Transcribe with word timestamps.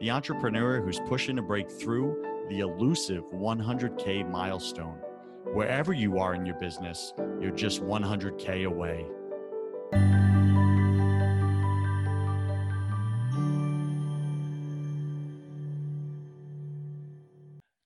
the 0.00 0.10
entrepreneur 0.10 0.80
who's 0.82 1.00
pushing 1.00 1.36
to 1.36 1.42
break 1.42 1.70
through 1.70 2.22
the 2.48 2.60
elusive 2.60 3.24
100K 3.32 4.30
milestone. 4.30 4.98
Wherever 5.52 5.92
you 5.92 6.18
are 6.18 6.34
in 6.34 6.44
your 6.44 6.56
business, 6.56 7.14
you're 7.40 7.50
just 7.50 7.82
100K 7.82 8.66
away. 8.66 9.06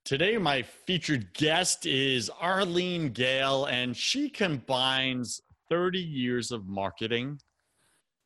Today, 0.05 0.39
my 0.39 0.63
featured 0.63 1.33
guest 1.35 1.87
is 1.87 2.29
Arlene 2.41 3.11
Gale, 3.13 3.67
and 3.67 3.97
she 3.97 4.29
combines 4.29 5.41
30 5.69 6.01
years 6.01 6.51
of 6.51 6.67
marketing 6.67 7.39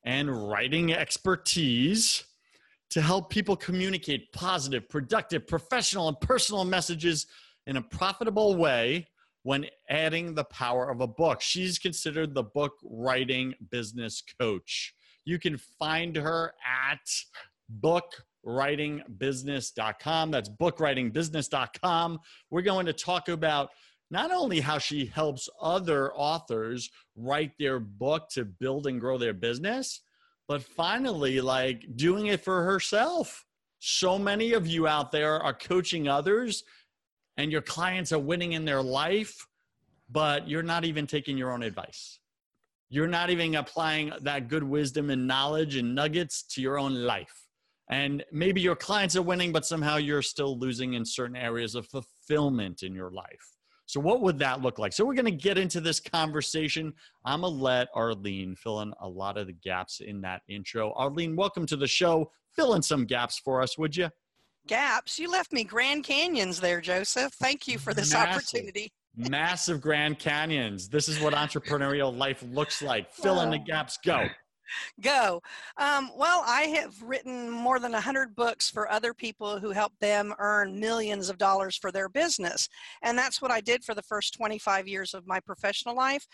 and 0.03 0.49
writing 0.49 0.95
expertise 0.95 2.25
to 2.95 3.03
help 3.03 3.29
people 3.29 3.57
communicate 3.57 4.33
positive, 4.33 4.89
productive, 4.89 5.47
professional, 5.49 6.07
and 6.07 6.21
personal 6.21 6.65
messages 6.65 7.27
in 7.67 7.77
a 7.77 7.83
profitable 7.83 8.55
way 8.55 9.05
when 9.43 9.67
adding 9.91 10.33
the 10.33 10.45
power 10.45 10.89
of 10.89 11.01
a 11.01 11.07
book. 11.09 11.41
She's 11.41 11.77
considered 11.77 12.35
the 12.35 12.45
book 12.45 12.75
writing 12.85 13.53
business 13.73 14.23
coach. 14.39 14.95
You 15.25 15.41
can 15.41 15.59
find 15.59 16.15
her 16.15 16.55
at 16.65 17.01
bookwritingbusiness.com. 17.81 20.31
That's 20.31 20.51
bookwritingbusiness.com. 20.51 22.21
We're 22.51 22.63
going 22.63 22.87
to 22.87 22.93
talk 22.93 23.29
about 23.29 23.71
not 24.13 24.31
only 24.31 24.61
how 24.61 24.79
she 24.79 25.07
helps 25.07 25.49
other 25.61 26.15
authors 26.15 26.91
write 27.17 27.59
their 27.59 27.81
book 27.81 28.29
to 28.35 28.45
build 28.45 28.87
and 28.87 29.01
grow 29.01 29.19
their 29.19 29.35
business, 29.35 30.01
but 30.49 30.63
finally, 30.63 31.41
like 31.41 31.85
doing 31.97 32.27
it 32.27 32.43
for 32.43 32.63
herself. 32.65 33.45
So 33.79 34.19
many 34.19 34.53
of 34.53 34.67
you 34.67 34.87
out 34.87 35.13
there 35.13 35.43
are 35.43 35.55
coaching 35.55 36.09
others 36.09 36.65
and 37.37 37.51
your 37.51 37.63
clients 37.63 38.13
are 38.13 38.19
winning 38.19 38.53
in 38.53 38.65
their 38.65 38.83
life, 38.83 39.47
but 40.11 40.49
you're 40.49 40.63
not 40.63 40.85
even 40.85 41.07
taking 41.07 41.37
your 41.37 41.53
own 41.53 41.63
advice. 41.63 42.19
You're 42.89 43.09
not 43.09 43.31
even 43.31 43.57
applying 43.57 44.13
that 44.23 44.49
good 44.49 44.63
wisdom 44.63 45.11
and 45.11 45.27
knowledge 45.27 45.77
and 45.77 45.95
nuggets 45.95 46.43
to 46.51 46.63
your 46.63 46.79
own 46.79 46.95
life. 46.95 47.49
And 47.91 48.25
maybe 48.33 48.61
your 48.61 48.77
clients 48.77 49.17
are 49.17 49.23
winning, 49.23 49.53
but 49.53 49.67
somehow 49.67 49.97
you're 49.97 50.23
still 50.23 50.59
losing 50.59 50.95
in 50.95 51.05
certain 51.05 51.37
areas 51.37 51.75
of 51.75 51.87
fulfillment 51.87 52.83
in 52.83 52.95
your 52.95 53.11
life. 53.11 53.54
So, 53.87 54.01
what 54.01 54.23
would 54.23 54.39
that 54.39 54.63
look 54.63 54.79
like? 54.79 54.93
So, 54.93 55.05
we're 55.05 55.15
going 55.15 55.25
to 55.27 55.31
get 55.31 55.59
into 55.59 55.81
this 55.81 56.01
conversation. 56.01 56.93
I'm 57.25 57.43
going 57.43 57.53
to 57.53 57.59
let 57.59 57.89
Arlene 57.95 58.57
fill 58.57 58.81
in 58.81 58.93
a 59.01 59.09
lot 59.09 59.37
of 59.37 59.47
the 59.47 59.53
gaps 59.53 60.01
in 60.01 60.21
that 60.23 60.43
intro. 60.49 60.93
Arlene, 60.97 61.37
welcome 61.37 61.67
to 61.67 61.77
the 61.77 61.87
show. 61.87 62.31
Fill 62.55 62.75
in 62.75 62.83
some 62.83 63.05
gaps 63.05 63.39
for 63.39 63.63
us, 63.63 63.77
would 63.77 63.97
you? 63.97 64.11
Gaps? 64.67 65.19
You 65.19 65.31
left 65.31 65.53
me 65.53 65.65
Grand 65.65 66.05
Canyons 66.05 66.61
there, 66.61 66.81
Joseph. 66.81 67.35
Thank 67.35 67.69
you 67.69 67.79
for 67.79 67.93
this 67.93 68.13
Massive. 68.13 68.37
opportunity. 68.37 68.93
Massive 69.17 69.81
Grand 69.81 70.19
Canyons. 70.19 70.89
This 70.89 71.09
is 71.09 71.21
what 71.21 71.35
entrepreneurial 71.35 72.17
life 72.17 72.43
looks 72.49 72.83
like. 72.83 73.13
Fill 73.13 73.41
in 73.41 73.51
the 73.51 73.59
gaps. 73.59 73.99
Go. 74.05 74.27
Go. 75.01 75.43
Um, 75.77 76.11
well, 76.17 76.43
I 76.47 76.63
have 76.63 77.01
written 77.03 77.51
more 77.51 77.79
than 77.79 77.93
100 77.93 78.35
books 78.35 78.71
for 78.71 78.91
other 78.91 79.15
people 79.15 79.59
who 79.59 79.71
help 79.71 79.93
them 80.01 80.35
earn 80.39 80.79
millions 80.79 81.29
of 81.29 81.39
dollars 81.39 81.77
for 81.77 81.93
their 81.93 82.09
business. 82.09 82.69
And 83.03 83.17
that's 83.17 83.41
what 83.41 83.51
I 83.51 83.61
did 83.61 83.85
for 83.85 83.95
the 83.95 84.03
first 84.03 84.35
25 84.35 84.89
years 84.89 85.15
of 85.15 85.27
my 85.27 85.41
professional 85.41 85.95
life. 85.95 86.27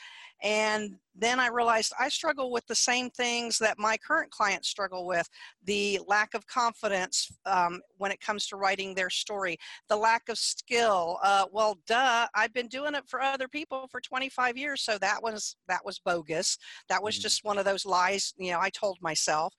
And 0.42 0.96
then 1.14 1.38
I 1.38 1.48
realized 1.48 1.92
I 1.98 2.08
struggle 2.08 2.50
with 2.50 2.66
the 2.66 2.74
same 2.74 3.10
things 3.10 3.58
that 3.58 3.78
my 3.78 3.96
current 3.96 4.30
clients 4.30 4.68
struggle 4.68 5.06
with 5.06 5.28
the 5.64 6.00
lack 6.06 6.34
of 6.34 6.46
confidence 6.46 7.30
um, 7.46 7.80
when 7.98 8.10
it 8.10 8.20
comes 8.20 8.46
to 8.46 8.56
writing 8.56 8.94
their 8.94 9.10
story, 9.10 9.58
the 9.88 9.96
lack 9.96 10.28
of 10.28 10.38
skill. 10.38 11.18
Uh, 11.22 11.44
well, 11.52 11.78
duh, 11.86 12.26
I've 12.34 12.54
been 12.54 12.68
doing 12.68 12.94
it 12.94 13.04
for 13.06 13.20
other 13.20 13.48
people 13.48 13.86
for 13.90 14.00
25 14.00 14.56
years, 14.56 14.82
so 14.82 14.98
that 14.98 15.22
was 15.22 15.56
that 15.68 15.84
was 15.84 15.98
bogus. 15.98 16.56
That 16.88 17.02
was 17.02 17.18
mm. 17.18 17.22
just 17.22 17.44
one 17.44 17.58
of 17.58 17.64
those 17.64 17.84
lies, 17.84 18.19
you 18.38 18.52
know, 18.52 18.60
I 18.60 18.70
told 18.70 18.98
myself 19.00 19.54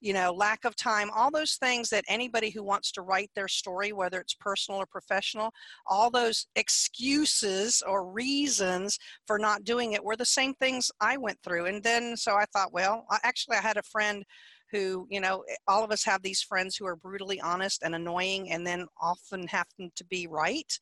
you 0.00 0.12
know, 0.12 0.32
lack 0.32 0.64
of 0.64 0.76
time, 0.76 1.10
all 1.14 1.30
those 1.30 1.54
things 1.54 1.88
that 1.88 2.04
anybody 2.06 2.50
who 2.50 2.62
wants 2.62 2.92
to 2.92 3.02
write 3.02 3.30
their 3.34 3.48
story, 3.48 3.92
whether 3.92 4.20
it's 4.20 4.34
personal 4.34 4.80
or 4.80 4.86
professional, 4.86 5.50
all 5.86 6.10
those 6.10 6.46
excuses 6.54 7.82
or 7.86 8.06
reasons 8.10 8.98
for 9.26 9.38
not 9.38 9.64
doing 9.64 9.94
it 9.94 10.04
were 10.04 10.16
the 10.16 10.24
same 10.24 10.54
things 10.54 10.90
I 11.00 11.16
went 11.16 11.38
through. 11.42 11.66
And 11.66 11.82
then, 11.82 12.16
so 12.16 12.34
I 12.34 12.44
thought, 12.52 12.72
well, 12.72 13.06
actually, 13.24 13.56
I 13.56 13.62
had 13.62 13.78
a 13.78 13.82
friend 13.82 14.24
who, 14.72 15.06
you 15.10 15.20
know, 15.20 15.44
all 15.68 15.84
of 15.84 15.90
us 15.90 16.04
have 16.04 16.22
these 16.22 16.42
friends 16.42 16.76
who 16.76 16.86
are 16.86 16.96
brutally 16.96 17.40
honest 17.40 17.82
and 17.82 17.94
annoying 17.94 18.50
and 18.50 18.66
then 18.66 18.86
often 19.00 19.46
happen 19.46 19.90
to 19.96 20.04
be 20.04 20.26
right. 20.26 20.78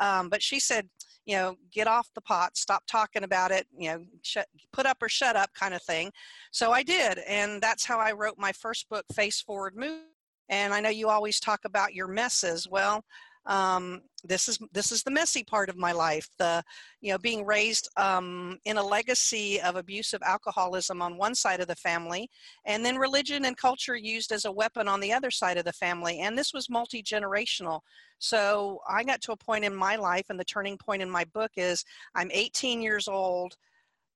Um, 0.00 0.28
but 0.28 0.42
she 0.42 0.58
said, 0.58 0.88
you 1.26 1.36
know, 1.36 1.56
get 1.72 1.88
off 1.88 2.08
the 2.14 2.20
pot, 2.20 2.56
stop 2.56 2.84
talking 2.86 3.24
about 3.24 3.50
it, 3.50 3.66
you 3.76 3.90
know, 3.90 4.04
shut, 4.22 4.46
put 4.72 4.86
up 4.86 4.98
or 5.02 5.08
shut 5.08 5.36
up 5.36 5.52
kind 5.54 5.74
of 5.74 5.82
thing. 5.82 6.10
So 6.52 6.72
I 6.72 6.82
did. 6.82 7.18
And 7.26 7.60
that's 7.60 7.84
how 7.84 7.98
I 7.98 8.12
wrote 8.12 8.36
my 8.38 8.52
first 8.52 8.88
book, 8.88 9.04
Face 9.12 9.40
Forward 9.40 9.76
Move. 9.76 10.02
And 10.48 10.72
I 10.72 10.80
know 10.80 10.90
you 10.90 11.08
always 11.08 11.40
talk 11.40 11.64
about 11.64 11.94
your 11.94 12.06
messes. 12.06 12.68
Well, 12.70 13.04
um, 13.46 14.02
this 14.24 14.48
is 14.48 14.58
this 14.72 14.90
is 14.92 15.02
the 15.02 15.10
messy 15.10 15.44
part 15.44 15.68
of 15.68 15.76
my 15.76 15.92
life 15.92 16.28
the 16.38 16.62
you 17.00 17.12
know 17.12 17.18
being 17.18 17.44
raised 17.44 17.88
um, 17.96 18.58
in 18.64 18.76
a 18.76 18.82
legacy 18.82 19.60
of 19.60 19.76
abusive 19.76 20.22
alcoholism 20.22 21.00
on 21.00 21.16
one 21.16 21.34
side 21.34 21.60
of 21.60 21.68
the 21.68 21.76
family 21.76 22.28
and 22.64 22.84
then 22.84 22.96
religion 22.96 23.44
and 23.44 23.56
culture 23.56 23.96
used 23.96 24.32
as 24.32 24.44
a 24.44 24.52
weapon 24.52 24.88
on 24.88 25.00
the 25.00 25.12
other 25.12 25.30
side 25.30 25.58
of 25.58 25.64
the 25.64 25.72
family 25.72 26.20
and 26.20 26.36
this 26.36 26.52
was 26.52 26.68
multi-generational 26.68 27.80
so 28.18 28.80
i 28.88 29.04
got 29.04 29.20
to 29.20 29.32
a 29.32 29.36
point 29.36 29.64
in 29.64 29.74
my 29.74 29.96
life 29.96 30.26
and 30.28 30.40
the 30.40 30.44
turning 30.44 30.76
point 30.76 31.02
in 31.02 31.10
my 31.10 31.24
book 31.32 31.52
is 31.56 31.84
i'm 32.14 32.30
18 32.32 32.82
years 32.82 33.08
old 33.08 33.56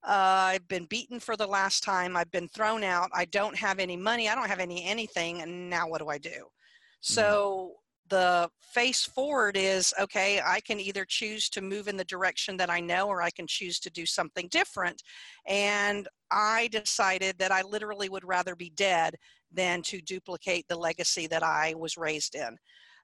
uh, 0.03 0.57
I've 0.57 0.67
been 0.67 0.87
beaten 0.87 1.21
for 1.21 1.37
the 1.37 1.47
last 1.47 1.83
time. 1.83 2.17
I've 2.17 2.31
been 2.31 2.49
thrown 2.49 2.83
out. 2.85 3.11
I 3.13 3.27
don't 3.27 3.55
have 3.55 3.79
any 3.79 3.99
money. 3.99 4.31
I 4.31 4.35
don't 4.35 4.49
have 4.49 4.59
any 4.59 4.83
anything. 4.83 5.43
And 5.43 5.69
now 5.69 5.89
what 5.89 6.01
do 6.01 6.09
I 6.09 6.17
do? 6.17 6.31
Mm-hmm. 6.31 6.47
So 7.01 7.80
the 8.11 8.49
face 8.61 9.05
forward 9.05 9.57
is 9.57 9.95
okay 10.01 10.41
i 10.47 10.61
can 10.61 10.79
either 10.79 11.05
choose 11.05 11.49
to 11.49 11.61
move 11.61 11.89
in 11.89 11.97
the 11.97 12.05
direction 12.05 12.57
that 12.57 12.71
i 12.71 12.79
know 12.79 13.09
or 13.09 13.23
i 13.23 13.31
can 13.31 13.47
choose 13.47 13.81
to 13.81 13.91
do 13.91 14.05
something 14.05 14.47
different. 14.49 15.03
And 15.47 16.07
i 16.31 16.69
decided 16.71 17.39
that 17.39 17.53
i 17.53 17.63
literally 17.63 18.09
would 18.09 18.25
rather 18.25 18.55
be 18.55 18.71
dead 18.71 19.17
than 19.53 19.83
to 19.83 20.01
duplicate 20.01 20.67
the 20.69 20.79
legacy 20.79 21.27
that 21.29 21.43
i 21.43 21.75
was 21.77 21.97
raised 21.97 22.35
in. 22.35 22.57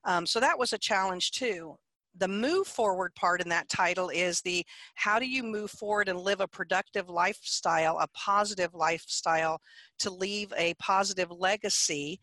Um, 0.05 0.27
so 0.27 0.39
that 0.41 0.59
was 0.59 0.73
a 0.73 0.79
challenge 0.79 1.33
too. 1.33 1.77
The 2.19 2.29
move 2.29 2.67
forward 2.67 3.15
part 3.15 3.43
in 3.43 3.49
that 3.51 3.69
title 3.69 4.09
is 4.09 4.41
the 4.41 4.65
how 4.95 5.19
do 5.19 5.27
you 5.27 5.43
move 5.43 5.71
forward 5.71 6.09
and 6.09 6.19
live 6.21 6.41
a 6.41 6.49
productive 6.49 7.09
lifestyle 7.09 7.99
a 7.99 8.09
positive 8.15 8.75
lifestyle 8.75 9.61
to 9.99 10.11
leave 10.11 10.53
a 10.57 10.75
positive 10.75 11.31
legacy 11.31 12.21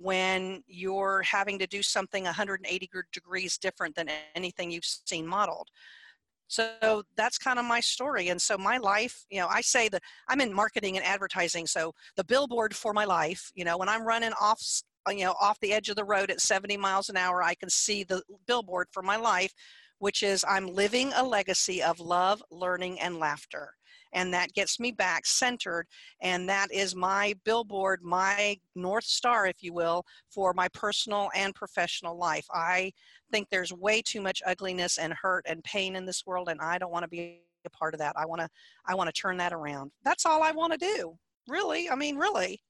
when 0.00 0.62
you're 0.66 1.22
having 1.22 1.58
to 1.58 1.66
do 1.66 1.82
something 1.82 2.24
180 2.24 2.90
degrees 3.12 3.58
different 3.58 3.94
than 3.94 4.08
anything 4.34 4.70
you've 4.70 4.84
seen 4.84 5.26
modeled. 5.26 5.68
So 6.48 7.02
that's 7.16 7.36
kind 7.36 7.58
of 7.58 7.66
my 7.66 7.80
story. 7.80 8.28
And 8.28 8.40
so 8.40 8.56
my 8.56 8.78
life, 8.78 9.24
you 9.30 9.38
know, 9.38 9.48
I 9.48 9.60
say 9.60 9.88
that 9.90 10.02
I'm 10.28 10.40
in 10.40 10.52
marketing 10.52 10.96
and 10.96 11.04
advertising. 11.04 11.66
So 11.66 11.92
the 12.16 12.24
billboard 12.24 12.74
for 12.74 12.94
my 12.94 13.04
life, 13.04 13.52
you 13.54 13.64
know, 13.64 13.76
when 13.76 13.88
I'm 13.88 14.02
running 14.02 14.32
off 14.40 14.62
you 15.10 15.24
know 15.24 15.34
off 15.40 15.58
the 15.60 15.72
edge 15.72 15.88
of 15.88 15.96
the 15.96 16.04
road 16.04 16.30
at 16.30 16.40
70 16.40 16.76
miles 16.76 17.08
an 17.08 17.16
hour 17.16 17.42
i 17.42 17.54
can 17.54 17.70
see 17.70 18.04
the 18.04 18.22
billboard 18.46 18.88
for 18.92 19.02
my 19.02 19.16
life 19.16 19.54
which 20.00 20.22
is 20.22 20.44
i'm 20.46 20.66
living 20.66 21.12
a 21.14 21.22
legacy 21.22 21.82
of 21.82 21.98
love 21.98 22.42
learning 22.50 23.00
and 23.00 23.18
laughter 23.18 23.77
and 24.12 24.32
that 24.32 24.52
gets 24.52 24.80
me 24.80 24.92
back 24.92 25.26
centered 25.26 25.86
and 26.22 26.48
that 26.48 26.72
is 26.72 26.94
my 26.94 27.34
billboard 27.44 28.00
my 28.02 28.56
north 28.74 29.04
star 29.04 29.46
if 29.46 29.62
you 29.62 29.72
will 29.72 30.04
for 30.30 30.52
my 30.52 30.68
personal 30.68 31.30
and 31.34 31.54
professional 31.54 32.16
life. 32.16 32.46
I 32.52 32.92
think 33.30 33.48
there's 33.50 33.72
way 33.72 34.02
too 34.02 34.20
much 34.20 34.42
ugliness 34.46 34.98
and 34.98 35.12
hurt 35.12 35.44
and 35.48 35.62
pain 35.64 35.96
in 35.96 36.06
this 36.06 36.24
world 36.26 36.48
and 36.48 36.60
i 36.60 36.78
don't 36.78 36.92
want 36.92 37.04
to 37.04 37.08
be 37.08 37.40
a 37.64 37.70
part 37.70 37.92
of 37.92 37.98
that. 38.00 38.14
I 38.16 38.24
want 38.24 38.40
to 38.40 38.48
i 38.86 38.94
want 38.94 39.08
to 39.12 39.20
turn 39.20 39.36
that 39.38 39.52
around. 39.52 39.90
That's 40.04 40.26
all 40.26 40.42
i 40.42 40.50
want 40.50 40.72
to 40.72 40.78
do. 40.78 41.16
Really? 41.48 41.90
I 41.90 41.94
mean 41.94 42.16
really. 42.16 42.60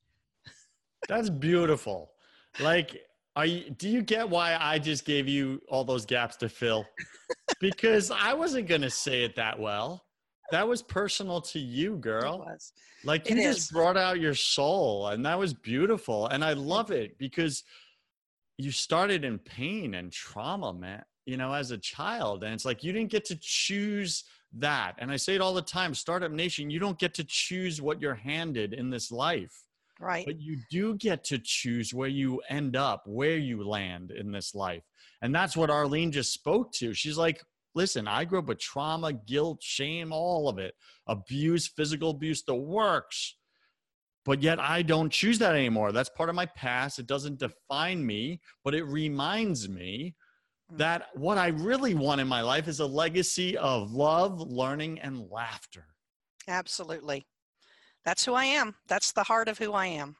That's 1.08 1.30
beautiful. 1.30 2.10
Like 2.60 3.02
are 3.36 3.46
you, 3.46 3.70
do 3.70 3.88
you 3.88 4.02
get 4.02 4.28
why 4.28 4.56
i 4.60 4.78
just 4.80 5.04
gave 5.04 5.28
you 5.28 5.60
all 5.68 5.84
those 5.84 6.04
gaps 6.04 6.36
to 6.36 6.48
fill? 6.48 6.84
Because 7.60 8.12
i 8.12 8.32
wasn't 8.34 8.68
going 8.68 8.82
to 8.82 8.90
say 8.90 9.24
it 9.24 9.34
that 9.34 9.58
well 9.58 10.04
that 10.50 10.66
was 10.66 10.82
personal 10.82 11.40
to 11.42 11.58
you, 11.58 11.96
girl. 11.96 12.46
Like 13.04 13.28
you 13.28 13.36
it 13.36 13.42
just 13.42 13.58
is. 13.58 13.70
brought 13.70 13.96
out 13.96 14.20
your 14.20 14.34
soul, 14.34 15.08
and 15.08 15.24
that 15.26 15.38
was 15.38 15.54
beautiful. 15.54 16.26
And 16.28 16.44
I 16.44 16.54
love 16.54 16.90
it 16.90 17.18
because 17.18 17.64
you 18.56 18.70
started 18.70 19.24
in 19.24 19.38
pain 19.38 19.94
and 19.94 20.12
trauma, 20.12 20.72
man. 20.72 21.02
You 21.26 21.36
know, 21.36 21.52
as 21.52 21.70
a 21.72 21.78
child, 21.78 22.42
and 22.42 22.54
it's 22.54 22.64
like 22.64 22.82
you 22.82 22.92
didn't 22.92 23.10
get 23.10 23.26
to 23.26 23.36
choose 23.38 24.24
that. 24.54 24.94
And 24.98 25.10
I 25.10 25.16
say 25.16 25.34
it 25.34 25.40
all 25.40 25.52
the 25.52 25.62
time, 25.62 25.94
Startup 25.94 26.32
Nation, 26.32 26.70
you 26.70 26.78
don't 26.78 26.98
get 26.98 27.14
to 27.14 27.24
choose 27.24 27.82
what 27.82 28.00
you're 28.00 28.14
handed 28.14 28.72
in 28.72 28.88
this 28.90 29.12
life. 29.12 29.52
Right. 30.00 30.24
But 30.24 30.40
you 30.40 30.58
do 30.70 30.94
get 30.94 31.24
to 31.24 31.38
choose 31.38 31.92
where 31.92 32.08
you 32.08 32.40
end 32.48 32.76
up, 32.76 33.02
where 33.06 33.36
you 33.36 33.66
land 33.66 34.10
in 34.10 34.30
this 34.30 34.54
life. 34.54 34.84
And 35.22 35.34
that's 35.34 35.56
what 35.56 35.70
Arlene 35.70 36.12
just 36.12 36.32
spoke 36.32 36.72
to. 36.74 36.94
She's 36.94 37.18
like, 37.18 37.42
listen, 37.78 38.08
I 38.08 38.24
grew 38.24 38.40
up 38.40 38.48
with 38.48 38.58
trauma, 38.58 39.12
guilt, 39.12 39.62
shame, 39.62 40.12
all 40.12 40.48
of 40.48 40.58
it, 40.58 40.74
abuse, 41.06 41.68
physical 41.68 42.10
abuse, 42.10 42.42
the 42.42 42.56
works. 42.56 43.36
But 44.24 44.42
yet 44.42 44.58
I 44.58 44.82
don't 44.82 45.10
choose 45.10 45.38
that 45.38 45.54
anymore. 45.54 45.92
That's 45.92 46.10
part 46.10 46.28
of 46.28 46.34
my 46.34 46.46
past. 46.46 46.98
It 46.98 47.06
doesn't 47.06 47.38
define 47.38 48.04
me, 48.04 48.40
but 48.64 48.74
it 48.74 48.82
reminds 48.82 49.68
me 49.68 50.16
mm. 50.72 50.78
that 50.78 51.06
what 51.14 51.38
I 51.38 51.48
really 51.48 51.94
want 51.94 52.20
in 52.20 52.26
my 52.26 52.42
life 52.42 52.66
is 52.66 52.80
a 52.80 52.86
legacy 52.86 53.56
of 53.56 53.92
love, 53.92 54.40
learning, 54.40 54.98
and 54.98 55.30
laughter. 55.30 55.86
Absolutely. 56.48 57.24
That's 58.04 58.24
who 58.24 58.34
I 58.34 58.44
am. 58.44 58.74
That's 58.88 59.12
the 59.12 59.22
heart 59.22 59.46
of 59.46 59.56
who 59.56 59.72
I 59.72 59.86
am. 59.86 60.16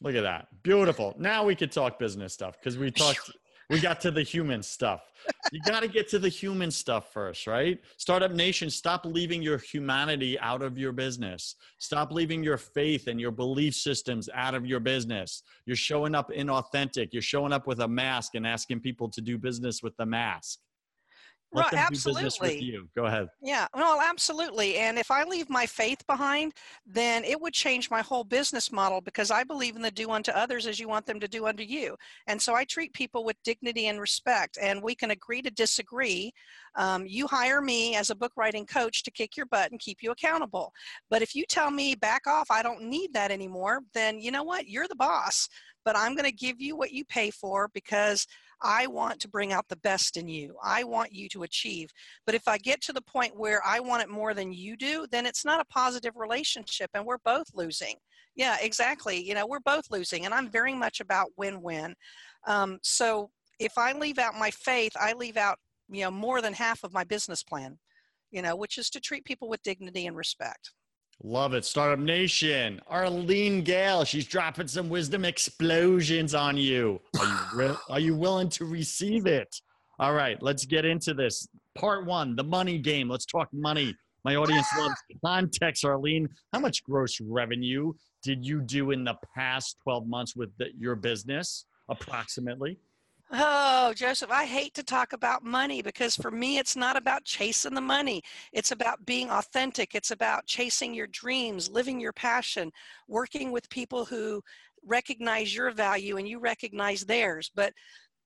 Look 0.00 0.14
at 0.14 0.22
that. 0.22 0.46
Beautiful. 0.62 1.16
Now 1.18 1.44
we 1.44 1.56
could 1.56 1.72
talk 1.72 1.98
business 1.98 2.32
stuff 2.32 2.56
because 2.58 2.78
we 2.78 2.90
talked 3.04 3.32
we 3.70 3.78
got 3.78 4.00
to 4.00 4.10
the 4.10 4.22
human 4.22 4.62
stuff. 4.62 5.12
You 5.52 5.60
got 5.60 5.80
to 5.80 5.88
get 5.88 6.08
to 6.08 6.18
the 6.18 6.28
human 6.28 6.72
stuff 6.72 7.12
first, 7.12 7.46
right? 7.46 7.78
Startup 7.98 8.32
Nation, 8.32 8.68
stop 8.68 9.06
leaving 9.06 9.42
your 9.42 9.58
humanity 9.58 10.38
out 10.40 10.60
of 10.60 10.76
your 10.76 10.92
business. 10.92 11.54
Stop 11.78 12.10
leaving 12.10 12.42
your 12.42 12.56
faith 12.56 13.06
and 13.06 13.20
your 13.20 13.30
belief 13.30 13.74
systems 13.74 14.28
out 14.34 14.54
of 14.54 14.66
your 14.66 14.80
business. 14.80 15.44
You're 15.66 15.76
showing 15.76 16.16
up 16.16 16.30
inauthentic. 16.30 17.10
You're 17.12 17.22
showing 17.22 17.52
up 17.52 17.68
with 17.68 17.80
a 17.80 17.88
mask 17.88 18.34
and 18.34 18.44
asking 18.46 18.80
people 18.80 19.08
to 19.10 19.20
do 19.20 19.38
business 19.38 19.82
with 19.82 19.96
the 19.96 20.06
mask. 20.06 20.58
Let 21.52 21.62
right, 21.62 21.70
them 21.72 21.80
absolutely. 21.88 22.22
do 22.22 22.26
business 22.26 22.40
with 22.40 22.62
you. 22.62 22.88
Go 22.94 23.06
ahead. 23.06 23.28
Yeah, 23.42 23.66
well, 23.74 24.00
absolutely. 24.00 24.76
And 24.76 24.98
if 24.98 25.10
I 25.10 25.24
leave 25.24 25.50
my 25.50 25.66
faith 25.66 26.06
behind, 26.06 26.52
then 26.86 27.24
it 27.24 27.40
would 27.40 27.52
change 27.52 27.90
my 27.90 28.02
whole 28.02 28.22
business 28.22 28.70
model 28.70 29.00
because 29.00 29.32
I 29.32 29.42
believe 29.42 29.74
in 29.74 29.82
the 29.82 29.90
do 29.90 30.10
unto 30.10 30.30
others 30.30 30.66
as 30.66 30.78
you 30.78 30.88
want 30.88 31.06
them 31.06 31.18
to 31.18 31.26
do 31.26 31.46
unto 31.46 31.64
you. 31.64 31.96
And 32.28 32.40
so 32.40 32.54
I 32.54 32.64
treat 32.64 32.92
people 32.92 33.24
with 33.24 33.36
dignity 33.42 33.88
and 33.88 34.00
respect, 34.00 34.58
and 34.60 34.80
we 34.82 34.94
can 34.94 35.10
agree 35.10 35.42
to 35.42 35.50
disagree. 35.50 36.32
Um, 36.76 37.06
you 37.06 37.26
hire 37.26 37.60
me 37.60 37.96
as 37.96 38.10
a 38.10 38.14
book 38.14 38.32
writing 38.36 38.66
coach 38.66 39.02
to 39.04 39.10
kick 39.10 39.36
your 39.36 39.46
butt 39.46 39.70
and 39.70 39.80
keep 39.80 39.98
you 40.02 40.10
accountable. 40.10 40.72
But 41.08 41.22
if 41.22 41.34
you 41.34 41.44
tell 41.48 41.70
me 41.70 41.94
back 41.94 42.26
off, 42.26 42.50
I 42.50 42.62
don't 42.62 42.82
need 42.82 43.12
that 43.14 43.30
anymore, 43.30 43.80
then 43.94 44.20
you 44.20 44.30
know 44.30 44.44
what? 44.44 44.68
You're 44.68 44.88
the 44.88 44.96
boss. 44.96 45.48
But 45.84 45.96
I'm 45.96 46.14
going 46.14 46.28
to 46.28 46.32
give 46.32 46.60
you 46.60 46.76
what 46.76 46.92
you 46.92 47.04
pay 47.04 47.30
for 47.30 47.70
because 47.72 48.26
I 48.62 48.86
want 48.86 49.20
to 49.20 49.28
bring 49.28 49.52
out 49.52 49.68
the 49.68 49.76
best 49.76 50.16
in 50.16 50.28
you. 50.28 50.54
I 50.62 50.84
want 50.84 51.12
you 51.12 51.28
to 51.30 51.44
achieve. 51.44 51.90
But 52.26 52.34
if 52.34 52.46
I 52.46 52.58
get 52.58 52.82
to 52.82 52.92
the 52.92 53.00
point 53.00 53.38
where 53.38 53.62
I 53.64 53.80
want 53.80 54.02
it 54.02 54.10
more 54.10 54.34
than 54.34 54.52
you 54.52 54.76
do, 54.76 55.06
then 55.10 55.24
it's 55.24 55.44
not 55.44 55.60
a 55.60 55.64
positive 55.66 56.12
relationship 56.16 56.90
and 56.94 57.06
we're 57.06 57.18
both 57.24 57.46
losing. 57.54 57.94
Yeah, 58.36 58.58
exactly. 58.60 59.22
You 59.26 59.34
know, 59.34 59.46
we're 59.46 59.60
both 59.60 59.90
losing. 59.90 60.26
And 60.26 60.34
I'm 60.34 60.50
very 60.50 60.74
much 60.74 61.00
about 61.00 61.28
win 61.36 61.62
win. 61.62 61.94
Um, 62.46 62.78
so 62.82 63.30
if 63.58 63.76
I 63.76 63.92
leave 63.92 64.18
out 64.18 64.34
my 64.38 64.50
faith, 64.50 64.92
I 64.98 65.12
leave 65.12 65.36
out, 65.36 65.58
you 65.90 66.04
know, 66.04 66.10
more 66.10 66.40
than 66.40 66.52
half 66.52 66.84
of 66.84 66.92
my 66.92 67.04
business 67.04 67.42
plan, 67.42 67.78
you 68.30 68.42
know, 68.42 68.56
which 68.56 68.78
is 68.78 68.90
to 68.90 69.00
treat 69.00 69.24
people 69.24 69.48
with 69.48 69.62
dignity 69.62 70.06
and 70.06 70.16
respect. 70.16 70.70
Love 71.22 71.52
it. 71.52 71.66
Startup 71.66 71.98
Nation. 71.98 72.80
Arlene 72.88 73.62
Gale, 73.62 74.04
she's 74.04 74.24
dropping 74.24 74.68
some 74.68 74.88
wisdom 74.88 75.24
explosions 75.24 76.34
on 76.34 76.56
you. 76.56 76.98
Are 77.18 77.26
you, 77.26 77.38
re- 77.54 77.76
are 77.90 78.00
you 78.00 78.14
willing 78.14 78.48
to 78.50 78.64
receive 78.64 79.26
it? 79.26 79.54
All 79.98 80.14
right, 80.14 80.42
let's 80.42 80.64
get 80.64 80.86
into 80.86 81.12
this. 81.12 81.46
Part 81.74 82.06
one 82.06 82.34
the 82.34 82.44
money 82.44 82.78
game. 82.78 83.08
Let's 83.08 83.26
talk 83.26 83.48
money. 83.52 83.94
My 84.24 84.36
audience 84.36 84.66
loves 84.78 84.94
context, 85.22 85.84
Arlene. 85.84 86.26
How 86.54 86.60
much 86.60 86.82
gross 86.84 87.20
revenue 87.20 87.92
did 88.22 88.44
you 88.44 88.62
do 88.62 88.92
in 88.92 89.04
the 89.04 89.16
past 89.36 89.76
12 89.82 90.06
months 90.06 90.34
with 90.34 90.50
the, 90.56 90.68
your 90.78 90.94
business, 90.94 91.66
approximately? 91.90 92.78
Oh, 93.32 93.92
Joseph, 93.94 94.30
I 94.30 94.44
hate 94.44 94.74
to 94.74 94.82
talk 94.82 95.12
about 95.12 95.44
money 95.44 95.82
because 95.82 96.16
for 96.16 96.30
me, 96.32 96.58
it's 96.58 96.74
not 96.74 96.96
about 96.96 97.24
chasing 97.24 97.74
the 97.74 97.80
money. 97.80 98.22
It's 98.52 98.72
about 98.72 99.06
being 99.06 99.30
authentic. 99.30 99.94
It's 99.94 100.10
about 100.10 100.46
chasing 100.46 100.94
your 100.94 101.06
dreams, 101.06 101.68
living 101.70 102.00
your 102.00 102.12
passion, 102.12 102.72
working 103.06 103.52
with 103.52 103.70
people 103.70 104.04
who 104.04 104.42
recognize 104.84 105.54
your 105.54 105.70
value 105.70 106.16
and 106.16 106.26
you 106.28 106.40
recognize 106.40 107.02
theirs. 107.04 107.50
But 107.54 107.72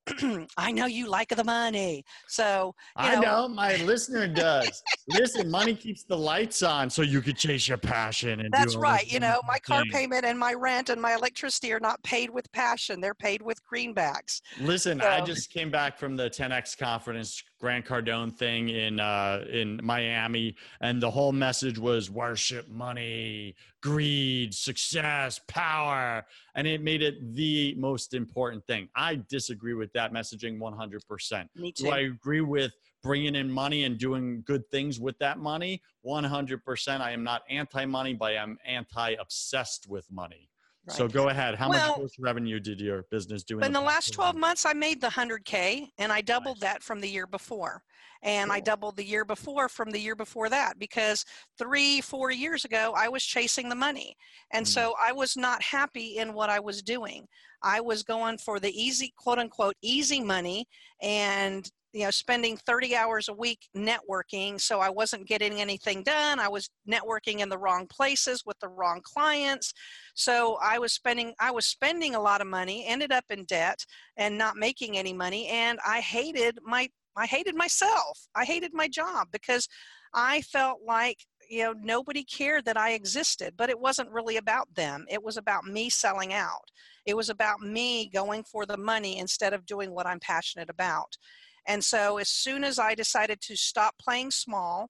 I 0.57 0.71
know 0.73 0.87
you 0.87 1.09
like 1.09 1.35
the 1.35 1.45
money. 1.45 2.05
So 2.29 2.75
I 2.97 3.15
know. 3.15 3.21
know 3.21 3.49
my 3.49 3.77
listener 3.77 4.29
does. 4.29 4.83
Listen, 5.09 5.51
money 5.51 5.75
keeps 5.75 6.05
the 6.05 6.17
lights 6.17 6.63
on 6.63 6.91
so 6.91 7.03
you 7.03 7.21
could 7.21 7.37
chase 7.37 7.67
your 7.69 7.79
passion. 7.79 8.41
And 8.41 8.53
That's 8.53 8.77
right. 8.77 9.11
You 9.11 9.21
know, 9.21 9.41
my 9.47 9.59
car 9.59 9.83
payment 9.91 10.25
and 10.25 10.39
my 10.39 10.53
rent 10.55 10.91
and 10.91 11.01
my 11.01 11.15
electricity 11.15 11.73
are 11.73 11.81
not 11.81 12.03
paid 12.03 12.31
with 12.31 12.51
passion. 12.53 13.01
They're 13.01 13.15
paid 13.15 13.41
with 13.43 13.61
greenbacks. 13.73 14.41
Listen, 14.61 15.01
so. 15.01 15.09
I 15.09 15.21
just 15.21 15.51
came 15.51 15.71
back 15.71 15.99
from 15.99 16.17
the 16.17 16.29
10X 16.29 16.77
conference 16.79 17.43
Grant 17.65 17.87
Cardone 17.87 18.31
thing 18.31 18.69
in 18.69 19.01
uh, 19.01 19.43
in 19.51 19.81
Miami, 19.83 20.55
and 20.83 21.03
the 21.03 21.11
whole 21.11 21.33
message 21.33 21.79
was 21.79 22.11
worship 22.11 22.69
money, 22.69 23.55
greed, 23.81 24.53
success, 24.53 25.41
power, 25.49 26.27
and 26.57 26.67
it 26.67 26.83
made 26.83 27.01
it 27.01 27.35
the 27.35 27.75
most 27.79 28.13
important 28.13 28.67
thing. 28.67 28.91
I 28.95 29.23
disagree 29.31 29.73
with 29.73 29.91
that 29.95 30.13
messaging 30.13 30.59
100%. 30.59 31.49
Me 31.57 31.73
too. 31.73 31.85
Do 31.85 31.91
I 31.91 32.01
agree 32.01 32.43
with 32.43 32.75
bringing 33.03 33.35
in 33.35 33.51
money 33.51 33.85
and 33.85 33.97
doing 33.97 34.43
good 34.45 34.71
things 34.71 35.01
with 35.01 35.19
that 35.21 35.39
money? 35.39 35.81
100%. 36.07 37.01
I 37.01 37.13
am 37.13 37.25
not 37.25 37.45
anti-money, 37.49 38.13
but 38.13 38.33
I 38.33 38.43
am 38.43 38.59
anti-obsessed 38.67 39.89
with 39.89 40.05
money. 40.13 40.51
Right. 40.87 40.97
So 40.97 41.09
go 41.09 41.31
ahead. 41.31 41.55
How 41.55 41.71
well, 41.71 41.89
much 41.89 41.97
gross 41.97 42.19
revenue 42.19 42.61
did 42.61 42.81
your 42.81 43.05
business 43.11 43.43
do? 43.43 43.59
In, 43.59 43.65
in 43.65 43.73
the, 43.73 43.81
the 43.81 43.85
last 43.85 44.13
12 44.13 44.37
months, 44.37 44.67
I 44.67 44.75
made 44.75 45.01
the 45.01 45.09
100K 45.09 45.89
and 45.99 46.13
I 46.13 46.21
doubled 46.21 46.61
nice. 46.61 46.73
that 46.73 46.83
from 46.83 47.01
the 47.01 47.09
year 47.09 47.27
before. 47.27 47.83
And 48.23 48.49
cool. 48.49 48.57
I 48.57 48.61
doubled 48.61 48.97
the 48.97 49.05
year 49.05 49.25
before 49.25 49.69
from 49.69 49.91
the 49.91 49.99
year 49.99 50.15
before 50.15 50.49
that 50.51 50.79
because 50.79 51.25
three, 51.59 52.01
four 52.01 52.31
years 52.31 52.65
ago, 52.65 52.93
I 52.97 53.09
was 53.09 53.23
chasing 53.23 53.69
the 53.69 53.75
money. 53.75 54.15
And 54.53 54.67
mm. 54.67 54.69
so 54.69 54.95
I 55.03 55.13
was 55.13 55.37
not 55.37 55.63
happy 55.63 56.19
in 56.19 56.35
what 56.35 56.51
I 56.51 56.61
was 56.61 56.83
doing. 56.83 57.27
I 57.63 57.81
was 57.81 58.03
going 58.03 58.37
for 58.39 58.61
the 58.61 58.71
easy, 58.71 59.13
quote 59.17 59.39
unquote, 59.39 59.75
easy 59.83 60.21
money 60.21 60.67
and 61.03 61.71
you 61.95 62.03
know 62.03 62.11
spending 62.11 62.57
30 62.57 62.97
hours 62.97 63.29
a 63.29 63.33
week 63.33 63.69
networking 63.75 64.61
so 64.61 64.81
i 64.81 64.91
wasn't 64.91 65.27
getting 65.27 65.61
anything 65.61 66.03
done 66.03 66.41
i 66.41 66.49
was 66.49 66.69
networking 66.91 67.39
in 67.39 67.49
the 67.49 67.57
wrong 67.57 67.87
places 67.87 68.43
with 68.45 68.59
the 68.59 68.69
wrong 68.69 69.01
clients. 69.03 69.73
So 70.15 70.59
i 70.61 70.79
was 70.79 70.93
spending 70.93 71.33
i 71.41 71.51
was 71.51 71.67
spending 71.67 72.15
a 72.15 72.21
lot 72.21 72.41
of 72.41 72.47
money 72.49 72.85
ended 72.87 73.13
up 73.13 73.25
in 73.31 73.45
debt 73.45 73.79
and 74.17 74.37
not 74.37 74.57
making 74.57 74.99
any 74.99 75.13
money 75.13 75.47
and 75.47 75.79
i 75.87 76.01
hated 76.01 76.59
my 76.63 76.89
i 77.17 77.27
hated 77.27 77.55
myself. 77.55 78.19
I 78.35 78.45
hated 78.45 78.75
my 78.75 78.89
job 78.89 79.29
because 79.33 79.69
i 80.13 80.43
felt 80.43 80.81
like 80.85 81.19
you 81.49 81.63
know 81.63 81.75
nobody 81.81 82.25
cared 82.25 82.65
that 82.65 82.77
i 82.77 82.91
existed 82.93 83.55
but 83.57 83.71
it 83.71 83.79
wasn't 83.79 84.11
really 84.11 84.37
about 84.37 84.75
them. 84.75 85.07
It 85.09 85.23
was 85.23 85.37
about 85.37 85.65
me 85.65 85.91
selling 85.91 86.33
out. 86.33 86.71
It 87.07 87.17
was 87.17 87.29
about 87.29 87.61
me 87.61 88.09
going 88.09 88.45
for 88.45 88.67
the 88.67 88.79
money 88.79 89.19
instead 89.19 89.53
of 89.53 89.67
doing 89.67 89.93
what 89.93 90.07
i'm 90.07 90.21
passionate 90.21 90.71
about 90.71 91.17
and 91.67 91.83
so 91.83 92.19
as 92.19 92.29
soon 92.29 92.65
as 92.65 92.79
I 92.79 92.95
decided 92.95 93.41
to 93.43 93.57
stop 93.57 93.95
playing 93.99 94.31
small, 94.31 94.89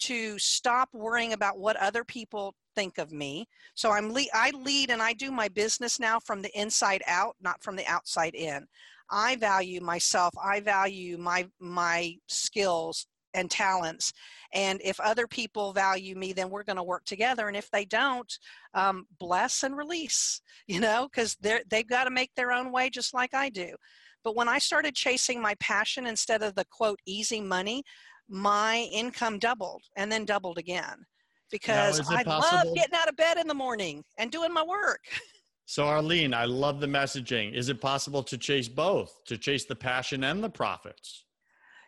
to 0.00 0.38
stop 0.38 0.88
worrying 0.92 1.32
about 1.32 1.58
what 1.58 1.76
other 1.76 2.04
people 2.04 2.54
think 2.74 2.98
of 2.98 3.12
me. 3.12 3.46
So 3.74 3.92
I'm 3.92 4.12
le- 4.12 4.26
I 4.34 4.50
lead 4.50 4.90
and 4.90 5.02
I 5.02 5.14
do 5.14 5.30
my 5.30 5.48
business 5.48 5.98
now 5.98 6.20
from 6.20 6.42
the 6.42 6.58
inside 6.58 7.02
out, 7.06 7.34
not 7.40 7.62
from 7.62 7.76
the 7.76 7.86
outside 7.86 8.34
in. 8.34 8.66
I 9.10 9.36
value 9.36 9.80
myself. 9.80 10.34
I 10.42 10.60
value 10.60 11.16
my 11.16 11.46
my 11.60 12.16
skills 12.28 13.06
and 13.34 13.50
talents. 13.50 14.12
And 14.52 14.80
if 14.82 14.98
other 15.00 15.26
people 15.26 15.72
value 15.72 16.16
me, 16.16 16.32
then 16.32 16.50
we're 16.50 16.64
going 16.64 16.76
to 16.76 16.82
work 16.82 17.04
together. 17.04 17.48
And 17.48 17.56
if 17.56 17.70
they 17.70 17.84
don't, 17.84 18.32
um, 18.74 19.06
bless 19.20 19.62
and 19.62 19.76
release, 19.76 20.40
you 20.66 20.80
know, 20.80 21.08
because 21.10 21.36
they're 21.40 21.62
they've 21.70 21.88
got 21.88 22.04
to 22.04 22.10
make 22.10 22.34
their 22.34 22.52
own 22.52 22.72
way 22.72 22.90
just 22.90 23.14
like 23.14 23.34
I 23.34 23.48
do. 23.48 23.74
But 24.26 24.34
when 24.34 24.48
I 24.48 24.58
started 24.58 24.96
chasing 24.96 25.40
my 25.40 25.54
passion 25.60 26.04
instead 26.04 26.42
of 26.42 26.56
the 26.56 26.64
quote 26.64 26.98
easy 27.06 27.40
money, 27.40 27.84
my 28.28 28.88
income 28.92 29.38
doubled 29.38 29.84
and 29.94 30.10
then 30.10 30.24
doubled 30.24 30.58
again 30.58 31.06
because 31.52 32.00
I 32.10 32.24
possible? 32.24 32.70
love 32.70 32.74
getting 32.74 32.96
out 32.96 33.08
of 33.08 33.14
bed 33.14 33.36
in 33.36 33.46
the 33.46 33.54
morning 33.54 34.02
and 34.18 34.32
doing 34.32 34.52
my 34.52 34.64
work. 34.64 35.04
So, 35.68 35.84
Arlene, 35.84 36.34
I 36.34 36.44
love 36.44 36.80
the 36.80 36.88
messaging. 36.88 37.54
Is 37.54 37.68
it 37.68 37.80
possible 37.80 38.24
to 38.24 38.36
chase 38.36 38.68
both, 38.68 39.12
to 39.26 39.38
chase 39.38 39.64
the 39.64 39.76
passion 39.76 40.24
and 40.24 40.42
the 40.42 40.50
profits? 40.50 41.24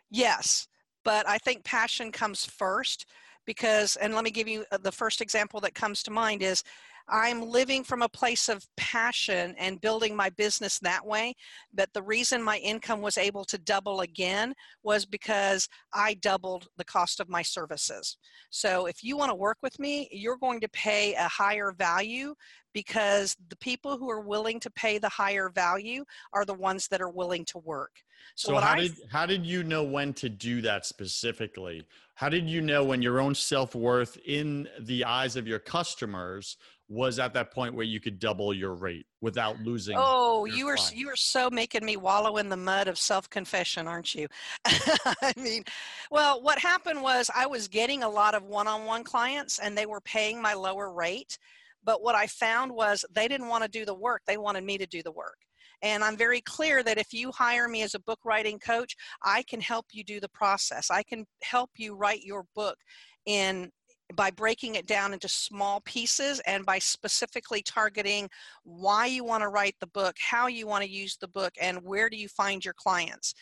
Yes, 0.09 0.67
but 1.03 1.27
I 1.27 1.39
think 1.39 1.65
passion 1.65 2.09
comes 2.11 2.45
first 2.45 3.05
because, 3.45 3.95
and 3.97 4.13
let 4.13 4.23
me 4.23 4.31
give 4.31 4.47
you 4.47 4.63
uh, 4.71 4.77
the 4.77 4.91
first 4.91 5.19
example 5.19 5.59
that 5.61 5.75
comes 5.75 6.03
to 6.03 6.11
mind 6.11 6.41
is 6.41 6.63
I'm 7.11 7.41
living 7.41 7.83
from 7.83 8.01
a 8.01 8.09
place 8.09 8.49
of 8.49 8.65
passion 8.77 9.55
and 9.57 9.81
building 9.81 10.15
my 10.15 10.29
business 10.29 10.79
that 10.79 11.05
way. 11.05 11.35
But 11.73 11.89
the 11.93 12.03
reason 12.03 12.41
my 12.41 12.57
income 12.57 13.01
was 13.01 13.17
able 13.17 13.45
to 13.45 13.57
double 13.57 14.01
again 14.01 14.53
was 14.83 15.05
because 15.05 15.67
I 15.93 16.15
doubled 16.15 16.67
the 16.77 16.85
cost 16.85 17.19
of 17.19 17.29
my 17.29 17.41
services. 17.41 18.17
So 18.49 18.85
if 18.85 19.03
you 19.03 19.17
want 19.17 19.29
to 19.29 19.35
work 19.35 19.57
with 19.61 19.79
me, 19.79 20.07
you're 20.11 20.37
going 20.37 20.59
to 20.61 20.69
pay 20.69 21.15
a 21.15 21.27
higher 21.27 21.71
value 21.71 22.35
because 22.73 23.35
the 23.49 23.57
people 23.57 23.97
who 23.97 24.09
are 24.09 24.21
willing 24.21 24.59
to 24.59 24.71
pay 24.71 24.97
the 24.97 25.09
higher 25.09 25.49
value 25.49 26.05
are 26.33 26.45
the 26.45 26.53
ones 26.53 26.87
that 26.89 27.01
are 27.01 27.09
willing 27.09 27.45
to 27.45 27.57
work. 27.59 27.91
So, 28.35 28.53
so 28.53 28.59
how 28.59 28.73
I, 28.73 28.79
did 28.81 28.95
how 29.09 29.25
did 29.25 29.45
you 29.45 29.63
know 29.63 29.83
when 29.83 30.13
to 30.15 30.29
do 30.29 30.61
that 30.61 30.85
specifically? 30.85 31.83
How 32.15 32.29
did 32.29 32.49
you 32.49 32.61
know 32.61 32.83
when 32.83 33.01
your 33.01 33.19
own 33.21 33.33
self-worth 33.33 34.17
in 34.25 34.67
the 34.79 35.05
eyes 35.05 35.35
of 35.35 35.47
your 35.47 35.59
customers 35.59 36.57
was 36.89 37.19
at 37.19 37.33
that 37.35 37.51
point 37.51 37.75
where 37.75 37.85
you 37.85 37.99
could 37.99 38.19
double 38.19 38.51
your 38.53 38.73
rate 38.73 39.05
without 39.21 39.59
losing 39.61 39.95
oh 39.97 40.45
you 40.45 40.65
were 40.65 40.77
you 40.91 41.05
were 41.05 41.15
so 41.15 41.49
making 41.51 41.85
me 41.85 41.95
wallow 41.95 42.37
in 42.37 42.49
the 42.49 42.57
mud 42.57 42.87
of 42.87 42.97
self-confession 42.97 43.87
aren't 43.87 44.15
you? 44.15 44.27
I 44.65 45.33
mean 45.37 45.63
well 46.09 46.41
what 46.41 46.57
happened 46.57 47.01
was 47.01 47.29
i 47.35 47.45
was 47.45 47.67
getting 47.67 48.01
a 48.01 48.09
lot 48.09 48.33
of 48.33 48.43
one-on-one 48.43 49.03
clients 49.03 49.59
and 49.59 49.77
they 49.77 49.85
were 49.85 50.01
paying 50.01 50.41
my 50.41 50.55
lower 50.55 50.91
rate 50.91 51.37
but 51.83 52.01
what 52.01 52.15
i 52.15 52.25
found 52.25 52.71
was 52.71 53.05
they 53.13 53.27
didn't 53.27 53.47
want 53.47 53.63
to 53.63 53.69
do 53.69 53.85
the 53.85 53.93
work 53.93 54.23
they 54.25 54.37
wanted 54.37 54.63
me 54.63 54.77
to 54.77 54.87
do 54.87 55.03
the 55.03 55.11
work 55.11 55.37
and 55.81 56.03
I'm 56.03 56.17
very 56.17 56.41
clear 56.41 56.83
that 56.83 56.97
if 56.97 57.13
you 57.13 57.31
hire 57.31 57.67
me 57.67 57.81
as 57.81 57.95
a 57.95 57.99
book 57.99 58.19
writing 58.25 58.59
coach, 58.59 58.95
I 59.23 59.43
can 59.43 59.61
help 59.61 59.87
you 59.91 60.03
do 60.03 60.19
the 60.19 60.29
process. 60.29 60.91
I 60.91 61.03
can 61.03 61.25
help 61.41 61.71
you 61.77 61.95
write 61.95 62.23
your 62.23 62.45
book 62.55 62.77
in 63.25 63.71
by 64.15 64.31
breaking 64.31 64.75
it 64.75 64.87
down 64.87 65.13
into 65.13 65.27
small 65.27 65.81
pieces 65.81 66.41
and 66.47 66.65
by 66.65 66.79
specifically 66.79 67.61
targeting 67.61 68.27
why 68.63 69.05
you 69.05 69.23
want 69.23 69.43
to 69.43 69.49
write 69.49 69.75
the 69.79 69.87
book, 69.87 70.15
how 70.19 70.47
you 70.47 70.65
want 70.65 70.83
to 70.83 70.89
use 70.89 71.15
the 71.21 71.27
book, 71.27 71.53
and 71.61 71.77
where 71.83 72.09
do 72.09 72.17
you 72.17 72.27
find 72.27 72.65
your 72.65 72.73
clients. 72.73 73.35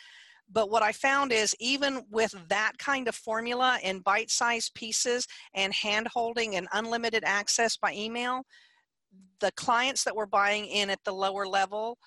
But 0.51 0.69
what 0.69 0.83
I 0.83 0.91
found 0.91 1.31
is 1.31 1.55
even 1.59 2.03
with 2.09 2.33
that 2.49 2.73
kind 2.77 3.07
of 3.07 3.15
formula 3.15 3.79
in 3.83 3.99
bite 3.99 4.29
sized 4.29 4.73
pieces 4.73 5.27
and 5.53 5.73
hand 5.73 6.07
holding 6.13 6.55
and 6.55 6.67
unlimited 6.73 7.23
access 7.25 7.77
by 7.77 7.93
email, 7.93 8.43
the 9.39 9.51
clients 9.53 10.03
that 10.03 10.15
were 10.15 10.27
buying 10.27 10.65
in 10.65 10.89
at 10.89 11.03
the 11.03 11.13
lower 11.13 11.47
level 11.47 11.97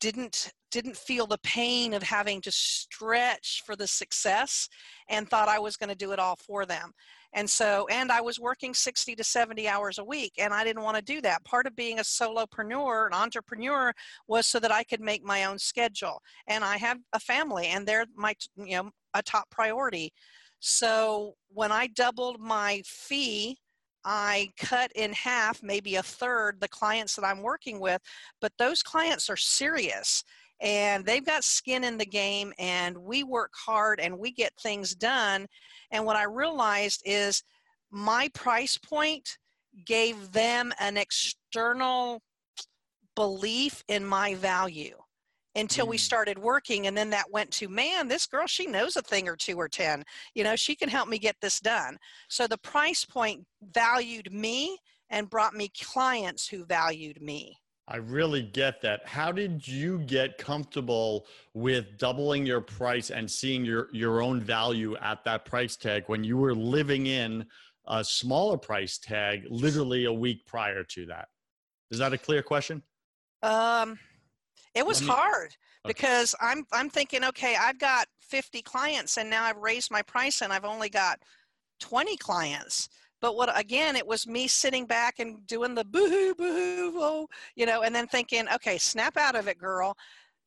didn't 0.00 0.52
didn't 0.70 0.96
feel 0.96 1.26
the 1.26 1.38
pain 1.38 1.94
of 1.94 2.02
having 2.02 2.40
to 2.42 2.50
stretch 2.50 3.62
for 3.64 3.76
the 3.76 3.86
success 3.86 4.68
and 5.08 5.28
thought 5.28 5.48
I 5.48 5.58
was 5.58 5.76
going 5.76 5.88
to 5.88 5.94
do 5.94 6.12
it 6.12 6.18
all 6.18 6.36
for 6.36 6.66
them. 6.66 6.92
And 7.32 7.48
so, 7.48 7.86
and 7.90 8.10
I 8.10 8.20
was 8.20 8.40
working 8.40 8.74
60 8.74 9.14
to 9.14 9.24
70 9.24 9.68
hours 9.68 9.98
a 9.98 10.04
week, 10.04 10.32
and 10.38 10.52
I 10.52 10.64
didn't 10.64 10.82
want 10.82 10.96
to 10.96 11.02
do 11.02 11.20
that. 11.22 11.44
Part 11.44 11.66
of 11.66 11.76
being 11.76 11.98
a 11.98 12.02
solopreneur, 12.02 13.06
an 13.06 13.14
entrepreneur, 13.14 13.92
was 14.26 14.46
so 14.46 14.58
that 14.60 14.72
I 14.72 14.84
could 14.84 15.00
make 15.00 15.24
my 15.24 15.44
own 15.44 15.58
schedule. 15.58 16.20
And 16.46 16.64
I 16.64 16.78
have 16.78 16.98
a 17.12 17.20
family, 17.20 17.66
and 17.66 17.86
they're 17.86 18.06
my, 18.16 18.34
you 18.56 18.76
know, 18.76 18.90
a 19.14 19.22
top 19.22 19.50
priority. 19.50 20.12
So 20.60 21.34
when 21.48 21.72
I 21.72 21.88
doubled 21.88 22.40
my 22.40 22.82
fee, 22.84 23.58
I 24.08 24.52
cut 24.56 24.92
in 24.94 25.12
half, 25.12 25.62
maybe 25.64 25.96
a 25.96 26.02
third, 26.02 26.60
the 26.60 26.68
clients 26.68 27.16
that 27.16 27.24
I'm 27.24 27.42
working 27.42 27.80
with, 27.80 28.00
but 28.40 28.52
those 28.56 28.82
clients 28.82 29.28
are 29.28 29.36
serious 29.36 30.22
and 30.60 31.04
they've 31.04 31.24
got 31.24 31.44
skin 31.44 31.84
in 31.84 31.98
the 31.98 32.06
game 32.06 32.52
and 32.58 32.96
we 32.96 33.24
work 33.24 33.52
hard 33.54 34.00
and 34.00 34.18
we 34.18 34.32
get 34.32 34.52
things 34.58 34.94
done 34.94 35.46
and 35.90 36.04
what 36.04 36.16
i 36.16 36.24
realized 36.24 37.02
is 37.04 37.42
my 37.90 38.28
price 38.32 38.78
point 38.78 39.38
gave 39.84 40.32
them 40.32 40.72
an 40.80 40.96
external 40.96 42.22
belief 43.14 43.84
in 43.88 44.04
my 44.04 44.34
value 44.34 44.96
until 45.56 45.86
we 45.86 45.96
mm. 45.96 46.00
started 46.00 46.38
working 46.38 46.86
and 46.86 46.96
then 46.96 47.10
that 47.10 47.30
went 47.30 47.50
to 47.50 47.68
man 47.68 48.06
this 48.06 48.26
girl 48.26 48.46
she 48.46 48.66
knows 48.66 48.96
a 48.96 49.02
thing 49.02 49.28
or 49.28 49.36
two 49.36 49.56
or 49.56 49.68
ten 49.68 50.04
you 50.34 50.44
know 50.44 50.54
she 50.54 50.76
can 50.76 50.88
help 50.88 51.08
me 51.08 51.18
get 51.18 51.36
this 51.40 51.58
done 51.60 51.96
so 52.28 52.46
the 52.46 52.58
price 52.58 53.04
point 53.04 53.44
valued 53.72 54.32
me 54.32 54.78
and 55.10 55.30
brought 55.30 55.54
me 55.54 55.70
clients 55.82 56.46
who 56.46 56.64
valued 56.64 57.20
me 57.20 57.56
I 57.88 57.98
really 57.98 58.42
get 58.42 58.82
that. 58.82 59.06
How 59.06 59.30
did 59.30 59.66
you 59.66 60.00
get 60.00 60.38
comfortable 60.38 61.26
with 61.54 61.98
doubling 61.98 62.44
your 62.44 62.60
price 62.60 63.10
and 63.10 63.30
seeing 63.30 63.64
your, 63.64 63.88
your 63.92 64.20
own 64.22 64.40
value 64.40 64.96
at 64.96 65.22
that 65.22 65.44
price 65.44 65.76
tag 65.76 66.02
when 66.08 66.24
you 66.24 66.36
were 66.36 66.54
living 66.54 67.06
in 67.06 67.46
a 67.86 68.02
smaller 68.02 68.58
price 68.58 68.98
tag 68.98 69.46
literally 69.48 70.06
a 70.06 70.12
week 70.12 70.44
prior 70.46 70.82
to 70.82 71.06
that? 71.06 71.28
Is 71.92 71.98
that 72.00 72.12
a 72.12 72.18
clear 72.18 72.42
question? 72.42 72.82
Um, 73.44 73.98
it 74.76 74.86
was 74.86 75.00
me, 75.00 75.08
hard 75.08 75.46
okay. 75.46 75.54
because 75.86 76.34
I'm 76.40 76.64
I'm 76.72 76.90
thinking, 76.90 77.24
okay, 77.24 77.56
I've 77.58 77.78
got 77.78 78.06
50 78.20 78.62
clients 78.62 79.16
and 79.16 79.30
now 79.30 79.44
I've 79.44 79.56
raised 79.56 79.90
my 79.90 80.02
price 80.02 80.42
and 80.42 80.52
I've 80.52 80.64
only 80.64 80.88
got 80.88 81.18
20 81.80 82.16
clients. 82.16 82.88
But 83.20 83.36
what 83.36 83.58
again, 83.58 83.96
it 83.96 84.06
was 84.06 84.26
me 84.26 84.46
sitting 84.46 84.86
back 84.86 85.18
and 85.18 85.46
doing 85.46 85.74
the 85.74 85.84
boo 85.84 86.34
boo 86.34 86.92
oh, 86.96 87.26
you 87.54 87.66
know, 87.66 87.82
and 87.82 87.94
then 87.94 88.06
thinking, 88.06 88.46
okay, 88.54 88.78
snap 88.78 89.16
out 89.16 89.34
of 89.34 89.48
it, 89.48 89.58
girl. 89.58 89.96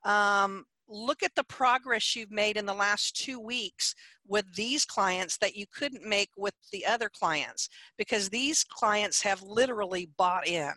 Um, 0.06 0.66
look 0.88 1.24
at 1.24 1.36
the 1.36 1.44
progress 1.44 2.16
you've 2.16 2.32
made 2.32 2.58
in 2.58 2.66
the 2.66 2.74
last 2.74 3.16
two 3.16 3.40
weeks 3.40 3.94
with 4.28 4.46
these 4.56 4.86
clients 4.86 5.38
that 5.38 5.56
you 5.56 5.66
couldn't 5.74 6.08
make 6.08 6.30
with 6.38 6.54
the 6.72 6.86
other 6.86 7.10
clients 7.10 7.70
because 7.98 8.30
these 8.30 8.64
clients 8.64 9.22
have 9.22 9.42
literally 9.44 10.10
bought 10.18 10.48
in 10.48 10.74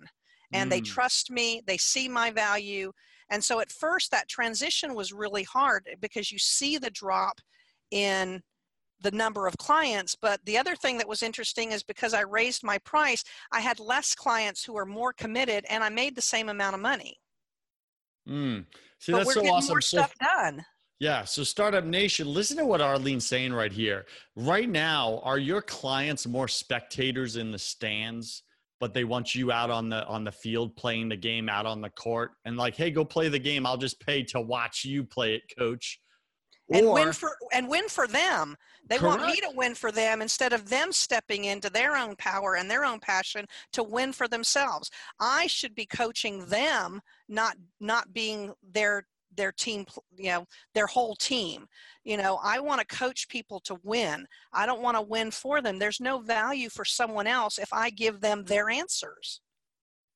and 0.53 0.69
mm. 0.69 0.71
they 0.71 0.81
trust 0.81 1.31
me, 1.31 1.63
they 1.67 1.79
see 1.79 2.09
my 2.09 2.31
value. 2.31 2.93
And 3.33 3.43
so 3.43 3.61
at 3.61 3.73
first, 3.73 4.11
that 4.11 4.29
transition 4.29 4.95
was 4.95 5.11
really 5.13 5.43
hard 5.43 5.89
because 6.01 6.31
you 6.31 6.39
see 6.39 6.77
the 6.77 6.91
drop 6.91 7.41
in 7.91 8.43
the 9.01 9.11
number 9.11 9.47
of 9.47 9.57
clients. 9.57 10.15
But 10.15 10.41
the 10.45 10.59
other 10.59 10.77
thing 10.77 10.99
that 10.99 11.09
was 11.09 11.23
interesting 11.23 11.73
is 11.73 11.83
because 11.83 12.13
I 12.13 12.21
raised 12.21 12.63
my 12.63 12.77
price, 12.79 13.25
I 13.51 13.61
had 13.61 13.81
less 13.81 14.15
clients 14.15 14.63
who 14.63 14.75
were 14.75 14.85
more 14.85 15.15
committed 15.15 15.65
and 15.71 15.83
I 15.83 15.89
made 15.89 16.15
the 16.15 16.23
same 16.23 16.51
amount 16.51 16.75
of 16.75 16.83
money. 16.83 17.17
Mm. 18.29 18.67
See, 18.99 19.13
but 19.13 19.19
that's 19.19 19.27
we're 19.29 19.33
so 19.33 19.41
getting 19.41 19.57
awesome. 19.57 19.73
more 19.73 19.81
stuff 19.81 20.15
so, 20.23 20.29
done. 20.29 20.65
Yeah. 21.01 21.25
So, 21.25 21.43
Startup 21.43 21.85
Nation, 21.85 22.29
listen 22.29 22.59
to 22.59 22.67
what 22.67 22.83
Arlene's 22.83 23.27
saying 23.27 23.55
right 23.55 23.73
here. 23.73 24.05
Right 24.37 24.69
now, 24.69 25.21
are 25.25 25.39
your 25.39 25.63
clients 25.63 26.27
more 26.27 26.49
spectators 26.49 27.37
in 27.37 27.51
the 27.51 27.59
stands? 27.59 28.43
But 28.83 28.93
they 28.93 29.05
want 29.05 29.33
you 29.33 29.53
out 29.53 29.71
on 29.71 29.89
the 29.89 30.05
on 30.07 30.25
the 30.25 30.33
field 30.33 30.75
playing 30.75 31.09
the 31.09 31.17
game 31.17 31.49
out 31.49 31.67
on 31.67 31.81
the 31.81 31.91
court 31.91 32.33
and 32.47 32.57
like 32.57 32.75
hey 32.75 32.91
go 32.91 33.05
play 33.05 33.29
the 33.29 33.39
game 33.39 33.65
i'll 33.65 33.77
just 33.77 34.01
pay 34.01 34.25
to 34.25 34.41
watch 34.41 34.85
you 34.85 35.05
play 35.05 35.37
it 35.37 35.43
coach 35.57 36.01
and 36.73 36.87
or, 36.87 36.95
win 36.95 37.13
for 37.13 37.37
and 37.53 37.69
win 37.69 37.89
for 37.89 38.07
them. 38.07 38.57
They 38.89 38.97
correct. 38.99 39.21
want 39.21 39.33
me 39.33 39.41
to 39.41 39.53
win 39.55 39.75
for 39.75 39.93
them 39.93 40.23
instead 40.23 40.53
of 40.53 40.69
them 40.69 40.93
stepping 40.93 41.45
into 41.45 41.71
their 41.71 41.97
own 41.97 42.17
power 42.17 42.57
and 42.57 42.71
their 42.71 42.85
own 42.85 42.99
passion 42.99 43.47
to 43.73 43.83
win 43.83 44.13
for 44.13 44.27
themselves. 44.27 44.91
I 45.21 45.49
should 45.49 45.75
be 45.75 45.87
coaching 45.87 46.47
them, 46.47 47.01
not 47.29 47.57
not 47.81 48.13
being 48.13 48.55
their 48.63 49.07
their 49.37 49.53
team, 49.53 49.85
you 50.17 50.31
know, 50.31 50.47
their 50.75 50.87
whole 50.87 51.17
team. 51.17 51.67
You 52.05 52.17
know, 52.17 52.39
I 52.43 52.61
want 52.61 52.81
to 52.81 52.97
coach 52.97 53.29
people 53.29 53.61
to 53.61 53.79
win. 53.83 54.27
I 54.53 54.67
don't 54.67 54.83
want 54.83 54.97
to 54.97 55.03
win 55.03 55.31
for 55.31 55.61
them. 55.63 55.79
There's 55.79 56.01
no 56.01 56.19
value 56.19 56.69
for 56.69 56.85
someone 56.85 57.27
else 57.27 57.59
if 57.59 57.73
I 57.73 57.91
give 57.91 58.21
them 58.21 58.45
their 58.45 58.71
answers. 58.71 59.41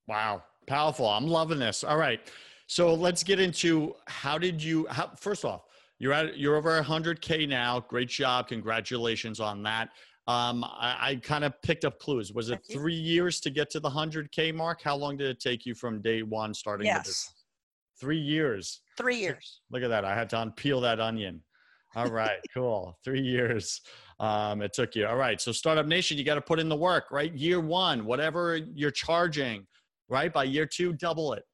Wow, 0.08 0.42
powerful. 0.66 1.06
I'm 1.06 1.26
loving 1.26 1.58
this. 1.58 1.84
All 1.84 1.96
right. 1.96 2.20
So 2.68 2.94
let's 2.94 3.22
get 3.22 3.38
into 3.38 3.94
how 4.06 4.38
did 4.38 4.62
you 4.62 4.86
how, 4.90 5.12
first 5.16 5.44
off, 5.44 5.62
you're 5.98 6.12
at 6.12 6.36
you're 6.36 6.56
over 6.56 6.80
100k 6.82 7.48
now. 7.48 7.80
Great 7.80 8.08
job. 8.08 8.48
Congratulations 8.48 9.40
on 9.40 9.62
that. 9.62 9.90
Um, 10.28 10.64
I, 10.64 10.96
I 11.00 11.16
kind 11.16 11.44
of 11.44 11.60
picked 11.62 11.84
up 11.84 12.00
clues. 12.00 12.32
Was 12.32 12.50
it 12.50 12.60
three 12.70 12.94
years 12.94 13.40
to 13.40 13.50
get 13.50 13.70
to 13.70 13.80
the 13.80 13.88
100K 13.88 14.52
mark? 14.52 14.82
How 14.82 14.96
long 14.96 15.16
did 15.16 15.28
it 15.28 15.38
take 15.38 15.64
you 15.64 15.74
from 15.74 16.02
day 16.02 16.22
one 16.22 16.52
starting 16.52 16.86
yes. 16.86 17.32
Three 18.00 18.18
years. 18.18 18.80
Three 18.96 19.16
years. 19.16 19.60
Look 19.70 19.82
at 19.82 19.88
that. 19.88 20.04
I 20.04 20.14
had 20.14 20.28
to 20.30 20.36
unpeel 20.36 20.82
that 20.82 21.00
onion. 21.00 21.42
All 21.94 22.08
right, 22.08 22.38
cool. 22.54 22.98
Three 23.04 23.22
years 23.22 23.80
um, 24.20 24.62
it 24.62 24.72
took 24.72 24.94
you. 24.94 25.06
All 25.06 25.16
right. 25.16 25.40
So, 25.40 25.52
Startup 25.52 25.86
Nation, 25.86 26.18
you 26.18 26.24
got 26.24 26.34
to 26.34 26.40
put 26.40 26.58
in 26.58 26.68
the 26.68 26.76
work, 26.76 27.10
right? 27.10 27.32
Year 27.34 27.60
one, 27.60 28.04
whatever 28.04 28.56
you're 28.56 28.90
charging, 28.90 29.66
right? 30.08 30.32
By 30.32 30.44
year 30.44 30.66
two, 30.66 30.92
double 30.92 31.32
it. 31.32 31.44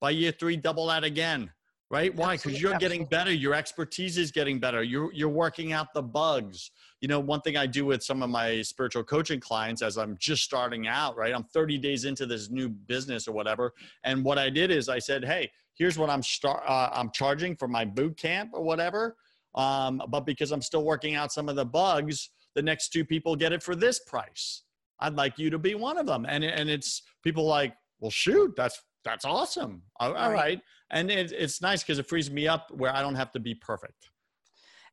By 0.00 0.10
year 0.10 0.32
three, 0.32 0.56
double 0.56 0.86
that 0.86 1.04
again 1.04 1.50
right 1.90 2.14
why 2.16 2.36
because 2.36 2.60
you're 2.60 2.76
getting 2.78 3.04
better 3.04 3.32
your 3.32 3.54
expertise 3.54 4.18
is 4.18 4.32
getting 4.32 4.58
better 4.58 4.82
you're 4.82 5.12
you're 5.12 5.28
working 5.28 5.72
out 5.72 5.92
the 5.94 6.02
bugs 6.02 6.72
you 7.00 7.06
know 7.06 7.20
one 7.20 7.40
thing 7.42 7.56
i 7.56 7.64
do 7.64 7.84
with 7.84 8.02
some 8.02 8.22
of 8.22 8.30
my 8.30 8.60
spiritual 8.62 9.04
coaching 9.04 9.38
clients 9.38 9.82
as 9.82 9.96
i'm 9.96 10.16
just 10.18 10.42
starting 10.42 10.88
out 10.88 11.16
right 11.16 11.32
i'm 11.34 11.44
30 11.44 11.78
days 11.78 12.04
into 12.04 12.26
this 12.26 12.50
new 12.50 12.68
business 12.68 13.28
or 13.28 13.32
whatever 13.32 13.72
and 14.02 14.24
what 14.24 14.36
i 14.36 14.50
did 14.50 14.70
is 14.70 14.88
i 14.88 14.98
said 14.98 15.24
hey 15.24 15.48
here's 15.76 15.98
what 15.98 16.10
i'm 16.10 16.22
start 16.22 16.62
uh, 16.66 16.90
i'm 16.92 17.10
charging 17.12 17.56
for 17.56 17.68
my 17.68 17.84
boot 17.84 18.16
camp 18.16 18.50
or 18.52 18.62
whatever. 18.62 19.16
Um, 19.54 20.02
but 20.08 20.26
because 20.26 20.52
i'm 20.52 20.62
still 20.62 20.84
working 20.84 21.14
out 21.14 21.32
some 21.32 21.48
of 21.48 21.56
the 21.56 21.64
bugs 21.64 22.30
the 22.56 22.62
next 22.62 22.88
two 22.88 23.04
people 23.04 23.36
get 23.36 23.52
it 23.52 23.62
for 23.62 23.76
this 23.76 24.00
price. 24.00 24.62
I'd 24.98 25.14
like 25.14 25.38
you 25.38 25.50
to 25.50 25.58
be 25.58 25.76
one 25.76 25.98
of 25.98 26.06
them. 26.06 26.26
And 26.28 26.42
and 26.42 26.68
it's 26.68 27.02
people 27.22 27.44
like 27.44 27.74
well 28.00 28.10
shoot 28.10 28.52
that's 28.56 28.82
that's 29.04 29.24
awesome. 29.24 29.82
All, 30.00 30.14
all 30.14 30.32
right. 30.32 30.60
and 30.90 31.08
it, 31.10 31.30
it's 31.30 31.62
nice 31.62 31.84
because 31.84 32.00
it 32.00 32.08
frees 32.08 32.28
me 32.28 32.48
up 32.48 32.72
where 32.72 32.92
i 32.92 33.00
don't 33.02 33.14
have 33.14 33.30
to 33.32 33.38
be 33.38 33.54
perfect. 33.54 34.08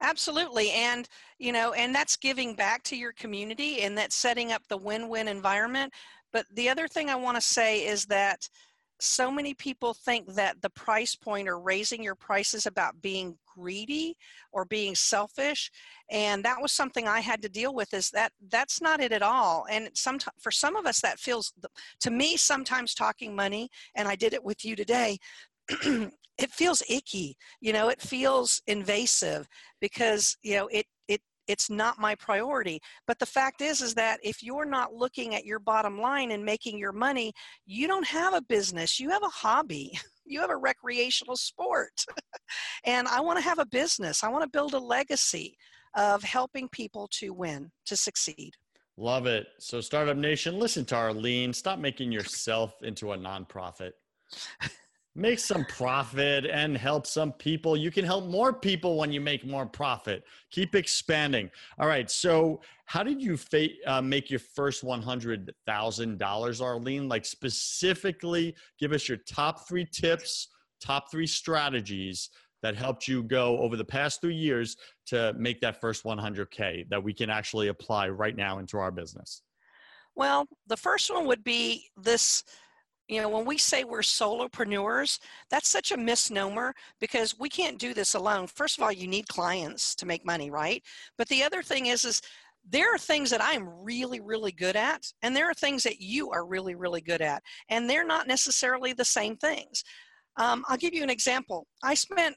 Absolutely. 0.01 0.71
And 0.71 1.07
you 1.39 1.53
know 1.53 1.71
and 1.71 1.95
that's 1.95 2.17
giving 2.17 2.53
back 2.53 2.83
to 2.83 2.97
your 2.97 3.13
community 3.13 3.81
and 3.81 3.97
that's 3.97 4.15
setting 4.15 4.51
up 4.51 4.61
the 4.67 4.77
win-win 4.77 5.27
environment. 5.29 5.93
But 6.33 6.45
the 6.53 6.67
other 6.67 6.87
thing 6.89 7.09
i 7.09 7.15
want 7.15 7.37
to 7.37 7.41
say 7.41 7.87
is 7.87 8.05
that 8.07 8.47
so 9.00 9.31
many 9.31 9.53
people 9.53 9.93
think 9.93 10.27
that 10.33 10.62
the 10.62 10.69
price 10.69 11.15
point 11.15 11.47
or 11.47 11.59
raising 11.59 12.03
your 12.03 12.15
prices 12.15 12.65
about 12.65 13.01
being 13.01 13.38
greedy 13.45 14.15
or 14.51 14.65
being 14.65 14.95
selfish 14.95 15.71
and 16.09 16.43
that 16.43 16.62
was 16.62 16.71
something 16.71 17.07
i 17.07 17.19
had 17.19 17.41
to 17.41 17.50
deal 17.50 17.73
with 17.73 17.93
is 17.93 18.09
that 18.09 18.31
that's 18.50 18.81
not 18.81 19.01
it 19.01 19.12
at 19.12 19.21
all 19.21 19.65
and 19.69 19.89
some 19.93 20.17
for 20.39 20.51
some 20.51 20.75
of 20.75 20.85
us 20.85 21.01
that 21.01 21.19
feels 21.19 21.53
to 22.00 22.12
me 22.12 22.35
sometimes 22.38 22.93
talking 22.93 23.35
money 23.35 23.69
and 23.95 24.07
i 24.07 24.15
did 24.15 24.33
it 24.33 24.43
with 24.43 24.63
you 24.65 24.75
today 24.75 25.17
it 26.38 26.51
feels 26.51 26.81
icky 26.89 27.38
you 27.62 27.73
know 27.73 27.89
it 27.89 28.01
feels 28.01 28.62
invasive 28.67 29.47
because 29.79 30.38
you 30.41 30.55
know 30.55 30.67
it 30.67 30.85
it 31.07 31.21
it's 31.47 31.69
not 31.69 32.00
my 32.00 32.15
priority 32.15 32.79
but 33.07 33.19
the 33.19 33.25
fact 33.25 33.62
is 33.62 33.81
is 33.81 33.93
that 33.93 34.19
if 34.23 34.41
you're 34.41 34.65
not 34.65 34.93
looking 34.93 35.35
at 35.35 35.45
your 35.45 35.59
bottom 35.59 36.00
line 36.00 36.31
and 36.31 36.43
making 36.43 36.77
your 36.77 36.91
money 36.93 37.31
you 37.65 37.88
don't 37.88 38.07
have 38.07 38.33
a 38.33 38.41
business 38.41 39.00
you 39.00 39.09
have 39.09 39.23
a 39.23 39.29
hobby 39.29 39.97
you 40.25 40.39
have 40.39 40.50
a 40.50 40.57
recreational 40.57 41.35
sport. 41.35 42.05
And 42.85 43.07
i 43.07 43.19
want 43.19 43.38
to 43.38 43.43
have 43.43 43.59
a 43.59 43.65
business 43.65 44.23
i 44.23 44.29
want 44.29 44.43
to 44.43 44.50
build 44.50 44.73
a 44.73 44.79
legacy 44.79 45.57
of 45.95 46.23
helping 46.23 46.67
people 46.69 47.07
to 47.12 47.33
win 47.33 47.71
to 47.85 47.95
succeed. 47.95 48.53
Love 48.97 49.25
it. 49.25 49.47
So 49.59 49.81
startup 49.81 50.17
nation 50.17 50.59
listen 50.59 50.85
to 50.85 50.95
arlene 50.95 51.53
stop 51.53 51.79
making 51.79 52.12
yourself 52.12 52.75
into 52.83 53.13
a 53.13 53.17
nonprofit 53.17 53.91
make 55.15 55.39
some 55.39 55.65
profit 55.65 56.46
and 56.46 56.75
help 56.75 57.05
some 57.05 57.32
people. 57.34 57.77
You 57.77 57.91
can 57.91 58.03
help 58.03 58.25
more 58.25 58.51
people 58.51 58.98
when 58.98 59.12
you 59.12 59.22
make 59.22 59.46
more 59.46 59.65
profit. 59.65 60.24
Keep 60.51 60.75
expanding. 60.75 61.50
All 61.77 61.88
right. 61.88 62.10
So, 62.10 62.62
how 62.86 63.03
did 63.03 63.22
you 63.22 63.38
fa- 63.38 63.70
uh, 63.88 64.01
make 64.01 64.29
your 64.29 64.39
first 64.39 64.84
$100,000, 64.84 66.62
Arlene? 66.62 67.08
Like, 67.08 67.25
specifically, 67.25 68.55
give 68.79 68.91
us 68.91 69.08
your 69.08 69.20
top 69.20 69.67
three 69.67 69.86
tips, 69.86 70.50
top 70.82 71.10
three 71.12 71.27
strategies 71.27 72.29
that 72.62 72.75
helped 72.75 73.08
you 73.08 73.24
go 73.24 73.60
over 73.60 73.75
the 73.75 73.86
past 73.86 74.22
three 74.22 74.36
years 74.36 74.77
to 75.05 75.34
make 75.38 75.62
that 75.62 75.79
first 75.79 76.03
100K 76.03 76.89
that 76.89 77.03
we 77.03 77.13
can 77.13 77.29
actually 77.29 77.67
apply 77.67 78.09
right 78.09 78.35
now 78.35 78.59
into 78.59 78.77
our 78.77 78.92
business. 78.92 79.44
Well, 80.16 80.48
the 80.68 80.77
first 80.77 81.11
one 81.11 81.25
would 81.27 81.44
be 81.44 81.90
this 81.98 82.44
you 83.07 83.22
know 83.22 83.29
when 83.29 83.46
we 83.46 83.57
say 83.57 83.83
we're 83.83 84.01
solopreneurs 84.01 85.20
that's 85.50 85.70
such 85.70 85.92
a 85.92 85.98
misnomer 85.98 86.74
because 87.00 87.37
we 87.37 87.50
can't 87.50 87.79
do 87.79 87.94
this 87.94 88.13
alone. 88.13 88.48
First 88.48 88.77
of 88.77 88.83
all 88.83 88.92
you 88.92 89.07
need 89.07 89.27
clients 89.27 89.96
to 89.96 90.05
make 90.05 90.25
money 90.25 90.50
right? 90.50 90.81
But 91.18 91.27
the 91.29 91.44
other 91.44 91.61
thing 91.61 91.87
is 91.87 92.05
is 92.05 92.22
there 92.70 92.94
are 92.94 92.98
things 92.98 93.29
that 93.29 93.42
i'm 93.44 93.68
really 93.83 94.22
really 94.22 94.53
good 94.53 94.77
at 94.77 95.01
and 95.22 95.35
there 95.35 95.50
are 95.50 95.53
things 95.53 95.83
that 95.83 96.00
you 96.00 96.31
are 96.31 96.46
really 96.46 96.75
really 96.75 97.01
good 97.01 97.22
at 97.22 97.44
and 97.68 97.89
they're 97.89 98.05
not 98.05 98.25
necessarily 98.27 98.94
the 98.94 99.05
same 99.05 99.35
things. 99.37 99.83
Um, 100.37 100.63
i'll 100.68 100.77
give 100.77 100.94
you 100.94 101.03
an 101.03 101.09
example. 101.09 101.68
I 101.83 101.94
spent 101.94 102.35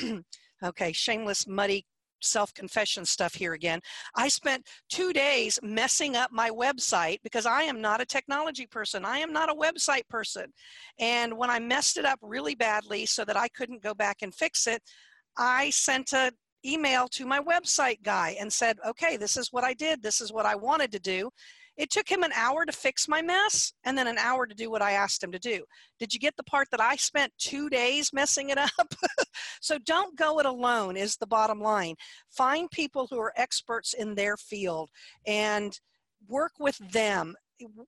okay 0.64 0.92
shameless 0.92 1.46
muddy 1.46 1.84
self 2.20 2.52
confession 2.54 3.04
stuff 3.04 3.34
here 3.34 3.52
again. 3.52 3.80
I 4.14 4.28
spent 4.28 4.66
two 4.88 5.12
days 5.12 5.58
messing 5.62 6.16
up 6.16 6.30
my 6.32 6.50
website 6.50 7.18
because 7.22 7.46
I 7.46 7.62
am 7.62 7.80
not 7.80 8.00
a 8.00 8.06
technology 8.06 8.66
person. 8.66 9.04
I 9.04 9.18
am 9.18 9.32
not 9.32 9.50
a 9.50 9.54
website 9.54 10.08
person. 10.08 10.46
And 10.98 11.36
when 11.36 11.50
I 11.50 11.58
messed 11.58 11.96
it 11.96 12.04
up 12.04 12.18
really 12.22 12.54
badly 12.54 13.06
so 13.06 13.24
that 13.24 13.36
I 13.36 13.48
couldn't 13.48 13.82
go 13.82 13.94
back 13.94 14.18
and 14.22 14.34
fix 14.34 14.66
it, 14.66 14.82
I 15.36 15.70
sent 15.70 16.12
a 16.12 16.32
email 16.64 17.06
to 17.08 17.26
my 17.26 17.40
website 17.40 18.02
guy 18.02 18.36
and 18.40 18.52
said, 18.52 18.76
okay, 18.86 19.16
this 19.16 19.36
is 19.36 19.52
what 19.52 19.64
I 19.64 19.74
did. 19.74 20.02
This 20.02 20.20
is 20.20 20.32
what 20.32 20.46
I 20.46 20.56
wanted 20.56 20.92
to 20.92 20.98
do. 20.98 21.30
It 21.76 21.90
took 21.90 22.08
him 22.08 22.22
an 22.22 22.32
hour 22.32 22.64
to 22.64 22.72
fix 22.72 23.06
my 23.08 23.22
mess 23.22 23.72
and 23.84 23.96
then 23.96 24.06
an 24.06 24.18
hour 24.18 24.46
to 24.46 24.54
do 24.54 24.70
what 24.70 24.82
I 24.82 24.92
asked 24.92 25.22
him 25.22 25.32
to 25.32 25.38
do. 25.38 25.64
Did 25.98 26.14
you 26.14 26.20
get 26.20 26.36
the 26.36 26.42
part 26.42 26.68
that 26.70 26.80
I 26.80 26.96
spent 26.96 27.32
two 27.38 27.68
days 27.68 28.12
messing 28.12 28.50
it 28.50 28.58
up? 28.58 28.94
so 29.60 29.78
don't 29.78 30.16
go 30.16 30.38
it 30.38 30.46
alone, 30.46 30.96
is 30.96 31.16
the 31.16 31.26
bottom 31.26 31.60
line. 31.60 31.94
Find 32.30 32.70
people 32.70 33.06
who 33.10 33.18
are 33.18 33.32
experts 33.36 33.94
in 33.94 34.14
their 34.14 34.36
field 34.36 34.90
and 35.26 35.78
work 36.28 36.52
with 36.58 36.78
them 36.78 37.34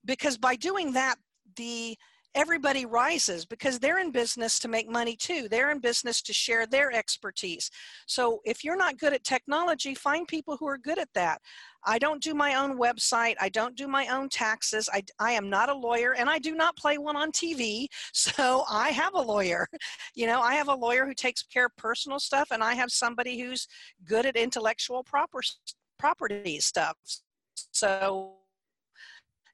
because 0.05 0.39
by 0.39 0.57
doing 0.57 0.93
that, 0.93 1.17
the 1.57 1.97
everybody 2.39 2.87
rises 2.87 3.45
because 3.45 3.81
they're 3.81 3.99
in 3.99 4.13
business 4.13 4.61
to 4.61 4.69
make 4.69 4.89
money 4.89 5.17
too. 5.17 5.49
They're 5.51 5.73
in 5.73 5.81
business 5.81 6.23
to 6.23 6.33
share 6.33 6.67
their 6.67 6.93
expertise. 6.93 7.69
So 8.07 8.41
if 8.45 8.63
you're 8.63 8.77
not 8.77 8.97
good 8.97 9.13
at 9.13 9.25
technology, 9.25 9.93
find 9.93 10.27
people 10.29 10.57
who 10.57 10.69
are 10.69 10.79
good 10.79 11.01
at 11.01 11.13
that. 11.15 11.43
I 11.85 11.99
don't 11.99 12.23
do 12.23 12.35
my 12.35 12.55
own 12.55 12.79
website. 12.79 13.35
I 13.41 13.49
don't 13.49 13.75
do 13.75 13.89
my 13.89 14.07
own 14.07 14.29
taxes. 14.29 14.89
I, 14.93 15.03
I 15.19 15.33
am 15.33 15.51
not 15.51 15.69
a 15.69 15.75
lawyer 15.75 16.15
and 16.15 16.31
I 16.31 16.39
do 16.39 16.55
not 16.55 16.77
play 16.77 16.97
one 16.97 17.17
on 17.17 17.33
TV. 17.33 17.87
So 18.13 18.65
I 18.71 18.91
have 18.91 19.15
a 19.15 19.21
lawyer. 19.21 19.67
You 20.15 20.27
know, 20.27 20.41
I 20.41 20.55
have 20.55 20.69
a 20.69 20.75
lawyer 20.75 21.07
who 21.07 21.15
takes 21.15 21.43
care 21.43 21.67
of 21.67 21.77
personal 21.77 22.19
stuff 22.21 22.49
and 22.53 22.63
I 22.63 22.75
have 22.75 22.91
somebody 22.91 23.41
who's 23.41 23.67
good 24.05 24.27
at 24.27 24.37
intellectual 24.37 25.03
proper, 25.03 25.41
property 25.99 26.61
stuff. 26.61 26.97
So 27.73 28.39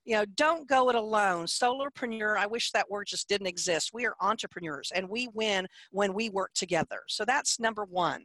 you 0.05 0.17
know 0.17 0.25
don't 0.35 0.69
go 0.69 0.89
it 0.89 0.95
alone. 0.95 1.47
Solopreneur 1.47 2.37
i 2.37 2.47
wish 2.47 2.71
that 2.73 2.91
word 2.91 3.07
just 3.07 3.29
didn't 3.29 3.47
exist. 3.47 3.91
We 3.93 4.07
are 4.07 4.17
entrepreneurs 4.21 4.93
and 4.95 5.09
we 5.09 5.29
win 5.35 5.67
when 5.91 6.15
we 6.15 6.31
work 6.31 6.53
together. 6.55 7.01
So 7.09 7.25
that's 7.25 7.61
number 7.61 7.85
one. 7.85 8.25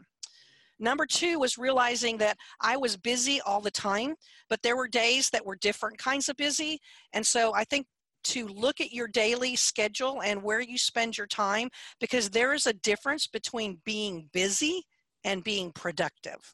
Number 0.82 1.06
two 1.06 1.40
was 1.40 1.58
realizing 1.58 2.18
that 2.20 2.38
i 2.62 2.78
was 2.78 2.96
busy 2.96 3.42
all 3.42 3.60
the 3.60 3.70
time 3.72 4.16
but 4.50 4.62
there 4.62 4.78
were 4.78 4.88
days 4.88 5.30
that 5.32 5.46
were 5.46 5.58
different 5.58 5.98
kinds 5.98 6.30
of 6.30 6.38
busy 6.38 6.80
and 7.12 7.28
so 7.28 7.54
i 7.54 7.66
think 7.66 7.86
to 8.24 8.48
look 8.48 8.82
at 8.82 8.92
your 8.92 9.08
daily 9.08 9.56
schedule 9.56 10.22
and 10.24 10.42
where 10.44 10.62
you 10.62 10.78
spend 10.78 11.18
your 11.18 11.28
time 11.28 11.70
because 12.00 12.30
there 12.30 12.54
is 12.54 12.66
a 12.66 12.74
difference 12.74 13.28
between 13.28 13.80
being 13.86 14.30
busy 14.34 14.84
and 15.24 15.44
being 15.44 15.72
productive. 15.72 16.54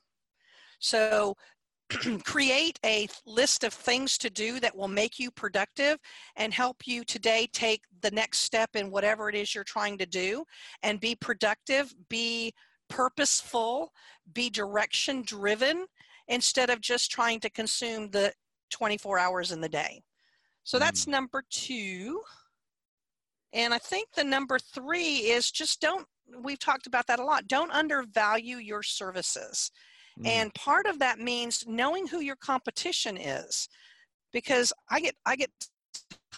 So 0.80 1.36
create 2.24 2.80
a 2.84 3.08
list 3.26 3.64
of 3.64 3.74
things 3.74 4.18
to 4.18 4.30
do 4.30 4.60
that 4.60 4.76
will 4.76 4.88
make 4.88 5.20
you 5.20 5.30
productive 5.30 5.98
and 6.36 6.54
help 6.54 6.88
you 6.88 7.04
today 7.04 7.48
take 7.54 7.82
the 8.02 8.12
next 8.12 8.40
step 8.40 8.76
in 8.76 8.92
whatever 8.92 9.30
it 9.30 9.36
is 9.36 9.54
you're 9.54 9.64
trying 9.64 9.98
to 9.98 10.06
do 10.06 10.44
and 10.84 11.00
be 11.00 11.16
productive, 11.16 11.94
be 12.10 12.54
purposeful, 12.90 13.92
be 14.34 14.50
direction 14.50 15.22
driven 15.24 15.86
instead 16.28 16.70
of 16.70 16.82
just 16.82 17.12
trying 17.12 17.40
to 17.40 17.50
consume 17.50 18.10
the 18.10 18.34
24 18.72 19.20
hours 19.20 19.52
in 19.52 19.62
the 19.62 19.70
day. 19.70 20.02
So 20.64 20.80
that's 20.80 21.06
mm. 21.06 21.10
number 21.10 21.44
two. 21.50 22.22
And 23.54 23.74
I 23.74 23.78
think 23.78 24.10
the 24.12 24.24
number 24.24 24.60
three 24.60 25.18
is 25.18 25.52
just 25.52 25.80
don't, 25.80 26.06
we've 26.42 26.60
talked 26.60 26.88
about 26.88 27.08
that 27.08 27.20
a 27.20 27.24
lot, 27.24 27.48
don't 27.48 27.72
undervalue 27.72 28.58
your 28.58 28.84
services. 28.84 29.72
Mm. 30.20 30.28
And 30.28 30.54
part 30.54 30.86
of 30.86 31.00
that 31.00 31.20
means 31.20 31.66
knowing 31.68 32.08
who 32.08 32.20
your 32.20 32.36
competition 32.38 33.18
is. 33.18 33.68
Because 34.32 34.74
I 34.90 35.00
get 35.00 35.16
I 35.26 35.36
get 35.36 35.52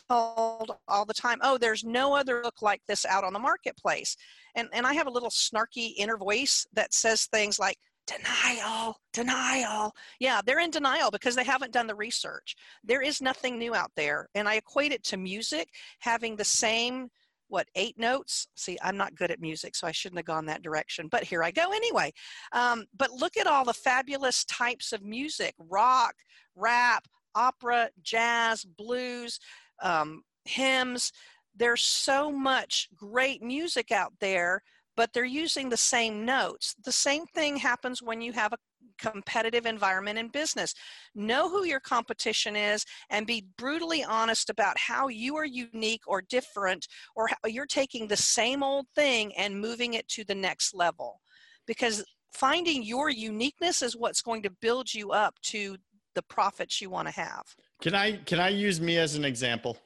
told 0.10 0.72
all 0.88 1.06
the 1.06 1.13
time, 1.13 1.40
oh, 1.42 1.58
there's 1.58 1.84
no 1.84 2.16
other 2.16 2.42
look 2.44 2.62
like 2.62 2.82
this 2.88 3.06
out 3.06 3.24
on 3.24 3.34
the 3.34 3.40
marketplace. 3.40 4.16
And 4.56 4.70
and 4.74 4.86
I 4.86 4.94
have 4.94 5.08
a 5.08 5.12
little 5.12 5.30
snarky 5.30 5.94
inner 5.98 6.18
voice 6.18 6.66
that 6.74 6.94
says 6.94 7.26
things 7.26 7.60
like, 7.60 7.78
denial, 8.08 9.00
denial. 9.13 9.94
Yeah, 10.20 10.42
they're 10.46 10.60
in 10.60 10.72
denial 10.72 11.12
because 11.12 11.36
they 11.36 11.44
haven't 11.44 11.74
done 11.74 11.88
the 11.88 11.96
research. 11.96 12.56
There 12.84 13.02
is 13.02 13.22
nothing 13.22 13.60
new 13.60 13.76
out 13.76 13.92
there. 13.96 14.30
And 14.34 14.48
I 14.48 14.56
equate 14.56 14.94
it 14.94 15.04
to 15.06 15.18
music 15.18 15.68
having 16.00 16.36
the 16.36 16.46
same, 16.46 17.10
what, 17.50 17.68
eight 17.76 17.98
notes? 17.98 18.48
See, 18.56 18.78
I'm 18.82 18.98
not 18.98 19.16
good 19.16 19.32
at 19.32 19.40
music, 19.40 19.76
so 19.76 19.88
I 19.88 19.92
shouldn't 19.92 20.20
have 20.20 20.26
gone 20.26 20.46
that 20.48 20.64
direction, 20.64 21.08
but 21.10 21.24
here 21.24 21.44
I 21.44 21.52
go 21.52 21.72
anyway. 21.72 22.12
Um, 22.52 22.86
but 22.98 23.12
look 23.12 23.38
at 23.38 23.48
all 23.48 23.66
the 23.66 23.74
fabulous 23.74 24.46
types 24.46 24.92
of 24.94 25.04
music 25.04 25.54
rock, 25.58 26.16
rap, 26.56 27.08
opera, 27.36 27.90
jazz, 28.02 28.64
blues, 28.64 29.40
um, 29.82 30.24
hymns. 30.46 31.12
There's 31.56 31.82
so 31.82 32.32
much 32.32 32.90
great 32.96 33.42
music 33.42 33.92
out 33.92 34.14
there 34.20 34.62
but 34.98 35.14
they're 35.14 35.26
using 35.26 35.70
the 35.70 35.78
same 35.78 36.26
notes. 36.26 36.76
The 36.84 36.92
same 36.92 37.28
thing 37.28 37.56
happens 37.56 38.02
when 38.02 38.20
you 38.20 38.34
have 38.34 38.52
a 38.52 38.58
competitive 38.98 39.66
environment 39.66 40.18
in 40.18 40.30
business. 40.30 40.74
Know 41.16 41.50
who 41.50 41.66
your 41.66 41.80
competition 41.80 42.56
is 42.56 42.86
and 43.10 43.26
be 43.26 43.46
brutally 43.58 44.04
honest 44.04 44.50
about 44.50 44.78
how 44.78 45.08
you 45.08 45.36
are 45.38 45.46
unique 45.46 46.04
or 46.08 46.22
different, 46.22 46.88
or 47.16 47.28
how 47.28 47.48
you're 47.48 47.66
taking 47.66 48.08
the 48.08 48.18
same 48.18 48.64
old 48.64 48.88
thing 48.96 49.36
and 49.36 49.60
moving 49.60 49.94
it 49.94 50.08
to 50.10 50.24
the 50.24 50.36
next 50.36 50.74
level. 50.74 51.22
Because 51.66 52.04
finding 52.34 52.84
your 52.84 53.10
uniqueness 53.10 53.82
is 53.82 53.96
what's 53.96 54.22
going 54.22 54.44
to 54.44 54.50
build 54.50 54.94
you 54.94 55.12
up 55.12 55.36
to 55.42 55.78
the 56.16 56.22
profits 56.24 56.82
you 56.82 56.90
want 56.90 57.08
to 57.08 57.14
have. 57.14 57.44
Can 57.82 57.94
I 57.94 58.18
can 58.18 58.40
I 58.40 58.50
use 58.50 58.82
me 58.82 58.98
as 58.98 59.16
an 59.16 59.24
example? 59.24 59.78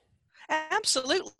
Absolutely. 0.49 1.31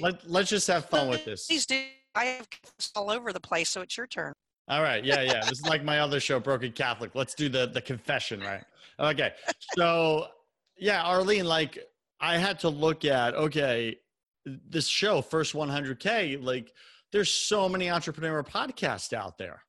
Let, 0.00 0.28
let's 0.28 0.50
just 0.50 0.66
have 0.68 0.86
fun 0.86 1.08
with 1.08 1.24
this. 1.24 1.46
Please 1.46 1.66
do. 1.66 1.82
I 2.14 2.24
have 2.24 2.48
all 2.94 3.10
over 3.10 3.32
the 3.32 3.40
place, 3.40 3.70
so 3.70 3.80
it's 3.80 3.96
your 3.96 4.06
turn. 4.06 4.34
All 4.68 4.82
right. 4.82 5.04
Yeah, 5.04 5.22
yeah. 5.22 5.40
This 5.40 5.58
is 5.58 5.66
like 5.66 5.84
my 5.84 6.00
other 6.00 6.20
show, 6.20 6.38
Broken 6.38 6.72
Catholic. 6.72 7.14
Let's 7.14 7.34
do 7.34 7.48
the 7.48 7.66
the 7.66 7.80
confession, 7.80 8.40
right? 8.40 8.64
Okay. 9.00 9.32
So 9.76 10.26
yeah, 10.78 11.02
Arlene, 11.02 11.44
like 11.44 11.78
I 12.20 12.38
had 12.38 12.58
to 12.60 12.68
look 12.68 13.04
at, 13.04 13.34
okay, 13.34 13.96
this 14.44 14.86
show, 14.86 15.22
First 15.22 15.54
100K, 15.54 16.42
like 16.42 16.72
there's 17.10 17.30
so 17.30 17.68
many 17.68 17.90
entrepreneur 17.90 18.42
podcasts 18.42 19.12
out 19.12 19.38
there. 19.38 19.62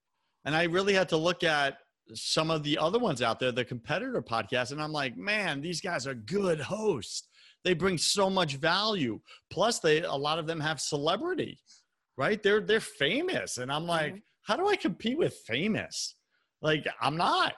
And 0.45 0.55
I 0.55 0.63
really 0.63 0.93
had 0.93 1.09
to 1.09 1.17
look 1.17 1.43
at 1.43 1.77
some 2.13 2.51
of 2.51 2.63
the 2.63 2.77
other 2.77 2.99
ones 2.99 3.21
out 3.21 3.39
there, 3.39 3.51
the 3.51 3.65
competitor 3.65 4.21
podcasts. 4.21 4.71
And 4.71 4.81
I'm 4.81 4.91
like, 4.91 5.17
man, 5.17 5.61
these 5.61 5.81
guys 5.81 6.05
are 6.05 6.13
good 6.13 6.59
hosts. 6.59 7.27
They 7.63 7.73
bring 7.73 7.97
so 7.97 8.29
much 8.29 8.55
value. 8.55 9.19
Plus, 9.49 9.79
they 9.79 10.01
a 10.01 10.13
lot 10.13 10.37
of 10.37 10.47
them 10.47 10.59
have 10.59 10.79
celebrity 10.81 11.59
right? 12.17 12.41
They're 12.41 12.61
they're 12.61 12.79
famous, 12.79 13.57
and 13.57 13.71
I'm 13.71 13.85
like, 13.85 14.13
mm-hmm. 14.13 14.19
How 14.43 14.55
do 14.55 14.67
I 14.67 14.75
compete 14.75 15.17
with 15.17 15.35
famous? 15.47 16.15
Like 16.61 16.87
I'm 17.01 17.17
not. 17.17 17.53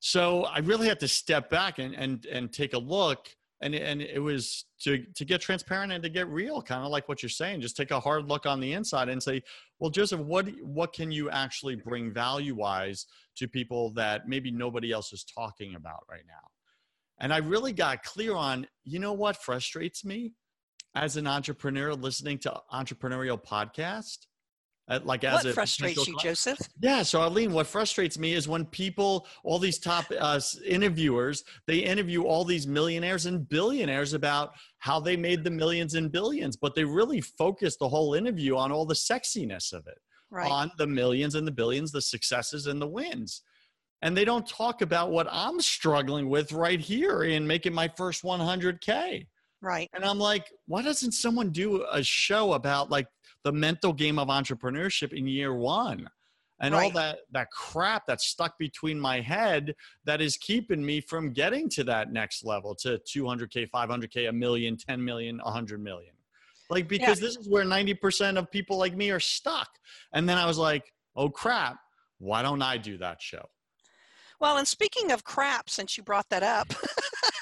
So 0.00 0.44
I 0.44 0.58
really 0.58 0.88
had 0.88 1.00
to 1.00 1.08
step 1.08 1.50
back 1.50 1.78
and 1.78 1.94
and 1.94 2.24
and 2.26 2.52
take 2.52 2.72
a 2.72 2.78
look, 2.78 3.28
and 3.60 3.74
and 3.74 4.00
it 4.00 4.20
was 4.20 4.64
to 4.82 5.04
to 5.16 5.24
get 5.24 5.40
transparent 5.40 5.92
and 5.92 6.02
to 6.04 6.08
get 6.08 6.28
real, 6.28 6.62
kind 6.62 6.84
of 6.84 6.90
like 6.90 7.08
what 7.08 7.22
you're 7.22 7.30
saying. 7.30 7.60
Just 7.60 7.76
take 7.76 7.90
a 7.90 8.00
hard 8.00 8.28
look 8.28 8.46
on 8.46 8.60
the 8.60 8.72
inside 8.72 9.08
and 9.08 9.22
say, 9.22 9.42
well, 9.80 9.90
Joseph, 9.90 10.20
what 10.20 10.48
what 10.62 10.92
can 10.92 11.10
you 11.10 11.30
actually 11.30 11.76
bring 11.76 12.12
value 12.12 12.54
wise 12.54 13.06
to 13.36 13.48
people 13.48 13.90
that 13.94 14.28
maybe 14.28 14.50
nobody 14.50 14.92
else 14.92 15.12
is 15.12 15.24
talking 15.24 15.74
about 15.74 16.04
right 16.08 16.24
now? 16.26 16.34
And 17.20 17.32
I 17.32 17.38
really 17.38 17.72
got 17.72 18.04
clear 18.04 18.36
on, 18.36 18.68
you 18.84 19.00
know 19.00 19.12
what 19.12 19.42
frustrates 19.42 20.04
me? 20.04 20.34
as 20.94 21.16
an 21.16 21.26
entrepreneur 21.26 21.94
listening 21.94 22.38
to 22.38 22.60
entrepreneurial 22.72 23.42
podcast? 23.42 24.26
Uh, 24.88 25.00
like 25.04 25.22
as 25.22 25.44
what 25.44 25.54
frustrates 25.54 26.06
you, 26.06 26.16
Joseph? 26.18 26.58
Yeah, 26.80 27.02
so 27.02 27.20
Arlene, 27.20 27.52
what 27.52 27.66
frustrates 27.66 28.18
me 28.18 28.32
is 28.32 28.48
when 28.48 28.64
people, 28.64 29.26
all 29.44 29.58
these 29.58 29.78
top 29.78 30.06
uh, 30.18 30.40
interviewers, 30.66 31.44
they 31.66 31.78
interview 31.78 32.22
all 32.22 32.44
these 32.44 32.66
millionaires 32.66 33.26
and 33.26 33.46
billionaires 33.48 34.14
about 34.14 34.52
how 34.78 34.98
they 34.98 35.16
made 35.16 35.44
the 35.44 35.50
millions 35.50 35.94
and 35.94 36.10
billions, 36.10 36.56
but 36.56 36.74
they 36.74 36.84
really 36.84 37.20
focus 37.20 37.76
the 37.76 37.88
whole 37.88 38.14
interview 38.14 38.56
on 38.56 38.72
all 38.72 38.86
the 38.86 38.94
sexiness 38.94 39.74
of 39.74 39.86
it, 39.86 39.98
right. 40.30 40.50
on 40.50 40.70
the 40.78 40.86
millions 40.86 41.34
and 41.34 41.46
the 41.46 41.52
billions, 41.52 41.92
the 41.92 42.00
successes 42.00 42.66
and 42.66 42.80
the 42.80 42.88
wins. 42.88 43.42
And 44.00 44.16
they 44.16 44.24
don't 44.24 44.48
talk 44.48 44.80
about 44.80 45.10
what 45.10 45.26
I'm 45.30 45.60
struggling 45.60 46.30
with 46.30 46.52
right 46.52 46.80
here 46.80 47.24
in 47.24 47.46
making 47.46 47.74
my 47.74 47.88
first 47.88 48.22
100K. 48.22 49.26
Right. 49.60 49.90
And 49.92 50.04
I'm 50.04 50.20
like, 50.20 50.52
why 50.66 50.82
doesn't 50.82 51.12
someone 51.12 51.50
do 51.50 51.84
a 51.90 52.02
show 52.02 52.52
about 52.52 52.90
like 52.90 53.08
the 53.48 53.52
mental 53.52 53.94
game 53.94 54.18
of 54.18 54.28
entrepreneurship 54.28 55.14
in 55.14 55.26
year 55.26 55.54
one? 55.54 56.08
And 56.60 56.74
right. 56.74 56.84
all 56.84 56.90
that 56.90 57.20
that 57.30 57.50
crap 57.50 58.04
that's 58.06 58.26
stuck 58.26 58.58
between 58.58 58.98
my 58.98 59.20
head 59.20 59.74
that 60.04 60.20
is 60.20 60.36
keeping 60.36 60.84
me 60.84 61.00
from 61.00 61.32
getting 61.32 61.68
to 61.70 61.84
that 61.84 62.12
next 62.12 62.44
level 62.44 62.74
to 62.76 62.98
200k, 62.98 63.70
500k, 63.70 64.28
a 64.28 64.32
million, 64.32 64.76
10 64.76 65.02
million, 65.02 65.38
100 65.38 65.82
million. 65.82 66.12
Like 66.68 66.88
because 66.88 67.20
yeah. 67.20 67.28
this 67.28 67.36
is 67.36 67.48
where 67.48 67.64
90% 67.64 68.36
of 68.36 68.50
people 68.50 68.76
like 68.76 68.96
me 68.96 69.10
are 69.10 69.20
stuck. 69.20 69.68
And 70.12 70.28
then 70.28 70.36
I 70.36 70.46
was 70.46 70.58
like, 70.58 70.92
"Oh 71.16 71.30
crap, 71.30 71.78
why 72.18 72.42
don't 72.42 72.60
I 72.60 72.76
do 72.76 72.98
that 72.98 73.22
show?" 73.22 73.46
Well, 74.40 74.58
and 74.58 74.68
speaking 74.68 75.10
of 75.12 75.24
crap, 75.24 75.70
since 75.70 75.96
you 75.96 76.02
brought 76.02 76.28
that 76.28 76.42
up, 76.42 76.68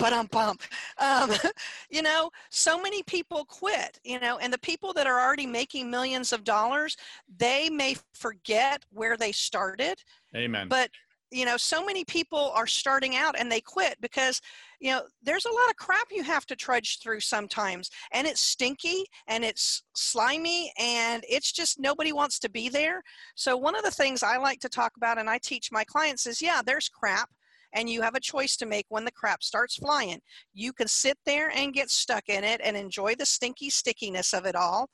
but 0.00 0.12
I'm 0.12 0.26
bump. 0.26 0.62
Um, 0.98 1.30
you 1.90 2.02
know, 2.02 2.30
so 2.48 2.80
many 2.80 3.02
people 3.04 3.44
quit, 3.44 4.00
you 4.02 4.18
know, 4.18 4.38
and 4.38 4.52
the 4.52 4.58
people 4.58 4.92
that 4.94 5.06
are 5.06 5.20
already 5.20 5.46
making 5.46 5.90
millions 5.90 6.32
of 6.32 6.42
dollars, 6.42 6.96
they 7.36 7.68
may 7.70 7.94
forget 8.14 8.84
where 8.90 9.16
they 9.16 9.30
started. 9.30 10.02
Amen. 10.34 10.68
But, 10.68 10.90
you 11.30 11.44
know, 11.44 11.56
so 11.56 11.84
many 11.84 12.04
people 12.04 12.50
are 12.56 12.66
starting 12.66 13.14
out 13.14 13.38
and 13.38 13.52
they 13.52 13.60
quit 13.60 13.96
because, 14.00 14.40
you 14.80 14.90
know, 14.90 15.02
there's 15.22 15.44
a 15.44 15.52
lot 15.52 15.68
of 15.68 15.76
crap 15.76 16.08
you 16.10 16.24
have 16.24 16.46
to 16.46 16.56
trudge 16.56 16.98
through 17.00 17.20
sometimes. 17.20 17.90
And 18.12 18.26
it's 18.26 18.40
stinky 18.40 19.04
and 19.28 19.44
it's 19.44 19.84
slimy 19.94 20.72
and 20.80 21.22
it's 21.28 21.52
just 21.52 21.78
nobody 21.78 22.12
wants 22.12 22.38
to 22.40 22.50
be 22.50 22.68
there. 22.68 23.02
So, 23.36 23.56
one 23.56 23.76
of 23.76 23.84
the 23.84 23.92
things 23.92 24.24
I 24.24 24.38
like 24.38 24.58
to 24.60 24.68
talk 24.68 24.92
about 24.96 25.18
and 25.18 25.30
I 25.30 25.38
teach 25.38 25.70
my 25.70 25.84
clients 25.84 26.26
is 26.26 26.42
yeah, 26.42 26.62
there's 26.64 26.88
crap 26.88 27.28
and 27.72 27.88
you 27.88 28.02
have 28.02 28.14
a 28.14 28.20
choice 28.20 28.56
to 28.56 28.66
make 28.66 28.86
when 28.88 29.04
the 29.04 29.12
crap 29.12 29.42
starts 29.42 29.76
flying. 29.76 30.20
You 30.52 30.72
can 30.72 30.88
sit 30.88 31.18
there 31.26 31.50
and 31.50 31.74
get 31.74 31.90
stuck 31.90 32.28
in 32.28 32.44
it 32.44 32.60
and 32.62 32.76
enjoy 32.76 33.14
the 33.14 33.26
stinky 33.26 33.70
stickiness 33.70 34.32
of 34.32 34.46
it 34.46 34.54
all 34.54 34.88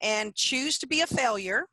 and 0.00 0.34
choose 0.34 0.78
to 0.78 0.86
be 0.86 1.00
a 1.00 1.06
failure 1.06 1.66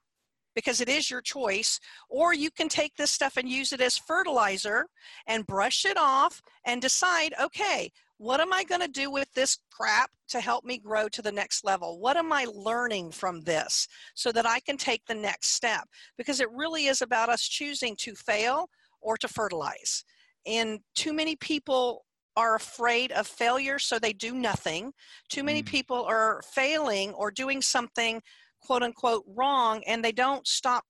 because 0.55 0.81
it 0.81 0.89
is 0.89 1.11
your 1.11 1.21
choice, 1.21 1.79
or 2.09 2.33
you 2.33 2.49
can 2.49 2.67
take 2.67 2.95
this 2.95 3.11
stuff 3.11 3.37
and 3.37 3.47
use 3.47 3.71
it 3.71 3.79
as 3.79 3.95
fertilizer 3.95 4.87
and 5.27 5.45
brush 5.45 5.85
it 5.85 5.97
off 5.97 6.41
and 6.65 6.81
decide, 6.81 7.31
okay, 7.39 7.91
what 8.17 8.39
am 8.39 8.51
I 8.51 8.63
going 8.63 8.81
to 8.81 8.87
do 8.87 9.11
with 9.11 9.31
this 9.33 9.59
crap 9.71 10.09
to 10.29 10.41
help 10.41 10.65
me 10.65 10.79
grow 10.79 11.07
to 11.09 11.21
the 11.21 11.31
next 11.31 11.63
level? 11.63 11.99
What 11.99 12.17
am 12.17 12.33
I 12.33 12.47
learning 12.51 13.11
from 13.11 13.41
this 13.41 13.87
so 14.15 14.31
that 14.31 14.47
I 14.47 14.59
can 14.59 14.77
take 14.77 15.05
the 15.05 15.13
next 15.13 15.49
step? 15.49 15.87
Because 16.17 16.39
it 16.39 16.49
really 16.51 16.87
is 16.87 17.03
about 17.03 17.29
us 17.29 17.47
choosing 17.47 17.95
to 17.97 18.15
fail 18.15 18.67
or 18.99 19.15
to 19.17 19.27
fertilize 19.27 20.03
and 20.47 20.79
too 20.95 21.13
many 21.13 21.35
people 21.35 22.05
are 22.35 22.55
afraid 22.55 23.11
of 23.11 23.27
failure 23.27 23.79
so 23.79 23.99
they 23.99 24.13
do 24.13 24.33
nothing 24.33 24.93
too 25.29 25.43
many 25.43 25.61
mm. 25.61 25.65
people 25.65 26.03
are 26.05 26.41
failing 26.53 27.11
or 27.13 27.31
doing 27.31 27.61
something 27.61 28.21
quote 28.61 28.83
unquote 28.83 29.23
wrong 29.27 29.83
and 29.87 30.03
they 30.03 30.11
don't 30.11 30.47
stop 30.47 30.83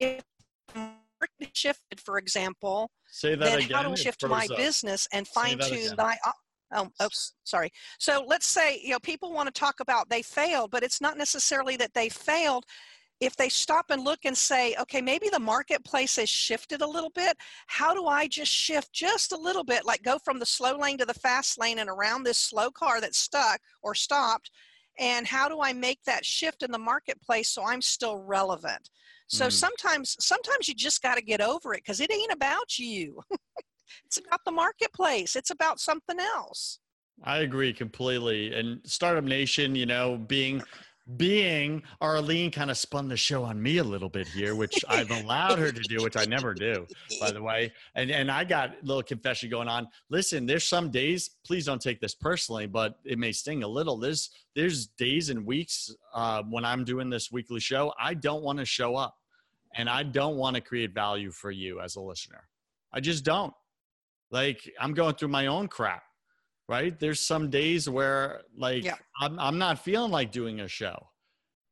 if 0.00 0.24
shifted 1.52 2.00
for 2.00 2.16
example 2.18 2.90
Say 3.10 3.34
that 3.34 3.44
then 3.44 3.58
again. 3.58 3.76
how 3.76 3.82
do 3.82 3.92
I 3.92 3.94
shift 3.94 4.26
my 4.26 4.46
up. 4.50 4.56
business 4.56 5.06
and 5.12 5.26
fine 5.28 5.58
tune 5.58 5.94
my 5.98 6.16
Oh, 6.74 6.88
oh, 7.00 7.08
sorry. 7.44 7.70
So 7.98 8.24
let's 8.26 8.46
say, 8.46 8.78
you 8.82 8.90
know, 8.90 8.98
people 8.98 9.32
want 9.32 9.52
to 9.52 9.58
talk 9.58 9.80
about 9.80 10.10
they 10.10 10.22
failed, 10.22 10.70
but 10.70 10.82
it's 10.82 11.00
not 11.00 11.16
necessarily 11.16 11.76
that 11.76 11.94
they 11.94 12.08
failed 12.08 12.64
if 13.20 13.36
they 13.36 13.48
stop 13.48 13.86
and 13.90 14.04
look 14.04 14.20
and 14.24 14.36
say, 14.36 14.74
okay, 14.80 15.00
maybe 15.00 15.28
the 15.28 15.40
marketplace 15.40 16.16
has 16.16 16.28
shifted 16.28 16.82
a 16.82 16.86
little 16.86 17.10
bit, 17.10 17.36
how 17.66 17.94
do 17.94 18.06
I 18.06 18.28
just 18.28 18.52
shift 18.52 18.92
just 18.92 19.32
a 19.32 19.36
little 19.36 19.64
bit, 19.64 19.84
like 19.84 20.02
go 20.02 20.18
from 20.18 20.38
the 20.38 20.46
slow 20.46 20.76
lane 20.78 20.98
to 20.98 21.04
the 21.04 21.14
fast 21.14 21.58
lane 21.58 21.78
and 21.78 21.90
around 21.90 22.22
this 22.22 22.38
slow 22.38 22.70
car 22.70 23.00
that's 23.00 23.18
stuck 23.18 23.60
or 23.82 23.94
stopped? 23.94 24.50
And 24.98 25.26
how 25.26 25.48
do 25.48 25.60
I 25.60 25.72
make 25.72 26.02
that 26.06 26.24
shift 26.24 26.62
in 26.62 26.72
the 26.72 26.78
marketplace 26.78 27.48
so 27.50 27.64
I'm 27.64 27.82
still 27.82 28.16
relevant? 28.16 28.90
So 29.28 29.46
mm. 29.46 29.52
sometimes, 29.52 30.16
sometimes 30.20 30.68
you 30.68 30.74
just 30.74 31.02
got 31.02 31.16
to 31.16 31.22
get 31.22 31.40
over 31.40 31.74
it 31.74 31.82
because 31.84 32.00
it 32.00 32.12
ain't 32.12 32.32
about 32.32 32.78
you. 32.78 33.20
it's 34.06 34.18
about 34.18 34.40
the 34.44 34.52
marketplace. 34.52 35.36
It's 35.36 35.50
about 35.50 35.80
something 35.80 36.18
else. 36.18 36.80
I 37.24 37.38
agree 37.38 37.72
completely. 37.72 38.54
And 38.54 38.80
Startup 38.84 39.24
Nation, 39.24 39.74
you 39.74 39.86
know, 39.86 40.16
being 40.16 40.62
being 41.16 41.82
Arlene 42.00 42.50
kind 42.50 42.70
of 42.70 42.76
spun 42.76 43.08
the 43.08 43.16
show 43.16 43.42
on 43.44 43.62
me 43.62 43.78
a 43.78 43.84
little 43.84 44.10
bit 44.10 44.28
here, 44.28 44.54
which 44.54 44.84
I've 44.88 45.10
allowed 45.10 45.58
her 45.58 45.72
to 45.72 45.80
do, 45.80 46.02
which 46.02 46.16
I 46.16 46.26
never 46.26 46.52
do, 46.52 46.86
by 47.20 47.30
the 47.30 47.42
way. 47.42 47.72
And 47.94 48.10
and 48.10 48.30
I 48.30 48.44
got 48.44 48.70
a 48.70 48.84
little 48.84 49.02
confession 49.02 49.48
going 49.48 49.68
on. 49.68 49.88
Listen, 50.10 50.44
there's 50.44 50.64
some 50.64 50.90
days, 50.90 51.30
please 51.46 51.64
don't 51.64 51.80
take 51.80 52.00
this 52.00 52.14
personally, 52.14 52.66
but 52.66 52.98
it 53.04 53.18
may 53.18 53.32
sting 53.32 53.62
a 53.62 53.68
little. 53.68 53.96
There's 53.96 54.30
there's 54.54 54.88
days 54.98 55.30
and 55.30 55.46
weeks 55.46 55.94
uh, 56.14 56.42
when 56.48 56.64
I'm 56.64 56.84
doing 56.84 57.08
this 57.08 57.32
weekly 57.32 57.60
show, 57.60 57.92
I 57.98 58.14
don't 58.14 58.42
want 58.42 58.58
to 58.58 58.64
show 58.66 58.96
up, 58.96 59.16
and 59.76 59.88
I 59.88 60.02
don't 60.02 60.36
want 60.36 60.56
to 60.56 60.60
create 60.60 60.92
value 60.92 61.30
for 61.30 61.50
you 61.50 61.80
as 61.80 61.96
a 61.96 62.00
listener. 62.00 62.48
I 62.92 63.00
just 63.00 63.24
don't. 63.24 63.54
Like 64.30 64.70
I'm 64.78 64.92
going 64.92 65.14
through 65.14 65.28
my 65.28 65.46
own 65.46 65.68
crap 65.68 66.02
right? 66.68 66.98
There's 66.98 67.20
some 67.20 67.50
days 67.50 67.88
where 67.88 68.42
like 68.56 68.84
yeah. 68.84 68.94
I'm 69.20 69.38
I'm 69.38 69.58
not 69.58 69.78
feeling 69.78 70.10
like 70.10 70.30
doing 70.30 70.60
a 70.60 70.68
show. 70.68 70.96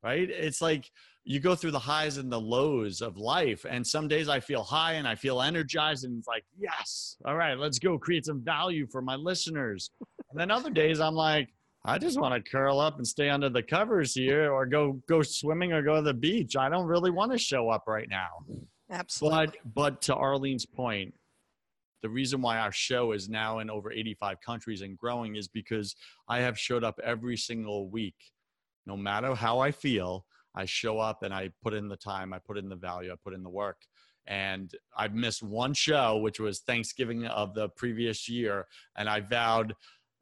Right? 0.03 0.29
It's 0.31 0.63
like 0.63 0.91
you 1.25 1.41
go 1.41 1.57
through 1.57 1.73
the 1.73 1.79
highs 1.79 2.19
and 2.19 2.31
the 2.31 2.41
lows 2.41 3.01
of 3.01 3.17
life 3.17 3.67
and 3.69 3.85
some 3.85 4.07
days 4.07 4.29
I 4.29 4.39
feel 4.39 4.63
high 4.63 4.93
and 4.93 5.09
I 5.09 5.17
feel 5.17 5.43
energized 5.43 6.05
and 6.05 6.19
it's 6.19 6.29
like, 6.29 6.45
"Yes. 6.57 7.17
All 7.25 7.35
right, 7.35 7.59
let's 7.59 7.81
go 7.81 7.99
create 7.99 8.25
some 8.25 8.45
value 8.45 8.87
for 8.91 9.03
my 9.03 9.17
listeners." 9.17 9.91
and 10.31 10.39
then 10.41 10.51
other 10.51 10.71
days 10.71 11.01
I'm 11.01 11.15
like, 11.15 11.49
I 11.85 11.99
just 11.99 12.21
want 12.21 12.35
to 12.35 12.51
curl 12.51 12.81
up 12.81 12.97
and 12.97 13.07
stay 13.07 13.29
under 13.31 13.49
the 13.49 13.63
covers 13.63 14.13
here 14.13 14.53
or 14.53 14.67
go 14.67 15.01
go 15.09 15.23
swimming 15.23 15.73
or 15.73 15.83
go 15.83 15.97
to 15.97 16.03
the 16.03 16.15
beach. 16.15 16.57
I 16.57 16.69
don't 16.69 16.87
really 16.87 17.11
want 17.11 17.33
to 17.33 17.39
show 17.39 17.71
up 17.71 17.85
right 17.87 18.09
now. 18.09 18.29
Absolutely. 18.91 19.47
But 19.65 19.75
but 19.75 20.03
to 20.03 20.15
Arlene's 20.15 20.67
point, 20.67 21.15
the 22.03 22.09
reason 22.09 22.41
why 22.41 22.59
our 22.59 22.73
show 22.73 23.13
is 23.13 23.29
now 23.29 23.59
in 23.61 23.71
over 23.71 23.91
85 23.91 24.41
countries 24.41 24.83
and 24.83 24.97
growing 24.97 25.37
is 25.37 25.49
because 25.49 25.97
I 26.29 26.41
have 26.41 26.59
showed 26.59 26.85
up 26.85 26.99
every 27.03 27.37
single 27.37 27.89
week. 27.89 28.17
No 28.87 28.97
matter 28.97 29.35
how 29.35 29.59
I 29.59 29.73
feel, 29.73 30.27
I 30.55 30.65
show 30.65 30.99
up 30.99 31.23
and 31.23 31.35
I 31.35 31.51
put 31.63 31.75
in 31.75 31.89
the 31.89 31.97
time, 31.97 32.33
I 32.33 32.39
put 32.39 32.59
in 32.59 32.69
the 32.69 32.77
value, 32.77 33.13
I 33.13 33.17
put 33.23 33.35
in 33.35 33.43
the 33.43 33.51
work. 33.51 33.79
And 34.27 34.73
I've 34.97 35.15
missed 35.15 35.43
one 35.43 35.73
show, 35.73 36.17
which 36.19 36.41
was 36.41 36.61
Thanksgiving 36.61 37.27
of 37.27 37.55
the 37.55 37.69
previous 37.71 38.29
year. 38.29 38.67
And 38.97 39.09
I 39.09 39.21
vowed 39.21 39.75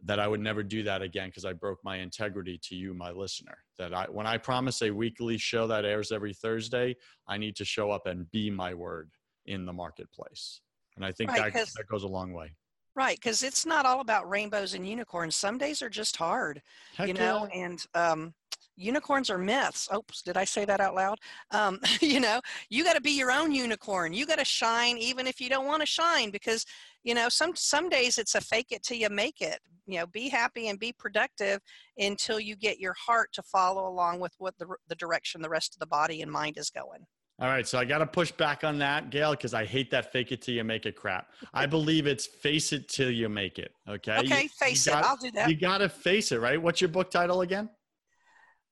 that 0.04 0.20
I 0.20 0.28
would 0.28 0.40
never 0.40 0.62
do 0.62 0.82
that 0.82 1.00
again 1.00 1.28
because 1.28 1.46
I 1.46 1.54
broke 1.54 1.82
my 1.82 1.96
integrity 1.96 2.58
to 2.64 2.74
you, 2.74 2.92
my 2.92 3.10
listener. 3.10 3.56
That 3.78 3.94
I, 3.94 4.04
when 4.10 4.26
I 4.26 4.36
promise 4.36 4.82
a 4.82 4.90
weekly 4.90 5.38
show 5.38 5.66
that 5.68 5.86
airs 5.86 6.12
every 6.12 6.34
Thursday, 6.34 6.96
I 7.26 7.38
need 7.38 7.56
to 7.56 7.64
show 7.64 7.90
up 7.90 8.06
and 8.06 8.30
be 8.30 8.50
my 8.50 8.74
word 8.74 9.10
in 9.46 9.64
the 9.64 9.72
marketplace. 9.72 10.60
And 10.96 11.04
I 11.04 11.12
think 11.12 11.30
right, 11.30 11.52
that, 11.52 11.68
that 11.76 11.88
goes 11.88 12.04
a 12.04 12.08
long 12.08 12.32
way. 12.32 12.52
Right, 12.96 13.16
because 13.16 13.42
it's 13.42 13.66
not 13.66 13.86
all 13.86 14.00
about 14.00 14.28
rainbows 14.28 14.74
and 14.74 14.88
unicorns. 14.88 15.34
Some 15.34 15.58
days 15.58 15.82
are 15.82 15.90
just 15.90 16.16
hard, 16.16 16.62
Heck 16.96 17.08
you 17.08 17.14
know, 17.14 17.48
yeah. 17.52 17.64
and 17.64 17.86
um, 17.94 18.34
unicorns 18.76 19.30
are 19.30 19.38
myths. 19.38 19.88
Oops, 19.94 20.22
did 20.22 20.36
I 20.36 20.44
say 20.44 20.64
that 20.64 20.80
out 20.80 20.94
loud? 20.94 21.18
Um, 21.50 21.80
you 22.00 22.20
know, 22.20 22.40
you 22.68 22.84
got 22.84 22.94
to 22.94 23.00
be 23.00 23.12
your 23.12 23.32
own 23.32 23.52
unicorn. 23.52 24.12
You 24.12 24.26
got 24.26 24.38
to 24.38 24.44
shine 24.44 24.96
even 24.98 25.26
if 25.26 25.40
you 25.40 25.48
don't 25.48 25.66
want 25.66 25.80
to 25.82 25.86
shine 25.86 26.30
because, 26.30 26.64
you 27.02 27.14
know, 27.14 27.28
some 27.28 27.54
some 27.56 27.88
days 27.88 28.18
it's 28.18 28.34
a 28.34 28.40
fake 28.40 28.70
it 28.70 28.82
till 28.82 28.96
you 28.96 29.08
make 29.10 29.40
it. 29.40 29.58
You 29.86 29.98
know, 29.98 30.06
be 30.06 30.28
happy 30.28 30.68
and 30.68 30.78
be 30.78 30.92
productive 30.92 31.60
until 31.98 32.40
you 32.40 32.56
get 32.56 32.78
your 32.78 32.94
heart 32.94 33.30
to 33.34 33.42
follow 33.42 33.86
along 33.86 34.20
with 34.20 34.32
what 34.38 34.56
the 34.58 34.66
the 34.88 34.94
direction 34.94 35.42
the 35.42 35.50
rest 35.50 35.74
of 35.74 35.80
the 35.80 35.86
body 35.86 36.22
and 36.22 36.30
mind 36.30 36.58
is 36.58 36.70
going. 36.70 37.06
All 37.40 37.48
right, 37.48 37.66
so 37.66 37.78
I 37.78 37.84
got 37.84 37.98
to 37.98 38.06
push 38.06 38.30
back 38.30 38.62
on 38.62 38.78
that, 38.78 39.10
Gale, 39.10 39.32
because 39.32 39.54
I 39.54 39.64
hate 39.64 39.90
that 39.90 40.12
fake 40.12 40.30
it 40.30 40.40
till 40.40 40.54
you 40.54 40.62
make 40.62 40.86
it 40.86 40.94
crap. 40.94 41.32
I 41.52 41.66
believe 41.66 42.06
it's 42.06 42.26
face 42.26 42.72
it 42.72 42.88
till 42.88 43.10
you 43.10 43.28
make 43.28 43.58
it. 43.58 43.72
Okay. 43.88 44.18
Okay, 44.18 44.42
you, 44.44 44.48
face 44.50 44.86
you 44.86 44.92
gotta, 44.92 45.04
it. 45.04 45.10
I'll 45.10 45.16
do 45.16 45.30
that. 45.32 45.50
You 45.50 45.56
got 45.56 45.78
to 45.78 45.88
face 45.88 46.30
it, 46.30 46.38
right? 46.38 46.62
What's 46.62 46.80
your 46.80 46.88
book 46.88 47.10
title 47.10 47.40
again? 47.40 47.68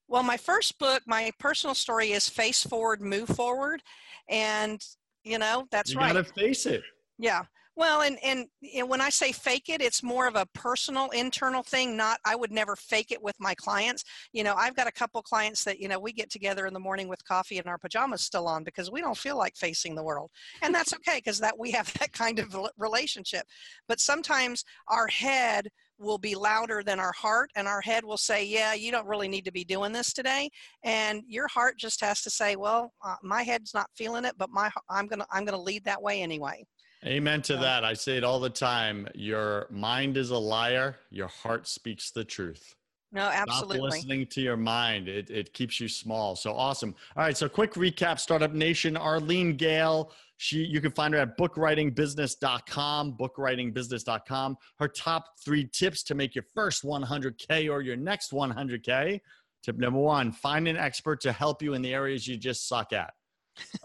Well, 0.07 0.23
my 0.23 0.37
first 0.37 0.79
book, 0.79 1.01
my 1.05 1.31
personal 1.39 1.75
story 1.75 2.11
is 2.11 2.29
Face 2.29 2.63
Forward, 2.63 3.01
Move 3.01 3.27
Forward. 3.27 3.81
And, 4.29 4.81
you 5.25 5.39
know, 5.39 5.67
that's 5.69 5.93
you 5.93 5.99
right. 5.99 6.15
You 6.15 6.21
got 6.21 6.27
to 6.27 6.33
face 6.33 6.65
it. 6.65 6.83
Yeah. 7.19 7.43
Well, 7.75 8.01
and, 8.01 8.19
and, 8.23 8.45
and 8.75 8.87
when 8.87 9.01
I 9.01 9.09
say 9.09 9.31
fake 9.31 9.67
it, 9.69 9.81
it's 9.81 10.03
more 10.03 10.27
of 10.27 10.35
a 10.35 10.45
personal 10.53 11.09
internal 11.09 11.63
thing. 11.63 11.97
Not, 11.97 12.19
I 12.23 12.35
would 12.35 12.51
never 12.51 12.75
fake 12.75 13.11
it 13.11 13.21
with 13.21 13.35
my 13.39 13.55
clients. 13.55 14.03
You 14.31 14.43
know, 14.43 14.53
I've 14.55 14.75
got 14.75 14.87
a 14.87 14.91
couple 14.91 15.21
clients 15.23 15.63
that, 15.63 15.79
you 15.79 15.87
know, 15.87 15.99
we 15.99 16.13
get 16.13 16.29
together 16.29 16.67
in 16.67 16.73
the 16.73 16.79
morning 16.79 17.07
with 17.07 17.25
coffee 17.25 17.57
and 17.57 17.67
our 17.67 17.79
pajamas 17.79 18.21
still 18.21 18.47
on 18.47 18.63
because 18.63 18.91
we 18.91 19.01
don't 19.01 19.17
feel 19.17 19.37
like 19.37 19.55
facing 19.55 19.95
the 19.95 20.03
world. 20.03 20.29
And 20.61 20.73
that's 20.73 20.93
okay 20.93 21.17
because 21.17 21.39
that 21.39 21.57
we 21.57 21.71
have 21.71 21.91
that 21.99 22.13
kind 22.13 22.37
of 22.37 22.55
relationship. 22.77 23.47
But 23.87 23.99
sometimes 23.99 24.63
our 24.87 25.07
head 25.07 25.69
will 25.97 26.17
be 26.17 26.35
louder 26.35 26.83
than 26.83 26.99
our 26.99 27.13
heart 27.13 27.49
and 27.55 27.67
our 27.67 27.81
head 27.81 28.03
will 28.03 28.17
say 28.17 28.43
yeah 28.43 28.73
you 28.73 28.91
don't 28.91 29.07
really 29.07 29.27
need 29.27 29.45
to 29.45 29.51
be 29.51 29.63
doing 29.63 29.91
this 29.91 30.11
today 30.11 30.49
and 30.83 31.21
your 31.27 31.47
heart 31.47 31.77
just 31.77 32.01
has 32.01 32.21
to 32.21 32.29
say 32.29 32.55
well 32.55 32.91
uh, 33.05 33.15
my 33.21 33.43
head's 33.43 33.73
not 33.73 33.87
feeling 33.95 34.25
it 34.25 34.33
but 34.37 34.49
my 34.49 34.69
i'm 34.89 35.07
gonna 35.07 35.25
i'm 35.31 35.45
gonna 35.45 35.59
lead 35.59 35.83
that 35.85 36.01
way 36.01 36.21
anyway 36.21 36.63
Amen 37.05 37.41
to 37.43 37.57
that. 37.57 37.83
I 37.83 37.93
say 37.93 38.17
it 38.17 38.23
all 38.23 38.39
the 38.39 38.49
time. 38.49 39.07
Your 39.13 39.67
mind 39.69 40.15
is 40.15 40.29
a 40.29 40.37
liar. 40.37 40.97
Your 41.09 41.27
heart 41.27 41.67
speaks 41.67 42.11
the 42.11 42.23
truth. 42.23 42.75
No, 43.11 43.23
absolutely. 43.23 43.77
Stop 43.77 43.91
listening 43.91 44.25
to 44.27 44.41
your 44.41 44.57
mind. 44.57 45.07
It, 45.07 45.29
it 45.29 45.53
keeps 45.53 45.79
you 45.79 45.87
small. 45.87 46.35
So 46.35 46.53
awesome. 46.53 46.95
All 47.15 47.23
right. 47.23 47.37
So 47.37 47.47
quick 47.47 47.73
recap, 47.73 48.19
Startup 48.19 48.51
Nation, 48.51 48.97
Arlene 48.97 49.55
Gale. 49.55 50.11
She, 50.37 50.63
you 50.63 50.81
can 50.81 50.91
find 50.91 51.13
her 51.13 51.19
at 51.19 51.37
bookwritingbusiness.com, 51.37 53.17
bookwritingbusiness.com. 53.17 54.57
Her 54.79 54.87
top 54.87 55.25
three 55.45 55.69
tips 55.71 56.03
to 56.03 56.15
make 56.15 56.33
your 56.33 56.45
first 56.55 56.83
100K 56.83 57.71
or 57.71 57.81
your 57.81 57.95
next 57.95 58.31
100K. 58.31 59.19
Tip 59.63 59.77
number 59.77 59.99
one, 59.99 60.31
find 60.31 60.67
an 60.67 60.75
expert 60.75 61.21
to 61.21 61.31
help 61.31 61.61
you 61.61 61.75
in 61.75 61.81
the 61.81 61.93
areas 61.93 62.27
you 62.27 62.35
just 62.35 62.67
suck 62.67 62.91
at. 62.93 63.13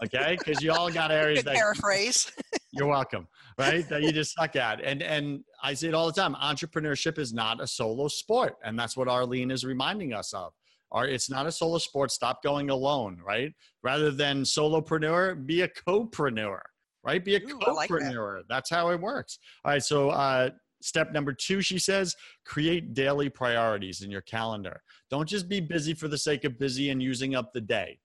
Okay. 0.03 0.37
Cause 0.37 0.61
you 0.61 0.71
all 0.71 0.89
got 0.89 1.11
areas 1.23 1.43
that 1.43 1.55
paraphrase. 1.55 2.31
You're 2.71 2.87
welcome. 2.87 3.27
Right? 3.57 3.87
that 3.89 4.01
you 4.03 4.11
just 4.11 4.35
suck 4.35 4.55
at. 4.55 4.81
And 4.81 5.01
and 5.01 5.43
I 5.61 5.73
say 5.73 5.89
it 5.89 5.93
all 5.93 6.07
the 6.07 6.13
time. 6.13 6.35
Entrepreneurship 6.35 7.17
is 7.17 7.33
not 7.33 7.61
a 7.61 7.67
solo 7.67 8.07
sport. 8.07 8.55
And 8.63 8.79
that's 8.79 8.95
what 8.95 9.07
Arlene 9.07 9.51
is 9.51 9.65
reminding 9.65 10.13
us 10.13 10.33
of. 10.33 10.53
Or 10.91 11.05
it's 11.05 11.29
not 11.29 11.45
a 11.45 11.51
solo 11.51 11.77
sport. 11.77 12.11
Stop 12.11 12.41
going 12.41 12.69
alone, 12.69 13.19
right? 13.23 13.53
Rather 13.83 14.11
than 14.11 14.41
solopreneur, 14.43 15.45
be 15.45 15.61
a 15.61 15.67
copreneur, 15.67 16.61
right? 17.03 17.23
Be 17.23 17.35
a 17.35 17.39
Ooh, 17.39 17.59
copreneur. 17.59 17.75
Like 17.75 17.89
that. 17.89 18.45
That's 18.49 18.69
how 18.69 18.89
it 18.89 18.99
works. 18.99 19.39
All 19.65 19.71
right. 19.71 19.83
So 19.83 20.09
uh 20.09 20.49
Step 20.81 21.11
number 21.11 21.33
two, 21.33 21.61
she 21.61 21.77
says, 21.77 22.15
create 22.45 22.93
daily 22.93 23.29
priorities 23.29 24.01
in 24.01 24.09
your 24.09 24.21
calendar. 24.21 24.81
Don't 25.09 25.27
just 25.27 25.49
be 25.49 25.59
busy 25.59 25.93
for 25.93 26.07
the 26.07 26.17
sake 26.17 26.45
of 26.45 26.57
busy 26.57 26.89
and 26.89 27.03
using 27.03 27.35
up 27.35 27.51
the 27.51 27.61
day, 27.61 27.99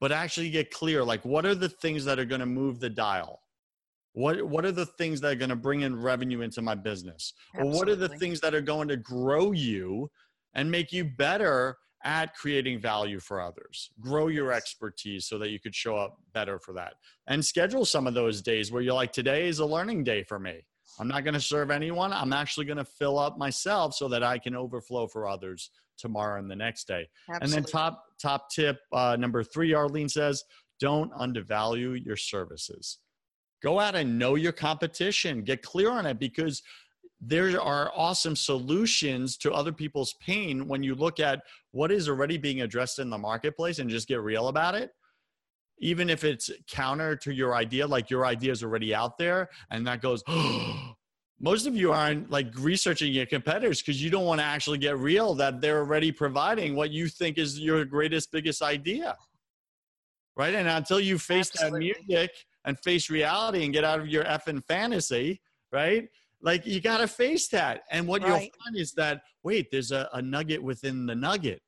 but 0.00 0.12
actually 0.12 0.50
get 0.50 0.70
clear 0.70 1.02
like, 1.04 1.24
what 1.24 1.46
are 1.46 1.54
the 1.54 1.68
things 1.68 2.04
that 2.04 2.18
are 2.18 2.24
going 2.24 2.40
to 2.40 2.46
move 2.46 2.80
the 2.80 2.90
dial? 2.90 3.40
what 4.16 4.42
what 4.48 4.64
are 4.64 4.72
the 4.72 4.86
things 4.86 5.20
that 5.20 5.32
are 5.32 5.36
going 5.36 5.50
to 5.50 5.56
bring 5.56 5.82
in 5.82 5.94
revenue 5.94 6.40
into 6.40 6.62
my 6.62 6.74
business? 6.74 7.34
Absolutely. 7.54 7.76
or 7.76 7.78
what 7.78 7.88
are 7.90 7.96
the 7.96 8.08
things 8.08 8.40
that 8.40 8.54
are 8.54 8.62
going 8.62 8.88
to 8.88 8.96
grow 8.96 9.52
you 9.52 10.10
and 10.54 10.70
make 10.70 10.90
you 10.90 11.04
better 11.04 11.76
at 12.02 12.34
creating 12.34 12.80
value 12.80 13.20
for 13.20 13.42
others? 13.42 13.90
Grow 14.00 14.28
your 14.28 14.52
expertise 14.52 15.26
so 15.26 15.38
that 15.38 15.50
you 15.50 15.60
could 15.60 15.74
show 15.74 15.96
up 15.96 16.16
better 16.32 16.58
for 16.58 16.72
that. 16.72 16.94
And 17.26 17.44
schedule 17.44 17.84
some 17.84 18.06
of 18.06 18.14
those 18.14 18.40
days 18.40 18.72
where 18.72 18.80
you're 18.80 18.94
like 18.94 19.12
today 19.12 19.48
is 19.48 19.58
a 19.58 19.66
learning 19.66 20.04
day 20.04 20.22
for 20.22 20.38
me. 20.38 20.64
I'm 20.98 21.08
not 21.08 21.24
going 21.24 21.34
to 21.34 21.40
serve 21.40 21.70
anyone. 21.70 22.10
I'm 22.10 22.32
actually 22.32 22.64
going 22.64 22.78
to 22.78 22.86
fill 22.86 23.18
up 23.18 23.36
myself 23.36 23.92
so 23.92 24.08
that 24.08 24.22
i 24.22 24.38
can 24.38 24.56
overflow 24.56 25.06
for 25.06 25.28
others 25.28 25.70
tomorrow 25.98 26.38
and 26.38 26.50
the 26.50 26.56
next 26.56 26.86
day. 26.86 27.08
Absolutely. 27.28 27.44
and 27.44 27.52
then 27.52 27.70
top 27.70 28.04
top 28.20 28.50
tip 28.50 28.78
uh, 28.92 29.16
number 29.18 29.42
three 29.42 29.74
arlene 29.74 30.08
says 30.08 30.42
don't 30.80 31.10
undervalue 31.16 31.92
your 31.92 32.16
services. 32.16 32.98
Go 33.62 33.80
out 33.80 33.94
and 33.94 34.18
know 34.18 34.34
your 34.34 34.52
competition, 34.52 35.42
get 35.42 35.62
clear 35.62 35.90
on 35.90 36.06
it 36.06 36.18
because 36.18 36.62
there 37.20 37.60
are 37.60 37.90
awesome 37.96 38.36
solutions 38.36 39.36
to 39.38 39.52
other 39.52 39.72
people's 39.72 40.14
pain 40.20 40.68
when 40.68 40.82
you 40.82 40.94
look 40.94 41.18
at 41.18 41.42
what 41.72 41.90
is 41.90 42.08
already 42.08 42.36
being 42.36 42.60
addressed 42.60 42.98
in 42.98 43.08
the 43.08 43.16
marketplace 43.16 43.78
and 43.78 43.88
just 43.88 44.06
get 44.06 44.20
real 44.20 44.48
about 44.48 44.74
it. 44.74 44.90
Even 45.78 46.10
if 46.10 46.24
it's 46.24 46.50
counter 46.68 47.16
to 47.16 47.32
your 47.32 47.54
idea 47.54 47.86
like 47.86 48.10
your 48.10 48.26
idea 48.26 48.52
is 48.52 48.62
already 48.62 48.94
out 48.94 49.18
there 49.18 49.48
and 49.70 49.86
that 49.86 50.00
goes 50.00 50.22
most 51.38 51.66
of 51.66 51.76
you 51.76 51.92
aren't 51.92 52.30
like 52.30 52.46
researching 52.58 53.12
your 53.12 53.26
competitors 53.26 53.82
because 53.82 54.02
you 54.02 54.10
don't 54.10 54.24
want 54.24 54.40
to 54.40 54.44
actually 54.44 54.78
get 54.78 54.96
real 54.98 55.34
that 55.34 55.60
they're 55.60 55.78
already 55.78 56.10
providing 56.10 56.74
what 56.74 56.90
you 56.90 57.08
think 57.08 57.36
is 57.36 57.60
your 57.60 57.84
greatest 57.84 58.32
biggest 58.32 58.62
idea 58.62 59.14
right 60.36 60.54
and 60.54 60.66
until 60.66 60.98
you 60.98 61.18
face 61.18 61.50
Absolutely. 61.54 61.92
that 61.92 62.06
music 62.08 62.30
and 62.66 62.78
face 62.80 63.08
reality 63.08 63.64
and 63.64 63.72
get 63.72 63.84
out 63.84 64.00
of 64.00 64.08
your 64.08 64.24
effing 64.24 64.62
fantasy, 64.66 65.40
right? 65.72 66.08
Like 66.42 66.66
you 66.66 66.80
got 66.80 66.98
to 66.98 67.08
face 67.08 67.48
that. 67.48 67.84
And 67.90 68.06
what 68.06 68.22
right. 68.22 68.28
you'll 68.28 68.38
find 68.38 68.76
is 68.76 68.92
that, 68.94 69.22
wait, 69.42 69.70
there's 69.70 69.92
a, 69.92 70.08
a 70.12 70.20
nugget 70.20 70.62
within 70.62 71.06
the 71.06 71.14
nugget. 71.14 71.62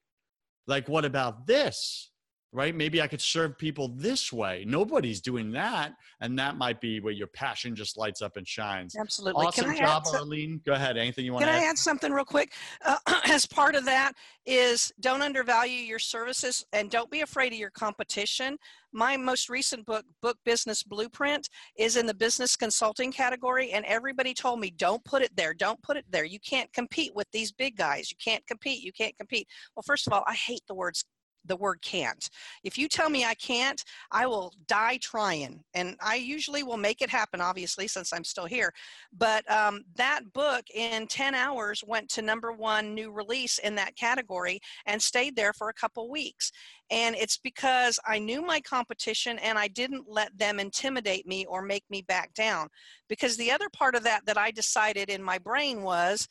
Like, 0.67 0.89
what 0.89 1.07
about 1.07 1.47
this? 1.47 2.11
Right? 2.53 2.75
Maybe 2.75 3.03
I 3.03 3.07
could 3.07 3.21
serve 3.21 3.59
people 3.59 3.89
this 3.89 4.33
way. 4.33 4.65
Nobody's 4.67 5.21
doing 5.21 5.53
that. 5.53 5.93
And 6.21 6.39
that 6.39 6.57
might 6.57 6.81
be 6.81 6.99
where 7.01 7.13
your 7.13 7.27
passion 7.27 7.77
just 7.77 7.99
lights 7.99 8.23
up 8.23 8.37
and 8.37 8.49
shines. 8.49 8.97
Absolutely. 8.97 9.47
Awesome 9.47 9.77
job, 9.77 10.05
Arlene. 10.13 10.61
Go 10.65 10.73
ahead. 10.73 10.97
Anything 10.97 11.27
you 11.27 11.33
want 11.33 11.45
Can 11.45 11.55
I 11.55 11.59
add? 11.59 11.71
add 11.71 11.79
something 11.79 12.11
real 12.11 12.25
quick? 12.25 12.55
Uh, 12.85 12.97
as 13.29 13.45
part 13.45 13.75
of 13.75 13.85
that 13.85 14.13
is 14.47 14.91
don't 15.01 15.21
undervalue 15.21 15.79
your 15.79 15.99
services 15.99 16.65
and 16.73 16.91
don't 16.91 17.11
be 17.11 17.21
afraid 17.21 17.53
of 17.53 17.59
your 17.59 17.71
competition. 17.71 18.57
My 18.93 19.19
most 19.19 19.51
recent 19.51 19.85
book, 19.85 20.07
Book 20.23 20.39
Business 20.47 20.83
Blueprint, 20.83 21.51
is 21.77 21.99
in 21.99 22.07
the 22.07 22.15
business 22.15 22.57
consulting 22.57 23.13
category. 23.13 23.73
And 23.73 23.85
everybody 23.85 24.33
told 24.33 24.61
me, 24.61 24.71
don't 24.71 25.05
put 25.05 25.21
it 25.21 25.37
there. 25.37 25.53
Don't 25.53 25.81
put 25.83 25.99
it 25.99 26.07
there. 26.09 26.25
You 26.25 26.41
can't 26.41 26.73
compete 26.73 27.15
with 27.15 27.27
these 27.31 27.53
big 27.53 27.77
guys. 27.77 28.11
You 28.11 28.17
can't 28.23 28.47
compete. 28.47 28.83
You 28.83 28.93
can't 28.93 29.17
compete. 29.19 29.47
Well, 29.77 29.85
first 29.87 30.07
of 30.07 30.15
all, 30.15 30.25
I 30.27 30.35
hate 30.35 30.63
the 30.67 30.75
words 30.75 31.05
the 31.49 31.57
word 31.57 31.81
can't. 31.83 32.29
If 32.63 32.79
you 32.79 32.89
tell 32.89 33.11
me 33.11 33.25
I 33.25 33.35
can't, 33.35 33.83
I 34.11 34.27
will 34.27 34.53
die 34.67 34.99
trying. 35.03 35.63
And 35.75 35.97
I 36.01 36.17
usually 36.17 36.63
will 36.63 36.77
make 36.77 37.03
it 37.03 37.11
happen, 37.11 37.41
obviously, 37.41 37.89
since 37.89 38.13
I'm 38.13 38.25
still 38.25 38.47
here. 38.47 38.73
But 39.17 39.51
um, 39.51 39.85
that 39.97 40.33
book 40.33 40.65
in 40.75 41.07
10 41.07 41.35
hours 41.35 41.83
went 41.87 42.09
to 42.11 42.23
number 42.23 42.53
one 42.53 42.95
new 42.95 43.11
release 43.11 43.59
in 43.59 43.75
that 43.77 43.97
category 43.97 44.61
and 44.87 45.01
stayed 45.01 45.37
there 45.37 45.53
for 45.53 45.69
a 45.69 45.75
couple 45.75 46.11
weeks. 46.11 46.53
And 46.91 47.15
it's 47.17 47.39
because 47.39 47.99
I 48.07 48.19
knew 48.19 48.43
my 48.43 48.61
competition 48.61 49.39
and 49.41 49.59
I 49.59 49.69
didn't 49.69 50.05
let 50.09 50.37
them 50.39 50.59
intimidate 50.59 51.27
me 51.27 51.45
or 51.47 51.63
make 51.63 51.85
me 51.91 52.03
back 52.03 52.33
down. 52.35 52.69
Because 53.09 53.37
the 53.37 53.51
other 53.51 53.69
part 53.71 53.95
of 53.95 54.05
that 54.05 54.25
that 54.27 54.39
I 54.39 54.51
decided 54.51 55.11
in 55.11 55.23
my 55.23 55.39
brain 55.39 55.83
was 55.83 56.29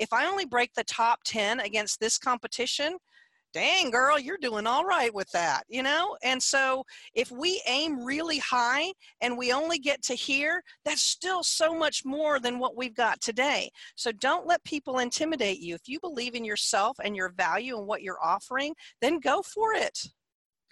if 0.00 0.12
I 0.12 0.26
only 0.26 0.46
break 0.46 0.72
the 0.74 0.84
top 0.84 1.20
10 1.24 1.60
against 1.60 2.00
this 2.00 2.18
competition, 2.18 2.96
dang 3.52 3.90
girl 3.90 4.18
you're 4.18 4.38
doing 4.38 4.66
all 4.66 4.84
right 4.84 5.12
with 5.14 5.30
that 5.32 5.62
you 5.68 5.82
know 5.82 6.16
and 6.22 6.42
so 6.42 6.84
if 7.14 7.30
we 7.30 7.62
aim 7.66 8.04
really 8.04 8.38
high 8.38 8.92
and 9.20 9.36
we 9.36 9.52
only 9.52 9.78
get 9.78 10.02
to 10.02 10.14
here 10.14 10.62
that's 10.84 11.02
still 11.02 11.42
so 11.42 11.74
much 11.74 12.04
more 12.04 12.38
than 12.38 12.58
what 12.58 12.76
we've 12.76 12.94
got 12.94 13.20
today 13.20 13.70
so 13.96 14.12
don't 14.12 14.46
let 14.46 14.62
people 14.64 14.98
intimidate 14.98 15.58
you 15.58 15.74
if 15.74 15.88
you 15.88 15.98
believe 16.00 16.34
in 16.34 16.44
yourself 16.44 16.96
and 17.02 17.16
your 17.16 17.32
value 17.36 17.76
and 17.76 17.86
what 17.86 18.02
you're 18.02 18.22
offering 18.22 18.74
then 19.00 19.18
go 19.18 19.42
for 19.42 19.74
it 19.74 19.98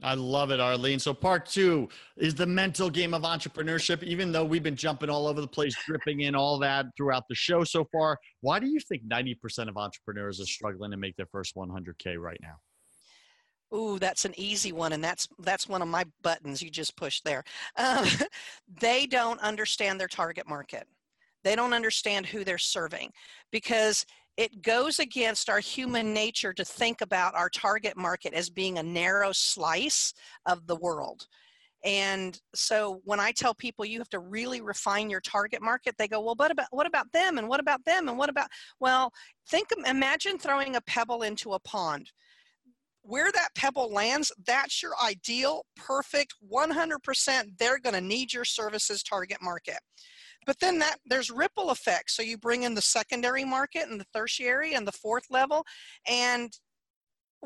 I 0.03 0.14
love 0.14 0.53
it, 0.53 0.61
Arlene. 0.61 1.01
So, 1.01 1.12
part 1.12 1.47
two 1.47 1.88
is 2.17 2.35
the 2.35 2.47
mental 2.47 2.88
game 2.88 3.14
of 3.14 3.23
entrepreneurship. 3.23 4.03
Even 4.05 4.31
though 4.31 4.45
we've 4.45 4.62
been 4.62 4.77
jumping 4.77 5.11
all 5.11 5.27
over 5.27 5.41
the 5.41 5.49
place, 5.49 5.75
dripping 5.87 6.21
in 6.21 6.37
all 6.37 6.59
that 6.61 6.87
throughout 6.97 7.25
the 7.29 7.35
show 7.35 7.64
so 7.64 7.85
far, 7.91 8.17
why 8.41 8.61
do 8.61 8.69
you 8.69 8.79
think 8.79 9.03
90% 9.09 9.69
of 9.69 9.77
entrepreneurs 9.77 10.41
are 10.41 10.47
struggling 10.47 10.93
to 10.93 10.97
make 10.97 11.17
their 11.17 11.29
first 11.33 11.57
100K 11.57 12.17
right 12.17 12.38
now? 12.41 12.55
Ooh, 13.75 13.99
that's 13.99 14.25
an 14.25 14.35
easy 14.37 14.73
one, 14.73 14.93
and 14.93 15.05
that's 15.05 15.29
that's 15.41 15.69
one 15.69 15.83
of 15.83 15.89
my 15.89 16.05
buttons 16.23 16.63
you 16.63 16.71
just 16.71 16.97
pushed 16.97 17.25
there. 17.25 17.45
Um, 17.77 18.07
they 18.81 19.07
don't 19.07 19.41
understand 19.41 20.01
their 20.01 20.09
target 20.09 20.49
market. 20.49 20.87
They 21.45 21.55
don't 21.55 21.75
understand 21.75 22.27
who 22.27 22.45
they're 22.45 22.59
serving 22.59 23.11
because 23.53 24.07
it 24.37 24.63
goes 24.63 24.99
against 24.99 25.51
our 25.51 25.61
human 25.61 26.15
nature 26.15 26.53
to 26.53 26.65
think 26.65 27.01
about 27.01 27.35
our 27.35 27.51
target 27.51 27.97
market 27.97 28.33
as 28.33 28.49
being 28.49 28.79
a 28.79 28.83
narrow 28.83 29.33
slice 29.33 30.15
of 30.47 30.67
the 30.67 30.77
world. 30.77 31.27
And 31.85 32.41
so 32.55 33.01
when 33.05 33.21
I 33.21 33.33
tell 33.33 33.55
people 33.55 33.85
you 33.85 33.99
have 33.99 34.09
to 34.11 34.19
really 34.19 34.61
refine 34.61 35.11
your 35.11 35.21
target 35.21 35.63
market, 35.63 35.95
they 35.97 36.09
go, 36.09 36.21
well, 36.21 36.35
what 36.37 36.51
about 36.51 36.67
what 36.71 36.87
about 36.87 37.11
them 37.13 37.39
and 37.39 37.49
what 37.49 37.61
about 37.61 37.85
them 37.85 38.09
and 38.09 38.19
what 38.19 38.31
about 38.31 38.49
well, 38.81 39.13
think 39.49 39.69
imagine 39.87 40.39
throwing 40.39 40.77
a 40.77 40.81
pebble 40.81 41.23
into 41.23 41.53
a 41.53 41.61
pond 41.61 42.11
where 43.09 43.33
that 43.33 43.49
pebble 43.55 43.90
lands, 43.90 44.31
that's 44.47 44.83
your 44.83 44.92
ideal, 45.03 45.64
perfect, 45.77 46.35
100%. 46.53 47.59
They're 47.59 47.79
going 47.79 47.94
to 47.94 48.03
need 48.03 48.35
your 48.35 48.44
services 48.44 49.03
target 49.03 49.38
market. 49.40 49.79
But 50.44 50.61
then 50.61 50.79
that 50.81 50.99
there's 51.07 51.31
ripple 51.31 51.71
effects. 51.71 52.14
So 52.14 52.23
you 52.23 52.37
bring 52.37 52.64
in 52.64 52.75
the 52.75 52.83
secondary 52.83 53.47
market 53.47 53.88
and 53.88 53.99
the 53.99 54.05
tertiary 54.14 54.75
and 54.75 54.87
the 54.87 54.92
fourth 54.92 55.25
level, 55.31 55.64
and 56.07 56.53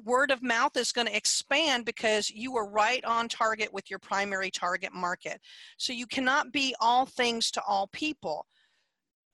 word 0.05 0.33
of 0.33 0.43
mouth 0.43 0.77
is 0.77 0.91
going 0.91 1.07
to 1.07 1.17
expand 1.17 1.85
because 1.85 2.29
you 2.29 2.53
were 2.53 2.69
right 2.69 3.05
on 3.05 3.29
target 3.29 3.73
with 3.73 3.89
your 3.89 4.01
primary 4.01 4.51
target 4.51 4.93
market. 4.93 5.41
So 5.77 5.93
you 5.93 6.07
cannot 6.07 6.51
be 6.51 6.75
all 6.81 7.07
things 7.07 7.53
to 7.53 7.63
all 7.69 7.89
people. 7.93 8.47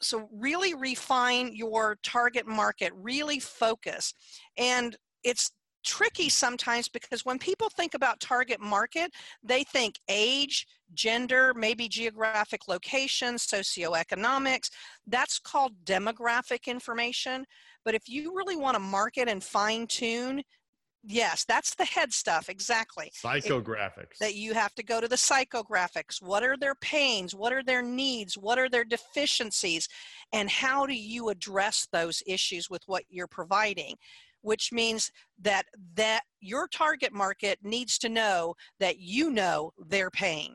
So 0.02 0.28
really 0.30 0.74
refine 0.74 1.54
your 1.54 1.96
target 2.02 2.46
market, 2.46 2.92
really 2.94 3.40
focus. 3.40 4.12
And 4.58 4.94
it's 5.24 5.52
tricky 5.84 6.28
sometimes 6.28 6.88
because 6.88 7.24
when 7.24 7.38
people 7.38 7.68
think 7.70 7.94
about 7.94 8.20
target 8.20 8.60
market, 8.60 9.12
they 9.42 9.64
think 9.64 9.96
age, 10.08 10.66
gender, 10.94 11.52
maybe 11.54 11.88
geographic 11.88 12.68
location, 12.68 13.34
socioeconomics. 13.36 14.70
That's 15.06 15.38
called 15.38 15.72
demographic 15.84 16.66
information. 16.66 17.44
But 17.84 17.94
if 17.94 18.08
you 18.08 18.34
really 18.36 18.56
want 18.56 18.74
to 18.74 18.80
market 18.80 19.28
and 19.28 19.42
fine 19.42 19.86
tune, 19.86 20.42
yes, 21.04 21.44
that's 21.46 21.74
the 21.74 21.84
head 21.84 22.12
stuff, 22.12 22.48
exactly. 22.48 23.10
Psychographics. 23.24 24.12
It, 24.12 24.18
that 24.20 24.34
you 24.34 24.54
have 24.54 24.74
to 24.74 24.82
go 24.82 25.00
to 25.00 25.08
the 25.08 25.16
psychographics. 25.16 26.20
What 26.20 26.42
are 26.42 26.56
their 26.56 26.74
pains? 26.76 27.34
What 27.34 27.52
are 27.52 27.62
their 27.62 27.82
needs? 27.82 28.36
What 28.36 28.58
are 28.58 28.68
their 28.68 28.84
deficiencies? 28.84 29.88
And 30.32 30.50
how 30.50 30.86
do 30.86 30.94
you 30.94 31.28
address 31.30 31.86
those 31.92 32.22
issues 32.26 32.68
with 32.68 32.82
what 32.86 33.04
you're 33.08 33.26
providing? 33.26 33.94
Which 34.48 34.72
means 34.72 35.12
that 35.38 35.66
that 35.94 36.22
your 36.40 36.66
target 36.68 37.12
market 37.12 37.58
needs 37.62 37.98
to 37.98 38.08
know 38.08 38.54
that 38.80 38.98
you 38.98 39.30
know 39.30 39.70
their 39.76 40.08
pain. 40.10 40.52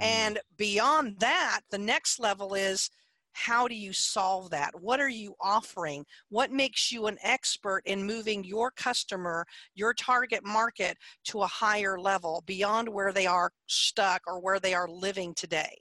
Mm-hmm. 0.00 0.02
And 0.02 0.38
beyond 0.56 1.16
that, 1.20 1.60
the 1.70 1.76
next 1.76 2.18
level 2.18 2.54
is 2.54 2.88
how 3.32 3.68
do 3.68 3.74
you 3.74 3.92
solve 3.92 4.48
that? 4.50 4.70
What 4.80 4.98
are 4.98 5.10
you 5.10 5.34
offering? 5.42 6.06
What 6.30 6.52
makes 6.52 6.90
you 6.90 7.06
an 7.06 7.18
expert 7.22 7.82
in 7.84 8.06
moving 8.06 8.44
your 8.44 8.70
customer, 8.70 9.44
your 9.74 9.92
target 9.92 10.42
market 10.42 10.96
to 11.24 11.42
a 11.42 11.46
higher 11.46 11.98
level 11.98 12.42
beyond 12.46 12.88
where 12.88 13.12
they 13.12 13.26
are 13.26 13.50
stuck 13.66 14.22
or 14.26 14.40
where 14.40 14.58
they 14.58 14.72
are 14.72 14.88
living 14.88 15.34
today? 15.34 15.76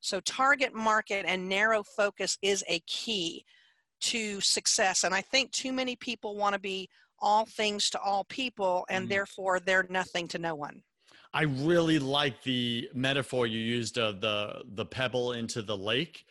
So, 0.00 0.20
target 0.20 0.72
market 0.72 1.24
and 1.26 1.48
narrow 1.48 1.82
focus 1.82 2.38
is 2.42 2.62
a 2.68 2.78
key 2.86 3.44
to 4.00 4.40
success. 4.40 5.04
And 5.04 5.14
I 5.14 5.20
think 5.20 5.50
too 5.50 5.72
many 5.72 5.96
people 5.96 6.36
want 6.36 6.54
to 6.54 6.60
be 6.60 6.88
all 7.20 7.46
things 7.46 7.90
to 7.90 8.00
all 8.00 8.24
people, 8.24 8.84
and 8.88 9.06
mm. 9.06 9.08
therefore 9.10 9.60
they're 9.60 9.86
nothing 9.88 10.28
to 10.28 10.38
no 10.38 10.54
one. 10.54 10.82
I 11.32 11.42
really 11.42 11.98
like 11.98 12.42
the 12.42 12.88
metaphor 12.94 13.46
you 13.46 13.60
used 13.60 13.98
of 13.98 14.20
the 14.20 14.62
the 14.74 14.86
pebble 14.86 15.32
into 15.32 15.62
the 15.62 15.76
lake. 15.76 16.24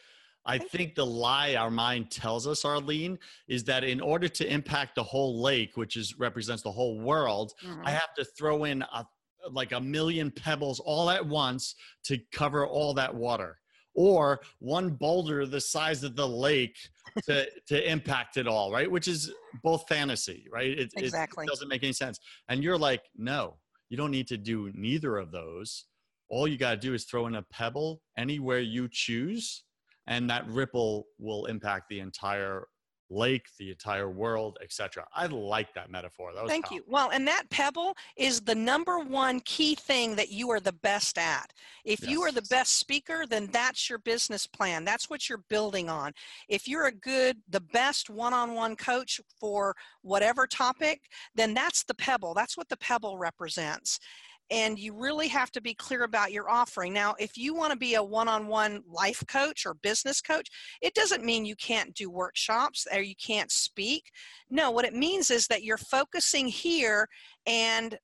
I 0.46 0.58
think 0.58 0.96
the 0.96 1.06
lie 1.06 1.56
our 1.56 1.70
mind 1.70 2.10
tells 2.10 2.48
us, 2.48 2.64
Arlene, 2.64 3.20
is 3.50 3.66
that 3.66 3.84
in 3.84 4.00
order 4.00 4.30
to 4.30 4.52
impact 4.52 4.96
the 4.96 5.04
whole 5.04 5.42
lake, 5.42 5.76
which 5.76 5.98
is 5.98 6.18
represents 6.18 6.64
the 6.64 6.72
whole 6.72 7.00
world, 7.00 7.54
mm-hmm. 7.64 7.86
I 7.86 7.92
have 7.92 8.14
to 8.16 8.24
throw 8.24 8.64
in 8.64 8.82
a, 8.82 9.06
like 9.52 9.74
a 9.74 9.82
million 9.82 10.32
pebbles 10.32 10.80
all 10.80 11.10
at 11.10 11.26
once 11.26 11.76
to 12.06 12.18
cover 12.32 12.66
all 12.66 12.94
that 12.94 13.14
water 13.14 13.58
or 13.98 14.40
one 14.60 14.92
boulder 14.92 15.46
the 15.46 15.60
size 15.60 16.04
of 16.04 16.16
the 16.16 16.28
lake 16.28 16.78
to 17.26 17.46
to 17.68 17.92
impact 17.92 18.38
it 18.38 18.48
all 18.48 18.72
right? 18.72 18.90
Which 18.90 19.10
is 19.10 19.34
both 19.64 19.86
fantasy 19.90 20.48
right? 20.52 20.80
It, 20.80 20.94
exactly. 20.96 21.44
it 21.46 21.50
doesn't 21.50 21.68
make 21.68 21.84
any 21.84 21.94
sense. 21.94 22.20
And 22.48 22.64
you're 22.64 22.78
like 22.78 23.04
no 23.18 23.58
you 23.90 23.98
don't 23.98 24.12
need 24.12 24.28
to 24.28 24.38
do 24.38 24.72
neither 24.74 25.18
of 25.18 25.32
those. 25.32 25.86
All 26.30 26.48
you 26.48 26.58
got 26.58 26.72
to 26.72 26.78
do 26.78 26.94
is 26.94 27.06
throw 27.06 27.28
in 27.28 27.36
a 27.36 27.42
pebble 27.44 28.02
anywhere 28.18 28.60
you 28.60 28.90
choose 28.92 29.64
and 30.08 30.30
that 30.30 30.48
ripple 30.48 31.08
will 31.20 31.46
impact 31.46 31.90
the 31.90 32.00
entire 32.00 32.68
lake, 33.10 33.46
the 33.58 33.70
entire 33.72 34.10
world, 34.10 34.58
etc. 34.62 35.06
I 35.16 35.28
like 35.28 35.74
that 35.76 35.90
metaphor. 35.90 36.34
That 36.34 36.48
Thank 36.48 36.72
you. 36.72 36.84
Well, 36.88 37.10
and 37.12 37.28
that 37.28 37.50
pebble 37.50 37.96
is 38.16 38.42
the 38.42 38.56
number 38.56 39.00
one 39.00 39.40
key 39.42 39.76
thing 39.76 40.16
that 40.16 40.30
you 40.30 40.50
are 40.52 40.60
the 40.60 40.74
best 40.74 41.18
at. 41.18 41.54
If 41.86 42.02
yes. 42.02 42.12
you 42.12 42.22
are 42.24 42.32
the 42.32 42.48
best 42.50 42.80
speaker, 42.80 43.26
then 43.28 43.48
that's 43.52 43.90
your 43.90 44.00
business 44.00 44.46
plan. 44.46 44.84
That's 44.84 45.10
what 45.10 45.30
you're 45.30 45.44
building 45.50 45.90
on. 45.90 46.12
If 46.50 46.68
you're 46.68 46.88
a 46.88 46.92
good, 46.92 47.38
the 47.50 47.62
best 47.62 48.10
one-on-one 48.10 48.76
coach 48.76 49.22
for 49.40 49.76
whatever 50.02 50.48
topic, 50.48 51.02
then 51.36 51.54
that's 51.54 51.84
the 51.84 51.96
pebble. 51.96 52.34
That's 52.34 52.58
what 52.58 52.70
the 52.70 52.78
pebble 52.78 53.18
represents 53.18 54.00
and 54.50 54.80
you 54.80 54.94
really 54.94 55.28
have 55.28 55.52
to 55.52 55.62
be 55.62 55.74
clear 55.74 56.04
about 56.04 56.32
your 56.32 56.50
offering. 56.50 56.94
Now, 56.94 57.16
if 57.20 57.38
you 57.38 57.54
want 57.54 57.72
to 57.72 57.78
be 57.78 57.96
a 57.96 58.04
one 58.04 58.28
on 58.28 58.48
one 58.48 58.82
life 58.88 59.24
coach 59.28 59.66
or 59.66 59.74
business 59.76 60.22
coach, 60.22 60.48
it 60.82 60.94
doesn't 60.94 61.24
mean 61.24 61.46
you 61.46 61.56
can't 61.56 61.94
do 61.94 62.10
workshops 62.10 62.88
or 62.94 63.02
you 63.02 63.16
can't 63.16 63.52
speak. 63.52 64.12
No, 64.50 64.72
what 64.72 64.86
it 64.86 64.94
means 64.94 65.30
is 65.32 65.48
that 65.48 65.64
you're 65.64 65.78
focusing 65.78 66.48
here 66.48 67.08
and 67.46 67.98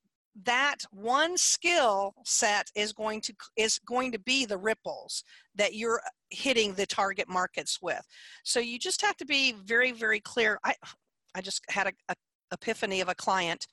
that 0.45 0.77
one 0.91 1.38
skill 1.38 2.13
set 2.25 2.67
is 2.75 2.91
going 2.91 3.21
to 3.21 3.34
is 3.56 3.79
going 3.88 4.12
to 4.12 4.19
be 4.19 4.45
the 4.45 4.58
ripples 4.58 5.23
that 5.56 5.75
you're 5.75 6.01
hitting 6.32 6.73
the 6.73 6.88
target 6.88 7.29
markets 7.29 7.77
with 7.84 8.01
so 8.44 8.60
you 8.60 8.79
just 8.79 9.04
have 9.04 9.15
to 9.15 9.25
be 9.25 9.54
very 9.63 9.91
very 9.91 10.19
clear 10.19 10.58
i 10.63 10.73
i 11.35 11.41
just 11.41 11.62
had 11.69 11.85
a, 11.85 11.91
a 12.10 12.15
epiphany 12.52 13.00
of 13.00 13.10
a 13.10 13.15
client 13.15 13.67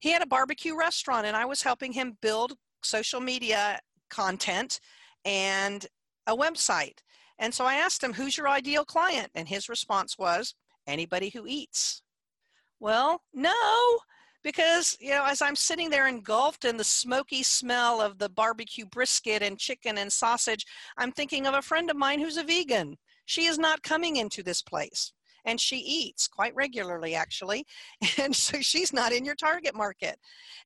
he 0.00 0.12
had 0.12 0.22
a 0.22 0.26
barbecue 0.26 0.76
restaurant 0.76 1.26
and 1.26 1.36
I 1.36 1.44
was 1.44 1.62
helping 1.62 1.92
him 1.92 2.18
build 2.20 2.54
social 2.82 3.20
media 3.20 3.80
content 4.10 4.80
and 5.24 5.86
a 6.26 6.36
website. 6.36 6.98
And 7.38 7.52
so 7.52 7.64
I 7.64 7.74
asked 7.74 8.02
him, 8.02 8.12
Who's 8.12 8.36
your 8.36 8.48
ideal 8.48 8.84
client? 8.84 9.30
And 9.34 9.48
his 9.48 9.68
response 9.68 10.18
was, 10.18 10.54
Anybody 10.86 11.30
who 11.30 11.46
eats. 11.46 12.02
Well, 12.78 13.22
no, 13.32 13.98
because, 14.42 14.96
you 15.00 15.10
know, 15.10 15.24
as 15.24 15.40
I'm 15.40 15.56
sitting 15.56 15.88
there 15.88 16.06
engulfed 16.06 16.66
in 16.66 16.76
the 16.76 16.84
smoky 16.84 17.42
smell 17.42 18.00
of 18.00 18.18
the 18.18 18.28
barbecue 18.28 18.84
brisket 18.84 19.42
and 19.42 19.58
chicken 19.58 19.96
and 19.96 20.12
sausage, 20.12 20.66
I'm 20.98 21.10
thinking 21.10 21.46
of 21.46 21.54
a 21.54 21.62
friend 21.62 21.90
of 21.90 21.96
mine 21.96 22.20
who's 22.20 22.36
a 22.36 22.44
vegan. 22.44 22.98
She 23.24 23.46
is 23.46 23.58
not 23.58 23.82
coming 23.82 24.16
into 24.16 24.42
this 24.42 24.60
place 24.60 25.12
and 25.44 25.60
she 25.60 25.76
eats 25.76 26.26
quite 26.28 26.54
regularly 26.54 27.14
actually 27.14 27.64
and 28.18 28.34
so 28.34 28.58
she's 28.60 28.92
not 28.92 29.12
in 29.12 29.24
your 29.24 29.34
target 29.34 29.74
market 29.74 30.16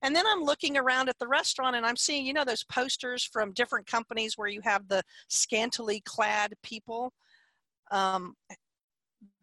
and 0.01 0.15
then 0.15 0.25
i'm 0.27 0.43
looking 0.43 0.77
around 0.77 1.09
at 1.09 1.17
the 1.19 1.27
restaurant 1.27 1.75
and 1.75 1.85
i'm 1.85 1.97
seeing 1.97 2.25
you 2.25 2.33
know 2.33 2.45
those 2.45 2.63
posters 2.65 3.23
from 3.23 3.53
different 3.53 3.85
companies 3.85 4.37
where 4.37 4.49
you 4.49 4.61
have 4.63 4.87
the 4.87 5.01
scantily 5.27 6.01
clad 6.05 6.53
people 6.63 7.13
um, 7.91 8.35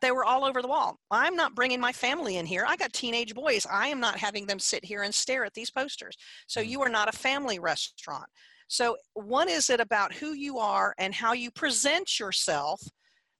they 0.00 0.10
were 0.10 0.24
all 0.24 0.44
over 0.44 0.62
the 0.62 0.68
wall. 0.68 0.98
I'm 1.10 1.36
not 1.36 1.54
bringing 1.54 1.80
my 1.80 1.92
family 1.92 2.36
in 2.36 2.46
here. 2.46 2.64
I 2.66 2.76
got 2.76 2.92
teenage 2.92 3.34
boys. 3.34 3.66
I 3.70 3.88
am 3.88 4.00
not 4.00 4.16
having 4.16 4.46
them 4.46 4.58
sit 4.58 4.84
here 4.84 5.02
and 5.02 5.14
stare 5.14 5.44
at 5.44 5.54
these 5.54 5.70
posters. 5.70 6.16
So 6.46 6.60
mm. 6.60 6.68
you 6.68 6.80
are 6.82 6.88
not 6.88 7.12
a 7.12 7.16
family 7.16 7.58
restaurant. 7.58 8.26
So, 8.68 8.96
one 9.14 9.48
is 9.48 9.70
it 9.70 9.80
about 9.80 10.12
who 10.12 10.32
you 10.32 10.58
are 10.58 10.92
and 10.98 11.14
how 11.14 11.34
you 11.34 11.50
present 11.52 12.18
yourself 12.18 12.82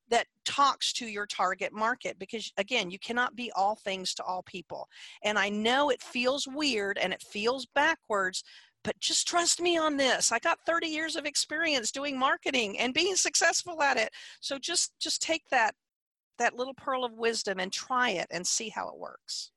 that 0.08 0.26
talks 0.44 0.92
to 0.94 1.06
your 1.06 1.26
target 1.26 1.72
market 1.72 2.18
because 2.18 2.52
again 2.58 2.90
you 2.90 2.98
cannot 2.98 3.34
be 3.34 3.50
all 3.56 3.74
things 3.74 4.14
to 4.14 4.22
all 4.24 4.42
people. 4.42 4.88
And 5.24 5.38
i 5.38 5.48
know 5.48 5.90
it 5.90 6.02
feels 6.02 6.46
weird 6.46 6.98
and 6.98 7.12
it 7.12 7.22
feels 7.22 7.66
backwards 7.66 8.42
but 8.86 9.00
just 9.00 9.26
trust 9.26 9.60
me 9.60 9.76
on 9.76 9.96
this. 9.96 10.30
I 10.30 10.38
got 10.38 10.60
30 10.64 10.86
years 10.86 11.16
of 11.16 11.26
experience 11.26 11.90
doing 11.90 12.16
marketing 12.16 12.78
and 12.78 12.94
being 12.94 13.16
successful 13.16 13.82
at 13.82 13.96
it. 13.96 14.10
So 14.40 14.60
just 14.60 14.92
just 15.00 15.20
take 15.20 15.42
that 15.50 15.74
that 16.38 16.54
little 16.54 16.74
pearl 16.74 17.04
of 17.04 17.12
wisdom 17.14 17.58
and 17.58 17.72
try 17.72 18.10
it 18.10 18.28
and 18.30 18.46
see 18.46 18.68
how 18.68 18.88
it 18.88 18.96
works. 18.96 19.50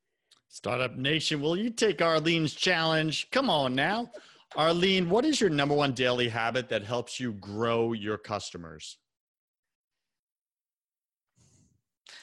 Startup 0.48 0.96
nation 0.98 1.42
will 1.42 1.56
you 1.56 1.70
take 1.70 2.02
arlene's 2.02 2.56
challenge? 2.56 3.30
Come 3.30 3.52
on 3.52 3.76
now. 3.76 4.10
Arlene 4.56 5.08
what 5.12 5.26
is 5.26 5.40
your 5.40 5.52
number 5.52 5.76
one 5.76 5.94
daily 5.94 6.28
habit 6.28 6.68
that 6.70 6.84
helps 6.84 7.20
you 7.20 7.34
grow 7.34 7.94
your 7.94 8.18
customers 8.18 8.98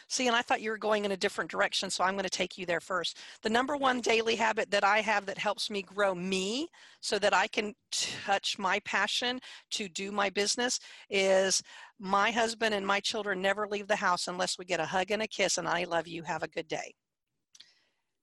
See, 0.09 0.27
and 0.27 0.37
I 0.37 0.43
thought 0.43 0.61
you 0.61 0.71
were 0.71 0.79
going 0.79 1.05
in 1.05 1.13
a 1.13 1.17
different 1.17 1.51
direction, 1.51 1.91
so 1.91 2.05
I'm 2.05 2.15
going 2.15 2.25
to 2.25 2.31
take 2.31 2.57
you 2.59 2.67
there 2.67 2.81
first. 2.81 3.19
The 3.43 3.51
number 3.51 3.77
one 3.77 4.01
daily 4.01 4.37
habit 4.37 4.71
that 4.71 4.85
I 4.85 5.01
have 5.01 5.27
that 5.27 5.39
helps 5.39 5.71
me 5.71 5.83
grow 5.83 6.15
me 6.15 6.69
so 7.01 7.19
that 7.19 7.35
I 7.35 7.47
can 7.47 7.75
touch 7.91 8.59
my 8.59 8.81
passion 8.81 9.41
to 9.73 9.89
do 9.89 10.13
my 10.13 10.31
business 10.31 10.79
is 11.11 11.63
my 11.99 12.31
husband 12.31 12.75
and 12.75 12.87
my 12.87 13.01
children 13.01 13.41
never 13.41 13.67
leave 13.67 13.89
the 13.89 13.97
house 13.97 14.29
unless 14.29 14.59
we 14.59 14.65
get 14.65 14.81
a 14.81 14.87
hug 14.87 15.11
and 15.11 15.23
a 15.23 15.27
kiss 15.27 15.59
and 15.59 15.69
I 15.69 15.85
love 15.85 16.07
you. 16.07 16.23
Have 16.23 16.43
a 16.43 16.49
good 16.49 16.69
day. 16.69 16.95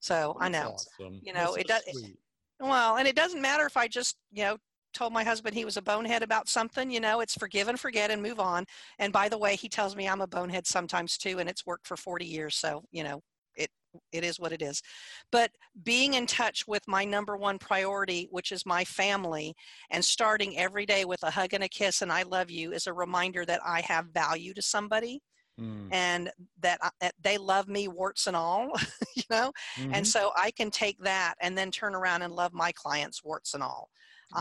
So 0.00 0.36
That's 0.38 0.46
I 0.46 0.48
know, 0.50 0.74
awesome. 0.74 1.20
you 1.22 1.32
know, 1.32 1.54
That's 1.56 1.58
it 1.58 1.66
does. 1.66 2.12
Well, 2.60 2.96
and 2.96 3.08
it 3.08 3.16
doesn't 3.16 3.42
matter 3.42 3.66
if 3.66 3.76
I 3.76 3.88
just, 3.88 4.16
you 4.32 4.44
know, 4.44 4.56
told 4.94 5.12
my 5.12 5.24
husband 5.24 5.54
he 5.54 5.64
was 5.64 5.76
a 5.76 5.82
bonehead 5.82 6.22
about 6.22 6.48
something, 6.48 6.90
you 6.90 7.00
know, 7.00 7.20
it's 7.20 7.34
forgive 7.34 7.68
and 7.68 7.78
forget 7.78 8.10
and 8.10 8.22
move 8.22 8.40
on. 8.40 8.64
And 8.98 9.12
by 9.12 9.28
the 9.28 9.38
way, 9.38 9.56
he 9.56 9.68
tells 9.68 9.96
me 9.96 10.08
I'm 10.08 10.20
a 10.20 10.26
bonehead 10.26 10.66
sometimes 10.66 11.18
too, 11.18 11.38
and 11.38 11.48
it's 11.48 11.66
worked 11.66 11.86
for 11.86 11.96
40 11.96 12.24
years. 12.24 12.56
So, 12.56 12.82
you 12.90 13.04
know, 13.04 13.20
it 13.56 13.70
it 14.12 14.24
is 14.24 14.40
what 14.40 14.52
it 14.52 14.62
is. 14.62 14.82
But 15.30 15.50
being 15.84 16.14
in 16.14 16.26
touch 16.26 16.64
with 16.66 16.82
my 16.88 17.04
number 17.04 17.36
one 17.36 17.58
priority, 17.58 18.28
which 18.30 18.52
is 18.52 18.66
my 18.66 18.84
family, 18.84 19.54
and 19.90 20.04
starting 20.04 20.58
every 20.58 20.86
day 20.86 21.04
with 21.04 21.22
a 21.22 21.30
hug 21.30 21.54
and 21.54 21.64
a 21.64 21.68
kiss 21.68 22.02
and 22.02 22.12
I 22.12 22.22
love 22.22 22.50
you 22.50 22.72
is 22.72 22.86
a 22.86 22.92
reminder 22.92 23.44
that 23.44 23.60
I 23.64 23.82
have 23.82 24.06
value 24.06 24.54
to 24.54 24.62
somebody. 24.62 25.20
Mm. 25.60 25.88
and 25.92 26.30
that, 26.62 26.80
that 27.00 27.14
they 27.22 27.38
love 27.38 27.68
me 27.68 27.86
warts 27.86 28.26
and 28.26 28.34
all 28.34 28.72
you 29.14 29.22
know 29.30 29.52
mm-hmm. 29.78 29.94
and 29.94 30.04
so 30.04 30.32
i 30.36 30.50
can 30.50 30.68
take 30.68 30.98
that 31.04 31.34
and 31.40 31.56
then 31.56 31.70
turn 31.70 31.94
around 31.94 32.22
and 32.22 32.34
love 32.34 32.52
my 32.52 32.72
clients 32.72 33.22
warts 33.22 33.54
and 33.54 33.62
all 33.62 33.88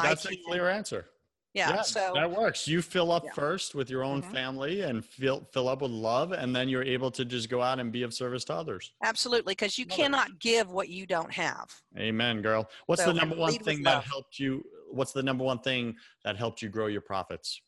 that's 0.02 0.26
a 0.26 0.36
clear 0.48 0.70
answer. 0.70 1.06
Yeah, 1.54 1.70
yeah, 1.70 1.82
so 1.84 2.14
that 2.16 2.32
works. 2.32 2.68
You 2.68 2.82
fill 2.82 3.12
up 3.12 3.26
yeah. 3.26 3.32
first 3.34 3.76
with 3.76 3.88
your 3.88 4.04
own 4.04 4.24
mm-hmm. 4.24 4.34
family 4.34 4.82
and 4.82 5.06
fill 5.06 5.48
fill 5.54 5.70
up 5.70 5.84
with 5.84 5.92
love, 5.92 6.32
and 6.32 6.56
then 6.56 6.68
you're 6.68 6.84
able 6.84 7.12
to 7.12 7.24
just 7.24 7.48
go 7.48 7.62
out 7.62 7.80
and 7.80 7.92
be 7.92 8.02
of 8.02 8.12
service 8.12 8.44
to 8.46 8.56
others. 8.56 8.92
Absolutely, 9.04 9.52
because 9.52 9.78
you 9.78 9.86
Love 9.88 10.00
cannot 10.00 10.30
it. 10.30 10.40
give 10.40 10.72
what 10.72 10.90
you 10.90 11.06
don't 11.06 11.32
have. 11.32 11.70
Amen, 11.96 12.42
girl. 12.42 12.68
What's 12.88 13.04
so, 13.04 13.14
the 13.14 13.20
number 13.20 13.36
one 13.36 13.54
thing 13.54 13.84
that 13.84 14.04
helped 14.04 14.40
you? 14.40 14.64
What's 14.92 15.12
the 15.12 15.22
number 15.22 15.44
one 15.44 15.60
thing 15.60 15.96
that 16.24 16.38
helped 16.38 16.64
you 16.64 16.70
grow 16.70 16.88
your 16.88 17.02
profits? 17.02 17.62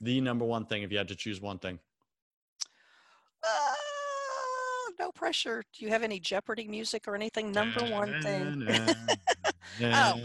The 0.00 0.20
number 0.20 0.44
one 0.44 0.66
thing, 0.66 0.82
if 0.82 0.90
you 0.90 0.98
had 0.98 1.08
to 1.08 1.16
choose 1.16 1.40
one 1.40 1.60
thing. 1.60 1.78
Uh, 3.46 4.90
no 4.98 5.12
pressure. 5.12 5.62
Do 5.72 5.84
you 5.84 5.90
have 5.90 6.02
any 6.02 6.18
Jeopardy 6.18 6.66
music 6.68 7.06
or 7.06 7.14
anything? 7.14 7.52
Number 7.52 7.84
one 7.84 8.20
thing. 8.22 8.66
oh, 9.82 10.20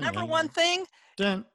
number 0.00 0.24
one 0.24 0.48
thing 0.48 0.84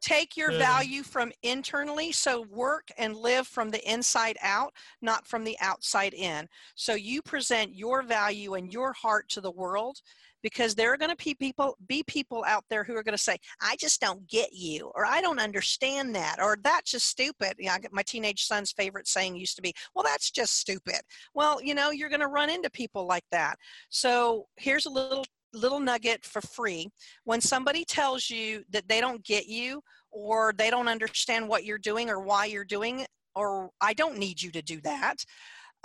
take 0.01 0.35
your 0.35 0.51
value 0.51 1.03
from 1.03 1.31
internally 1.41 2.11
so 2.11 2.41
work 2.41 2.89
and 2.97 3.15
live 3.15 3.47
from 3.47 3.71
the 3.71 3.91
inside 3.91 4.37
out 4.41 4.73
not 5.01 5.25
from 5.25 5.43
the 5.43 5.57
outside 5.61 6.13
in 6.13 6.47
so 6.75 6.93
you 6.93 7.21
present 7.21 7.73
your 7.73 8.01
value 8.01 8.55
and 8.55 8.73
your 8.73 8.91
heart 8.93 9.29
to 9.29 9.39
the 9.39 9.51
world 9.51 10.01
because 10.43 10.75
there 10.75 10.93
are 10.93 10.97
going 10.97 11.09
to 11.09 11.23
be 11.23 11.33
people 11.33 11.75
be 11.87 12.03
people 12.03 12.43
out 12.47 12.63
there 12.69 12.83
who 12.83 12.95
are 12.95 13.03
going 13.03 13.17
to 13.17 13.23
say 13.23 13.37
i 13.61 13.75
just 13.77 13.99
don't 13.99 14.27
get 14.27 14.53
you 14.53 14.91
or 14.93 15.05
i 15.05 15.21
don't 15.21 15.39
understand 15.39 16.13
that 16.13 16.37
or 16.39 16.57
that's 16.63 16.91
just 16.91 17.07
stupid 17.07 17.55
yeah, 17.57 17.77
my 17.91 18.03
teenage 18.03 18.43
son's 18.43 18.71
favorite 18.71 19.07
saying 19.07 19.35
used 19.35 19.55
to 19.55 19.61
be 19.61 19.73
well 19.95 20.03
that's 20.03 20.29
just 20.29 20.59
stupid 20.59 21.01
well 21.33 21.61
you 21.63 21.73
know 21.73 21.89
you're 21.89 22.09
going 22.09 22.19
to 22.19 22.27
run 22.27 22.49
into 22.49 22.69
people 22.69 23.07
like 23.07 23.25
that 23.31 23.55
so 23.89 24.45
here's 24.57 24.85
a 24.85 24.89
little 24.89 25.25
little 25.53 25.79
nugget 25.79 26.25
for 26.25 26.41
free. 26.41 26.89
When 27.23 27.39
somebody 27.39 27.85
tells 27.85 28.29
you 28.29 28.63
that 28.71 28.87
they 28.87 28.99
don't 28.99 29.23
get 29.23 29.47
you 29.47 29.81
or 30.11 30.53
they 30.57 30.69
don't 30.69 30.87
understand 30.87 31.47
what 31.47 31.63
you're 31.63 31.77
doing 31.77 32.09
or 32.09 32.19
why 32.19 32.45
you're 32.45 32.65
doing 32.65 33.01
it, 33.01 33.07
or 33.35 33.69
I 33.81 33.93
don't 33.93 34.17
need 34.17 34.41
you 34.41 34.51
to 34.51 34.61
do 34.61 34.79
that. 34.81 35.17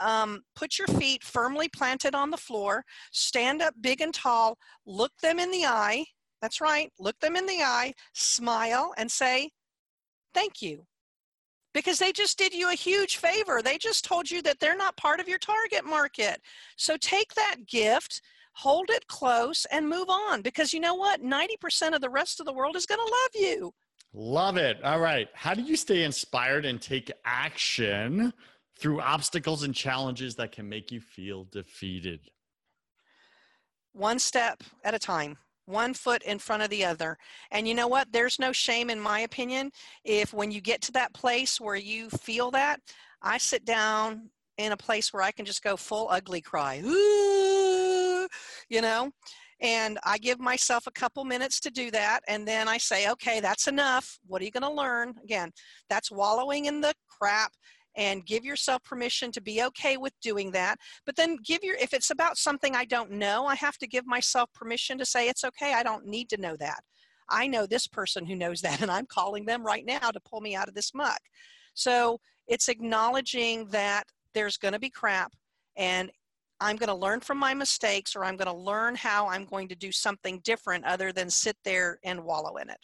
Um, 0.00 0.42
put 0.54 0.78
your 0.78 0.88
feet 0.88 1.24
firmly 1.24 1.68
planted 1.68 2.14
on 2.14 2.30
the 2.30 2.36
floor, 2.36 2.84
stand 3.12 3.62
up 3.62 3.74
big 3.80 4.00
and 4.00 4.14
tall, 4.14 4.58
look 4.86 5.12
them 5.22 5.38
in 5.38 5.50
the 5.50 5.64
eye. 5.64 6.04
That's 6.40 6.60
right, 6.60 6.90
look 6.98 7.18
them 7.20 7.36
in 7.36 7.46
the 7.46 7.62
eye, 7.62 7.94
smile, 8.14 8.92
and 8.96 9.10
say, 9.10 9.50
Thank 10.34 10.62
you. 10.62 10.84
Because 11.74 11.98
they 11.98 12.12
just 12.12 12.38
did 12.38 12.52
you 12.52 12.70
a 12.70 12.74
huge 12.74 13.16
favor. 13.16 13.60
They 13.62 13.78
just 13.78 14.04
told 14.04 14.30
you 14.30 14.42
that 14.42 14.60
they're 14.60 14.76
not 14.76 14.96
part 14.96 15.20
of 15.20 15.28
your 15.28 15.38
target 15.38 15.84
market. 15.84 16.40
So 16.76 16.96
take 16.96 17.34
that 17.34 17.56
gift, 17.66 18.22
hold 18.58 18.90
it 18.90 19.06
close 19.06 19.66
and 19.70 19.88
move 19.88 20.08
on 20.10 20.42
because 20.42 20.72
you 20.72 20.80
know 20.80 20.94
what 20.94 21.22
90% 21.22 21.94
of 21.94 22.00
the 22.00 22.10
rest 22.10 22.40
of 22.40 22.46
the 22.46 22.52
world 22.52 22.74
is 22.74 22.86
going 22.86 22.98
to 22.98 23.04
love 23.04 23.30
you 23.34 23.72
love 24.12 24.56
it 24.56 24.82
all 24.82 24.98
right 24.98 25.28
how 25.32 25.54
do 25.54 25.62
you 25.62 25.76
stay 25.76 26.02
inspired 26.02 26.64
and 26.64 26.80
take 26.80 27.12
action 27.24 28.32
through 28.78 29.00
obstacles 29.00 29.62
and 29.62 29.74
challenges 29.74 30.34
that 30.36 30.52
can 30.52 30.68
make 30.68 30.92
you 30.92 31.00
feel 31.00 31.44
defeated 31.44 32.20
one 33.92 34.18
step 34.18 34.62
at 34.84 34.94
a 34.94 34.98
time 34.98 35.36
one 35.68 35.92
foot 35.92 36.22
in 36.22 36.38
front 36.38 36.62
of 36.62 36.70
the 36.70 36.82
other. 36.82 37.18
And 37.50 37.68
you 37.68 37.74
know 37.74 37.88
what? 37.88 38.10
There's 38.10 38.38
no 38.38 38.52
shame, 38.52 38.88
in 38.88 38.98
my 38.98 39.20
opinion, 39.20 39.70
if 40.02 40.32
when 40.32 40.50
you 40.50 40.62
get 40.62 40.80
to 40.82 40.92
that 40.92 41.12
place 41.12 41.60
where 41.60 41.76
you 41.76 42.08
feel 42.08 42.50
that, 42.52 42.80
I 43.20 43.36
sit 43.36 43.66
down 43.66 44.30
in 44.56 44.72
a 44.72 44.78
place 44.78 45.12
where 45.12 45.22
I 45.22 45.30
can 45.30 45.44
just 45.44 45.62
go 45.62 45.76
full 45.76 46.08
ugly 46.10 46.40
cry. 46.40 46.80
Ooh, 46.82 48.26
you 48.70 48.80
know 48.80 49.12
and 49.60 49.98
I 50.04 50.18
give 50.18 50.38
myself 50.38 50.86
a 50.86 50.92
couple 50.92 51.24
minutes 51.24 51.58
to 51.60 51.70
do 51.70 51.90
that. 51.90 52.20
And 52.28 52.46
then 52.46 52.68
I 52.68 52.78
say, 52.78 53.10
okay, 53.10 53.40
that's 53.40 53.66
enough. 53.66 54.18
What 54.26 54.40
are 54.40 54.44
you 54.44 54.52
going 54.52 54.62
to 54.62 54.70
learn? 54.70 55.14
Again, 55.24 55.50
that's 55.90 56.12
wallowing 56.12 56.66
in 56.66 56.80
the 56.80 56.94
crap 57.08 57.52
and 57.98 58.24
give 58.24 58.44
yourself 58.44 58.82
permission 58.84 59.32
to 59.32 59.40
be 59.40 59.62
okay 59.64 59.96
with 59.96 60.12
doing 60.22 60.52
that. 60.52 60.78
But 61.04 61.16
then 61.16 61.36
give 61.44 61.64
your, 61.64 61.74
if 61.74 61.92
it's 61.92 62.10
about 62.10 62.38
something 62.38 62.74
I 62.74 62.84
don't 62.84 63.10
know, 63.10 63.44
I 63.44 63.56
have 63.56 63.76
to 63.78 63.88
give 63.88 64.06
myself 64.06 64.50
permission 64.54 64.96
to 64.98 65.04
say, 65.04 65.28
it's 65.28 65.44
okay. 65.44 65.74
I 65.74 65.82
don't 65.82 66.06
need 66.06 66.30
to 66.30 66.40
know 66.40 66.56
that. 66.60 66.80
I 67.28 67.48
know 67.48 67.66
this 67.66 67.88
person 67.88 68.24
who 68.24 68.36
knows 68.36 68.60
that, 68.62 68.80
and 68.80 68.90
I'm 68.90 69.04
calling 69.04 69.44
them 69.44 69.66
right 69.66 69.84
now 69.84 70.10
to 70.10 70.20
pull 70.20 70.40
me 70.40 70.54
out 70.54 70.68
of 70.68 70.74
this 70.74 70.94
muck. 70.94 71.20
So 71.74 72.20
it's 72.46 72.68
acknowledging 72.68 73.66
that 73.66 74.04
there's 74.32 74.56
going 74.56 74.72
to 74.72 74.78
be 74.78 74.90
crap 74.90 75.32
and 75.76 76.10
I'm 76.60 76.76
going 76.76 76.88
to 76.88 76.94
learn 76.94 77.20
from 77.20 77.38
my 77.38 77.54
mistakes 77.54 78.16
or 78.16 78.24
I'm 78.24 78.36
going 78.36 78.48
to 78.48 78.52
learn 78.52 78.94
how 78.94 79.28
I'm 79.28 79.44
going 79.44 79.68
to 79.68 79.76
do 79.76 79.92
something 79.92 80.40
different 80.42 80.84
other 80.84 81.12
than 81.12 81.30
sit 81.30 81.56
there 81.64 81.98
and 82.04 82.24
wallow 82.24 82.56
in 82.56 82.68
it. 82.70 82.78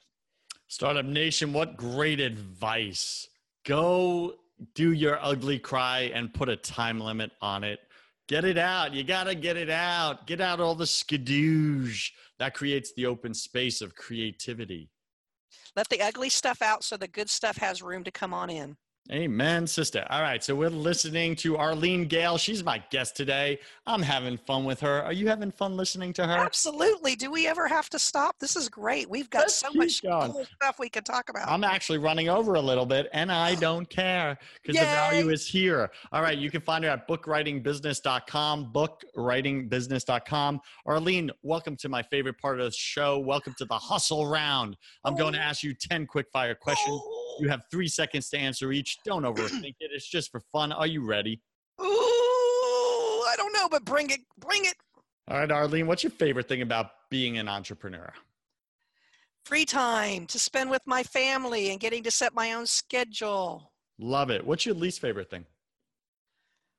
Startup 0.68 1.04
Nation, 1.04 1.52
what 1.52 1.76
great 1.76 2.20
advice. 2.20 3.28
Go 3.64 4.34
do 4.74 4.92
your 4.92 5.18
ugly 5.22 5.58
cry 5.58 6.10
and 6.14 6.32
put 6.32 6.48
a 6.48 6.56
time 6.56 7.00
limit 7.00 7.30
on 7.40 7.64
it. 7.64 7.80
Get 8.28 8.44
it 8.44 8.56
out. 8.56 8.94
You 8.94 9.04
got 9.04 9.24
to 9.24 9.34
get 9.34 9.56
it 9.56 9.70
out. 9.70 10.26
Get 10.26 10.40
out 10.40 10.60
all 10.60 10.74
the 10.74 10.84
skadooge. 10.84 12.10
That 12.38 12.54
creates 12.54 12.92
the 12.94 13.06
open 13.06 13.34
space 13.34 13.80
of 13.80 13.94
creativity. 13.94 14.90
Let 15.76 15.88
the 15.88 16.00
ugly 16.00 16.30
stuff 16.30 16.62
out 16.62 16.84
so 16.84 16.96
the 16.96 17.08
good 17.08 17.28
stuff 17.28 17.56
has 17.58 17.82
room 17.82 18.04
to 18.04 18.10
come 18.10 18.32
on 18.32 18.48
in. 18.48 18.76
Amen, 19.12 19.66
sister. 19.66 20.07
All 20.09 20.22
right, 20.22 20.42
so 20.42 20.55
we're 20.55 20.70
listening 20.70 21.36
to 21.36 21.59
Arlene 21.59 22.07
Gale. 22.07 22.38
She's 22.38 22.64
my 22.64 22.82
guest 22.88 23.14
today. 23.14 23.59
I'm 23.86 24.00
having 24.00 24.38
fun 24.38 24.64
with 24.64 24.80
her. 24.80 25.02
Are 25.02 25.12
you 25.12 25.28
having 25.28 25.50
fun 25.50 25.76
listening 25.76 26.14
to 26.14 26.26
her? 26.26 26.32
Absolutely. 26.32 27.14
Do 27.14 27.30
we 27.30 27.46
ever 27.46 27.68
have 27.68 27.90
to 27.90 27.98
stop? 27.98 28.38
This 28.38 28.57
is 28.57 28.70
great. 28.70 29.11
We've 29.11 29.28
got 29.28 29.40
Let's 29.40 29.57
so 29.57 29.68
much 29.74 30.02
cool 30.02 30.46
stuff 30.57 30.78
we 30.78 30.88
could 30.88 31.05
talk 31.05 31.28
about. 31.28 31.50
I'm 31.50 31.64
actually 31.64 31.98
running 31.98 32.30
over 32.30 32.55
a 32.55 32.61
little 32.62 32.86
bit, 32.86 33.11
and 33.12 33.30
I 33.30 33.55
don't 33.61 33.86
care 33.90 34.38
because 34.62 34.80
the 34.80 34.86
value 34.86 35.28
is 35.28 35.46
here. 35.46 35.90
All 36.11 36.22
right, 36.22 36.38
you 36.38 36.50
can 36.50 36.62
find 36.62 36.82
her 36.84 36.88
at 36.88 37.07
bookwritingbusiness.com, 37.07 38.72
bookwritingbusiness.com. 38.72 40.61
Arlene, 40.86 41.30
welcome 41.42 41.76
to 41.76 41.90
my 41.90 42.02
favorite 42.05 42.38
part 42.38 42.59
of 42.59 42.64
the 42.64 42.72
show. 42.72 43.18
Welcome 43.18 43.55
to 43.59 43.66
the 43.66 43.78
hustle 43.78 44.26
round. 44.26 44.78
I'm 45.05 45.12
oh. 45.12 45.16
going 45.18 45.34
to 45.34 45.40
ask 45.40 45.62
you 45.62 45.74
10 45.74 46.07
quick 46.07 46.28
fire 46.32 46.55
questions. 46.55 46.98
Oh 47.02 47.23
you 47.39 47.49
have 47.49 47.62
three 47.70 47.89
seconds 47.89 48.28
to 48.30 48.39
answer 48.39 48.72
each. 48.72 48.99
Don't 49.05 49.22
overthink 49.22 49.76
it. 49.80 49.91
It's 49.93 50.09
just 50.09 50.30
for 50.30 50.41
fun. 50.53 50.72
Are 50.72 50.87
you 50.87 51.05
ready? 51.05 51.41
Ooh, 51.80 51.85
I 51.85 53.35
don't 53.37 53.53
know, 53.53 53.68
but 53.68 53.85
bring 53.85 54.11
it. 54.11 54.20
Bring 54.39 54.64
it. 54.64 54.74
All 55.28 55.39
right, 55.39 55.51
Arlene, 55.51 55.87
what's 55.87 56.03
your 56.03 56.12
favorite 56.12 56.49
thing 56.49 56.62
about 56.62 56.87
being 57.11 57.39
an 57.39 57.49
entrepreneur? 57.49 58.12
Free 59.47 59.64
time 59.64 60.26
to 60.26 60.39
spend 60.39 60.70
with 60.70 60.82
my 60.87 61.03
family 61.03 61.70
and 61.70 61.80
getting 61.80 62.03
to 62.05 62.11
set 62.11 62.35
my 62.35 62.53
own 62.53 62.66
schedule. 62.66 63.72
Love 63.99 64.30
it. 64.30 64.45
What's 64.45 64.66
your 64.66 64.74
least 64.74 65.01
favorite 65.01 65.30
thing? 65.30 65.45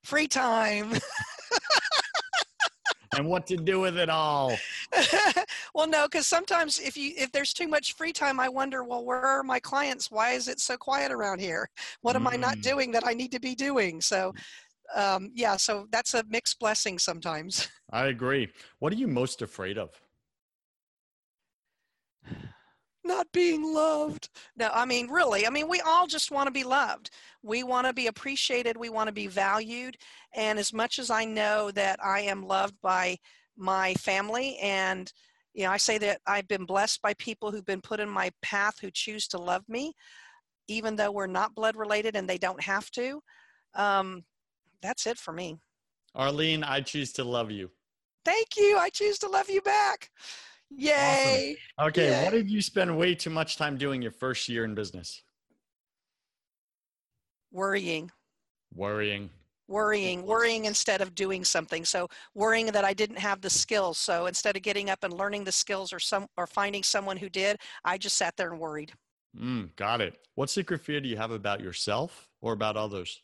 Free 0.03 0.27
time. 0.27 0.93
and 3.17 3.27
what 3.27 3.47
to 3.47 3.57
do 3.57 3.79
with 3.79 3.97
it 3.97 4.09
all. 4.09 4.55
well, 5.75 5.87
no, 5.87 6.05
because 6.05 6.25
sometimes 6.25 6.79
if 6.79 6.95
you 6.95 7.11
if 7.17 7.33
there's 7.33 7.51
too 7.51 7.67
much 7.67 7.95
free 7.95 8.13
time, 8.13 8.39
I 8.39 8.47
wonder, 8.47 8.85
well, 8.85 9.03
where 9.03 9.19
are 9.19 9.43
my 9.43 9.59
clients? 9.59 10.09
Why 10.09 10.31
is 10.31 10.47
it 10.47 10.61
so 10.61 10.77
quiet 10.77 11.11
around 11.11 11.41
here? 11.41 11.69
What 12.01 12.15
am 12.15 12.23
mm. 12.23 12.33
I 12.33 12.37
not 12.37 12.57
mm. 12.57 12.61
doing 12.61 12.91
that 12.93 13.05
I 13.05 13.13
need 13.13 13.31
to 13.33 13.41
be 13.41 13.55
doing? 13.55 13.99
So, 13.99 14.33
um, 14.95 15.31
yeah, 15.35 15.57
so 15.57 15.87
that's 15.91 16.13
a 16.13 16.23
mixed 16.29 16.59
blessing 16.59 16.97
sometimes. 16.97 17.67
I 17.91 18.05
agree. 18.05 18.47
What 18.79 18.93
are 18.93 18.95
you 18.95 19.07
most 19.07 19.41
afraid 19.41 19.77
of? 19.77 19.89
not 23.03 23.27
being 23.33 23.61
loved. 23.61 24.29
No, 24.57 24.71
I 24.73 24.85
mean, 24.85 25.09
really, 25.09 25.45
I 25.45 25.51
mean, 25.51 25.67
we 25.67 25.79
all 25.81 26.07
just 26.07 26.31
want 26.31 26.47
to 26.47 26.51
be 26.51 26.63
loved. 26.63 27.11
We 27.43 27.61
want 27.61 27.85
to 27.85 27.93
be 27.93 28.07
appreciated. 28.07 28.77
We 28.77 28.89
want 28.89 29.07
to 29.07 29.13
be 29.13 29.27
valued. 29.27 29.95
And 30.33 30.57
as 30.57 30.73
much 30.73 30.97
as 30.97 31.11
I 31.11 31.23
know 31.23 31.69
that 31.71 31.99
I 32.03 32.21
am 32.21 32.47
loved 32.47 32.73
by 32.81 33.17
my 33.55 33.93
family 33.95 34.57
and 34.57 35.11
you 35.55 35.63
know, 35.63 35.71
I 35.71 35.77
say 35.77 35.97
that 35.99 36.19
I've 36.27 36.47
been 36.49 36.65
blessed 36.65 37.01
by 37.01 37.13
people 37.13 37.49
who've 37.49 37.65
been 37.65 37.81
put 37.81 38.01
in 38.01 38.09
my 38.09 38.29
path 38.41 38.75
who 38.81 38.91
choose 38.91 39.25
to 39.29 39.37
love 39.37 39.63
me, 39.69 39.93
even 40.67 40.97
though 40.97 41.11
we're 41.11 41.27
not 41.27 41.55
blood 41.55 41.77
related 41.77 42.17
and 42.17 42.29
they 42.29 42.37
don't 42.37 42.61
have 42.61 42.91
to. 42.91 43.21
Um, 43.73 44.23
that's 44.81 45.07
it 45.07 45.17
for 45.17 45.31
me. 45.31 45.57
Arlene, 46.13 46.63
I 46.63 46.81
choose 46.81 47.13
to 47.13 47.23
love 47.23 47.51
you. 47.51 47.71
Thank 48.25 48.57
you. 48.57 48.77
I 48.77 48.89
choose 48.89 49.17
to 49.19 49.29
love 49.29 49.49
you 49.49 49.61
back. 49.61 50.09
Yay. 50.69 51.55
Awesome. 51.77 51.87
Okay. 51.87 52.09
Yay. 52.09 52.23
What 52.25 52.33
did 52.33 52.49
you 52.49 52.61
spend 52.61 52.97
way 52.97 53.15
too 53.15 53.29
much 53.29 53.55
time 53.55 53.77
doing 53.77 54.01
your 54.01 54.11
first 54.11 54.49
year 54.49 54.65
in 54.65 54.75
business? 54.75 55.21
Worrying. 57.51 58.11
Worrying. 58.73 59.29
Worrying, 59.67 60.25
worrying 60.25 60.65
instead 60.65 61.01
of 61.01 61.15
doing 61.15 61.43
something. 61.43 61.85
So 61.85 62.07
worrying 62.33 62.67
that 62.67 62.85
I 62.85 62.93
didn't 62.93 63.17
have 63.17 63.41
the 63.41 63.49
skills. 63.49 63.97
So 63.97 64.27
instead 64.27 64.55
of 64.55 64.61
getting 64.61 64.89
up 64.89 65.03
and 65.03 65.13
learning 65.13 65.43
the 65.43 65.51
skills 65.51 65.91
or 65.91 65.99
some 65.99 66.27
or 66.37 66.45
finding 66.45 66.83
someone 66.83 67.17
who 67.17 67.29
did, 67.29 67.57
I 67.83 67.97
just 67.97 68.17
sat 68.17 68.37
there 68.37 68.51
and 68.51 68.59
worried. 68.59 68.93
Mm, 69.39 69.75
got 69.75 70.01
it. 70.01 70.17
What 70.35 70.49
secret 70.49 70.81
fear 70.81 71.01
do 71.01 71.09
you 71.09 71.17
have 71.17 71.31
about 71.31 71.61
yourself 71.61 72.29
or 72.41 72.53
about 72.53 72.77
others? 72.77 73.21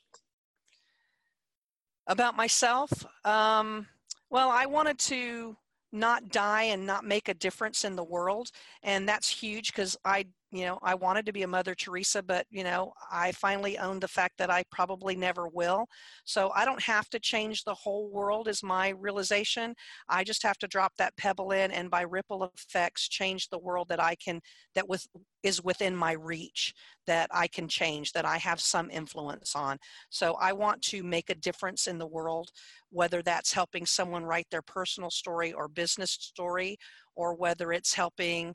About 2.07 2.35
myself, 2.35 2.91
um, 3.23 3.87
well, 4.29 4.49
I 4.49 4.65
wanted 4.65 4.97
to 4.99 5.55
not 5.91 6.29
die 6.29 6.63
and 6.63 6.85
not 6.85 7.05
make 7.05 7.27
a 7.27 7.33
difference 7.33 7.83
in 7.83 7.95
the 7.95 8.03
world 8.03 8.49
and 8.83 9.07
that's 9.07 9.29
huge 9.29 9.71
because 9.73 9.97
i 10.05 10.25
you 10.51 10.65
know 10.65 10.77
i 10.81 10.93
wanted 10.93 11.25
to 11.25 11.31
be 11.33 11.43
a 11.43 11.47
mother 11.47 11.73
teresa 11.73 12.21
but 12.21 12.45
you 12.49 12.63
know 12.63 12.91
i 13.11 13.31
finally 13.31 13.77
owned 13.77 14.01
the 14.01 14.07
fact 14.07 14.37
that 14.37 14.49
i 14.49 14.63
probably 14.71 15.15
never 15.15 15.47
will. 15.47 15.87
So 16.25 16.51
i 16.55 16.65
don't 16.65 16.81
have 16.81 17.09
to 17.11 17.19
change 17.19 17.63
the 17.63 17.73
whole 17.73 18.09
world 18.09 18.47
is 18.47 18.63
my 18.63 18.89
realization. 18.89 19.73
I 20.09 20.23
just 20.23 20.43
have 20.43 20.57
to 20.59 20.67
drop 20.67 20.93
that 20.97 21.15
pebble 21.17 21.51
in 21.51 21.71
and 21.71 21.89
by 21.89 22.01
ripple 22.01 22.43
effects 22.55 23.07
change 23.07 23.49
the 23.49 23.59
world 23.59 23.87
that 23.89 23.99
i 24.01 24.15
can 24.15 24.41
that 24.75 24.87
with 24.87 25.07
is 25.43 25.63
within 25.63 25.95
my 25.95 26.13
reach 26.13 26.73
that 27.07 27.29
i 27.31 27.47
can 27.47 27.67
change 27.67 28.11
that 28.11 28.25
i 28.25 28.37
have 28.37 28.59
some 28.59 28.89
influence 28.91 29.55
on. 29.55 29.77
So 30.09 30.35
i 30.39 30.53
want 30.53 30.81
to 30.83 31.03
make 31.03 31.29
a 31.29 31.35
difference 31.35 31.87
in 31.87 31.97
the 31.97 32.07
world 32.07 32.51
whether 32.89 33.21
that's 33.21 33.53
helping 33.53 33.85
someone 33.85 34.23
write 34.23 34.47
their 34.51 34.61
personal 34.61 35.09
story 35.09 35.53
or 35.53 35.67
business 35.67 36.11
story 36.11 36.77
or 37.15 37.35
whether 37.35 37.71
it's 37.71 37.93
helping 37.93 38.53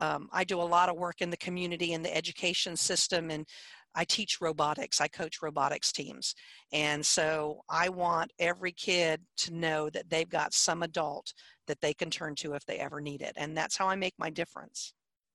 um, 0.00 0.28
I 0.32 0.44
do 0.44 0.60
a 0.60 0.62
lot 0.62 0.88
of 0.88 0.96
work 0.96 1.20
in 1.20 1.30
the 1.30 1.36
community 1.36 1.92
in 1.92 2.02
the 2.02 2.14
education 2.14 2.76
system 2.76 3.30
and 3.30 3.46
I 3.94 4.04
teach 4.04 4.40
robotics. 4.40 5.00
I 5.00 5.08
coach 5.08 5.42
robotics 5.42 5.92
teams. 5.92 6.34
And 6.72 7.04
so 7.04 7.62
I 7.68 7.88
want 7.88 8.32
every 8.38 8.72
kid 8.72 9.20
to 9.38 9.52
know 9.52 9.90
that 9.90 10.08
they've 10.08 10.28
got 10.28 10.54
some 10.54 10.82
adult 10.82 11.32
that 11.66 11.80
they 11.80 11.92
can 11.92 12.10
turn 12.10 12.34
to 12.36 12.54
if 12.54 12.64
they 12.66 12.78
ever 12.78 13.00
need 13.00 13.20
it. 13.20 13.32
And 13.36 13.56
that's 13.56 13.76
how 13.76 13.88
I 13.88 13.96
make 13.96 14.14
my 14.18 14.30
difference. 14.30 14.92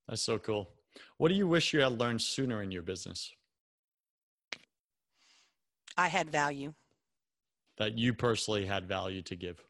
That's 0.08 0.22
so 0.22 0.38
cool. 0.40 0.70
What 1.18 1.30
do 1.30 1.36
you 1.36 1.48
wish 1.48 1.74
you 1.74 1.82
had 1.82 2.00
learned 2.00 2.22
sooner 2.22 2.62
in 2.62 2.72
your 2.72 2.82
business? 2.82 3.32
I 5.98 6.08
had 6.08 6.30
value. 6.30 6.74
That 7.78 7.98
you 7.98 8.14
personally 8.14 8.66
had 8.66 8.88
value 8.88 9.22
to 9.24 9.36
give. 9.36 9.62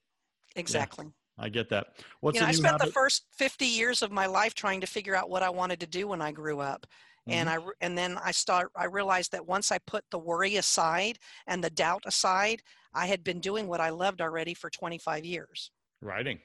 Exactly. 0.55 1.05
Yeah. 1.05 1.11
I 1.37 1.49
get 1.49 1.69
that. 1.69 1.87
What's 2.21 2.35
you 2.35 2.41
know, 2.41 2.47
I 2.47 2.51
spent 2.51 2.73
habit? 2.73 2.87
the 2.87 2.91
first 2.91 3.25
50 3.33 3.65
years 3.65 4.01
of 4.01 4.11
my 4.11 4.25
life 4.25 4.53
trying 4.53 4.81
to 4.81 4.87
figure 4.87 5.15
out 5.15 5.29
what 5.29 5.43
I 5.43 5.49
wanted 5.49 5.79
to 5.81 5.87
do 5.87 6.07
when 6.07 6.21
I 6.21 6.31
grew 6.31 6.59
up. 6.59 6.85
Mm-hmm. 7.27 7.39
And 7.39 7.49
I 7.49 7.57
and 7.81 7.97
then 7.97 8.17
I 8.23 8.31
start 8.31 8.71
I 8.75 8.85
realized 8.85 9.31
that 9.31 9.45
once 9.45 9.71
I 9.71 9.79
put 9.79 10.03
the 10.11 10.19
worry 10.19 10.57
aside 10.57 11.17
and 11.47 11.63
the 11.63 11.69
doubt 11.69 12.03
aside, 12.05 12.61
I 12.93 13.07
had 13.07 13.23
been 13.23 13.39
doing 13.39 13.67
what 13.67 13.81
I 13.81 13.89
loved 13.89 14.21
already 14.21 14.53
for 14.53 14.69
25 14.69 15.25
years. 15.25 15.71
Writing. 16.01 16.39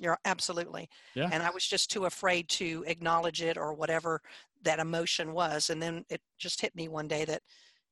You're 0.00 0.18
absolutely. 0.24 0.88
Yeah. 1.14 1.28
And 1.30 1.42
I 1.42 1.50
was 1.50 1.66
just 1.66 1.90
too 1.90 2.06
afraid 2.06 2.48
to 2.50 2.84
acknowledge 2.86 3.42
it 3.42 3.56
or 3.56 3.74
whatever 3.74 4.20
that 4.62 4.78
emotion 4.78 5.32
was. 5.32 5.70
And 5.70 5.80
then 5.80 6.04
it 6.08 6.20
just 6.38 6.60
hit 6.60 6.74
me 6.74 6.88
one 6.88 7.06
day 7.06 7.24
that 7.26 7.42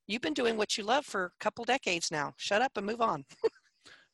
you've 0.07 0.23
been 0.23 0.35
doing 0.35 0.57
what 0.57 0.77
you 0.77 0.85
love 0.85 1.05
for 1.05 1.27
a 1.27 1.31
couple 1.45 1.65
decades 1.65 2.11
now. 2.11 2.33
Shut 2.37 2.63
up 2.63 2.73
and 2.77 2.87
move 2.87 3.01
on. 3.01 3.25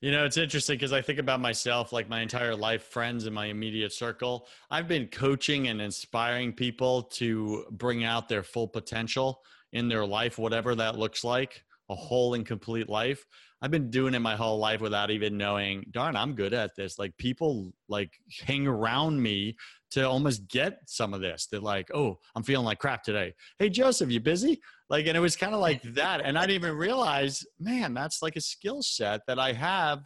You 0.06 0.12
know, 0.12 0.24
it's 0.24 0.36
interesting 0.36 0.76
because 0.76 0.92
I 0.92 1.02
think 1.02 1.18
about 1.18 1.40
myself, 1.40 1.92
like 1.92 2.08
my 2.08 2.20
entire 2.20 2.54
life, 2.54 2.84
friends 2.84 3.26
in 3.26 3.34
my 3.34 3.46
immediate 3.46 3.92
circle. 3.92 4.46
I've 4.70 4.86
been 4.86 5.08
coaching 5.08 5.66
and 5.66 5.82
inspiring 5.82 6.52
people 6.52 7.02
to 7.14 7.64
bring 7.72 8.04
out 8.04 8.28
their 8.28 8.44
full 8.44 8.68
potential 8.68 9.42
in 9.72 9.88
their 9.88 10.06
life, 10.06 10.38
whatever 10.38 10.76
that 10.76 10.96
looks 10.96 11.24
like, 11.24 11.64
a 11.88 11.96
whole 11.96 12.34
and 12.34 12.46
complete 12.46 12.88
life. 12.88 13.26
I've 13.60 13.72
been 13.72 13.90
doing 13.90 14.14
it 14.14 14.20
my 14.20 14.36
whole 14.36 14.60
life 14.60 14.80
without 14.80 15.10
even 15.10 15.36
knowing, 15.36 15.84
darn, 15.90 16.14
I'm 16.14 16.36
good 16.36 16.54
at 16.54 16.76
this. 16.76 17.00
Like 17.00 17.16
people 17.16 17.72
like 17.88 18.12
hang 18.46 18.68
around 18.68 19.20
me 19.20 19.56
to 19.96 20.06
almost 20.06 20.46
get 20.48 20.80
some 20.84 21.14
of 21.14 21.22
this. 21.22 21.46
They're 21.46 21.58
like, 21.58 21.90
oh, 21.94 22.18
I'm 22.34 22.42
feeling 22.42 22.66
like 22.66 22.78
crap 22.78 23.02
today. 23.02 23.32
Hey, 23.58 23.70
Joseph, 23.70 24.10
you 24.10 24.20
busy? 24.20 24.60
Like, 24.90 25.06
and 25.06 25.16
it 25.16 25.20
was 25.20 25.36
kind 25.36 25.54
of 25.54 25.60
like 25.60 25.80
that. 25.94 26.20
And 26.20 26.38
I 26.38 26.42
didn't 26.42 26.62
even 26.62 26.76
realize, 26.76 27.46
man, 27.58 27.94
that's 27.94 28.20
like 28.20 28.36
a 28.36 28.40
skill 28.42 28.82
set 28.82 29.22
that 29.26 29.38
I 29.38 29.54
have 29.54 30.00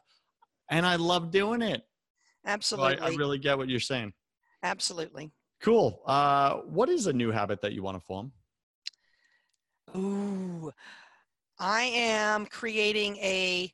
and 0.70 0.86
I 0.86 0.95
love 0.95 1.32
doing 1.32 1.61
it. 1.61 1.82
Absolutely. 2.47 2.99
So 2.99 3.03
I, 3.03 3.09
I, 3.09 3.14
really 3.16 3.38
get 3.38 3.59
what 3.59 3.68
you're 3.68 3.80
saying. 3.80 4.12
Absolutely. 4.62 5.32
Cool. 5.61 6.01
Uh, 6.07 6.59
what 6.68 6.88
is 6.88 7.09
a 7.09 7.12
new 7.12 7.32
habit 7.32 7.61
that 7.62 7.72
you 7.72 7.82
want 7.82 7.99
to 7.99 8.05
form? 8.05 8.30
Ooh, 9.97 10.70
I 11.59 11.82
am 11.82 12.47
creating 12.47 13.16
a 13.16 13.72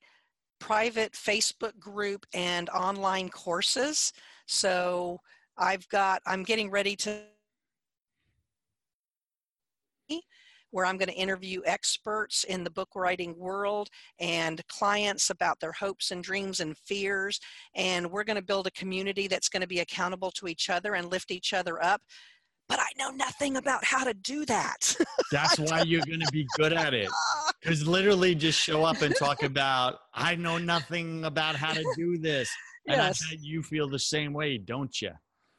private 0.60 1.12
Facebook 1.12 1.78
group 1.78 2.24
and 2.32 2.70
online 2.70 3.28
courses. 3.28 4.14
So 4.46 5.20
I've 5.58 5.88
got, 5.88 6.22
I'm 6.26 6.42
getting 6.42 6.70
ready 6.70 6.96
to 6.96 7.20
where 10.76 10.84
I'm 10.84 10.98
going 10.98 11.08
to 11.08 11.14
interview 11.14 11.62
experts 11.64 12.44
in 12.44 12.62
the 12.62 12.70
book 12.70 12.90
writing 12.94 13.34
world 13.38 13.88
and 14.18 14.60
clients 14.68 15.30
about 15.30 15.58
their 15.58 15.72
hopes 15.72 16.10
and 16.10 16.22
dreams 16.22 16.60
and 16.60 16.76
fears. 16.76 17.40
And 17.74 18.10
we're 18.10 18.24
going 18.24 18.36
to 18.36 18.44
build 18.44 18.66
a 18.66 18.70
community 18.72 19.26
that's 19.26 19.48
going 19.48 19.62
to 19.62 19.66
be 19.66 19.80
accountable 19.80 20.30
to 20.32 20.48
each 20.48 20.68
other 20.68 20.94
and 20.94 21.10
lift 21.10 21.30
each 21.30 21.54
other 21.54 21.82
up. 21.82 22.02
But 22.68 22.80
I 22.80 22.88
know 22.98 23.10
nothing 23.10 23.56
about 23.56 23.84
how 23.84 24.04
to 24.04 24.12
do 24.12 24.44
that. 24.46 24.96
That's 25.32 25.58
why 25.58 25.82
you're 25.82 26.04
going 26.04 26.20
to 26.20 26.32
be 26.32 26.46
good 26.56 26.72
at 26.72 26.94
it. 26.94 27.08
Because 27.62 27.86
literally 27.88 28.34
just 28.34 28.60
show 28.60 28.84
up 28.84 29.02
and 29.02 29.16
talk 29.16 29.42
about, 29.42 29.98
I 30.14 30.36
know 30.36 30.56
nothing 30.56 31.24
about 31.24 31.56
how 31.56 31.72
to 31.72 31.84
do 31.96 32.16
this. 32.16 32.48
And 32.86 32.98
Yes. 32.98 33.20
I 33.26 33.34
bet 33.34 33.42
you 33.42 33.62
feel 33.62 33.88
the 33.88 33.98
same 33.98 34.32
way, 34.32 34.56
don't 34.58 35.00
you? 35.02 35.10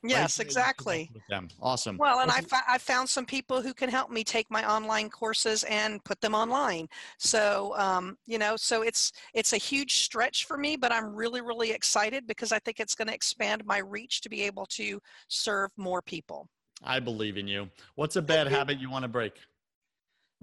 Yes, 0.04 0.40
exactly. 0.40 1.12
Them. 1.30 1.48
Awesome. 1.62 1.98
Well, 1.98 2.20
and 2.20 2.32
I, 2.32 2.42
I 2.70 2.78
found 2.78 3.10
some 3.10 3.26
people 3.26 3.62
who 3.62 3.74
can 3.74 3.90
help 3.90 4.12
me 4.12 4.24
take 4.24 4.50
my 4.52 4.70
online 4.70 5.10
courses 5.10 5.64
and 5.64 6.04
put 6.04 6.22
them 6.22 6.36
online. 6.36 6.88
So, 7.18 7.74
um, 7.78 8.18
you 8.26 8.38
know, 8.38 8.56
so 8.58 8.84
it's 8.84 9.12
it's 9.34 9.54
a 9.54 9.58
huge 9.58 10.04
stretch 10.04 10.46
for 10.46 10.58
me, 10.58 10.78
but 10.78 10.92
I'm 10.92 11.16
really, 11.16 11.42
really 11.42 11.72
excited 11.72 12.28
because 12.28 12.52
I 12.52 12.60
think 12.60 12.80
it's 12.80 12.96
going 12.96 13.08
to 13.08 13.14
expand 13.14 13.66
my 13.66 13.80
reach 13.80 14.22
to 14.22 14.30
be 14.30 14.44
able 14.44 14.66
to 14.68 15.00
serve 15.28 15.72
more 15.78 16.02
people. 16.02 16.48
I 16.84 17.00
believe 17.00 17.38
in 17.38 17.48
you. 17.48 17.70
What's 17.96 18.18
a 18.18 18.22
bad 18.22 18.48
habit 18.48 18.80
you 18.80 18.92
want 18.92 19.04
to 19.04 19.10
break? 19.10 19.34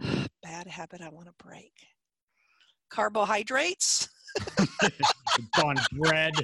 Bad 0.43 0.67
habit 0.67 1.01
I 1.01 1.09
want 1.09 1.27
to 1.27 1.33
break. 1.43 1.73
Carbohydrates, 2.91 4.09
on 5.63 5.77
bread. 5.93 6.35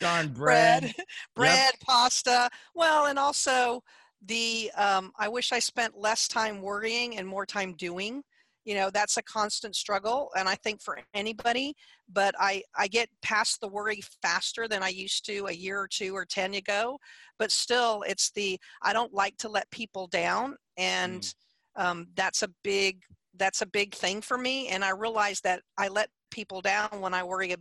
Darn 0.00 0.28
bread, 0.28 0.80
bread. 0.80 0.94
bread, 1.36 1.74
pasta. 1.84 2.48
Well, 2.74 3.06
and 3.06 3.18
also 3.18 3.82
the 4.26 4.70
um, 4.76 5.12
I 5.18 5.28
wish 5.28 5.52
I 5.52 5.58
spent 5.58 5.98
less 5.98 6.26
time 6.26 6.62
worrying 6.62 7.18
and 7.18 7.26
more 7.26 7.46
time 7.46 7.74
doing. 7.74 8.22
You 8.64 8.74
know, 8.74 8.90
that's 8.90 9.16
a 9.16 9.22
constant 9.22 9.74
struggle, 9.74 10.30
and 10.36 10.48
I 10.48 10.54
think 10.54 10.82
for 10.82 10.98
anybody. 11.14 11.74
But 12.08 12.34
I 12.38 12.62
I 12.76 12.88
get 12.88 13.08
past 13.22 13.60
the 13.60 13.68
worry 13.68 14.00
faster 14.22 14.68
than 14.68 14.82
I 14.82 14.88
used 14.88 15.24
to 15.26 15.46
a 15.46 15.52
year 15.52 15.80
or 15.80 15.88
two 15.88 16.14
or 16.14 16.24
ten 16.24 16.54
ago. 16.54 16.98
But 17.38 17.50
still, 17.50 18.02
it's 18.06 18.30
the 18.30 18.58
I 18.82 18.92
don't 18.92 19.14
like 19.14 19.36
to 19.38 19.48
let 19.48 19.70
people 19.70 20.06
down, 20.06 20.56
and 20.76 21.32
um, 21.76 22.08
that's 22.14 22.42
a 22.42 22.50
big 22.62 23.02
that's 23.36 23.62
a 23.62 23.66
big 23.66 23.94
thing 23.94 24.20
for 24.20 24.36
me. 24.36 24.68
And 24.68 24.84
I 24.84 24.90
realize 24.90 25.40
that 25.42 25.62
I 25.78 25.88
let 25.88 26.08
people 26.30 26.60
down 26.60 26.88
when 27.00 27.14
I 27.14 27.22
worry 27.22 27.54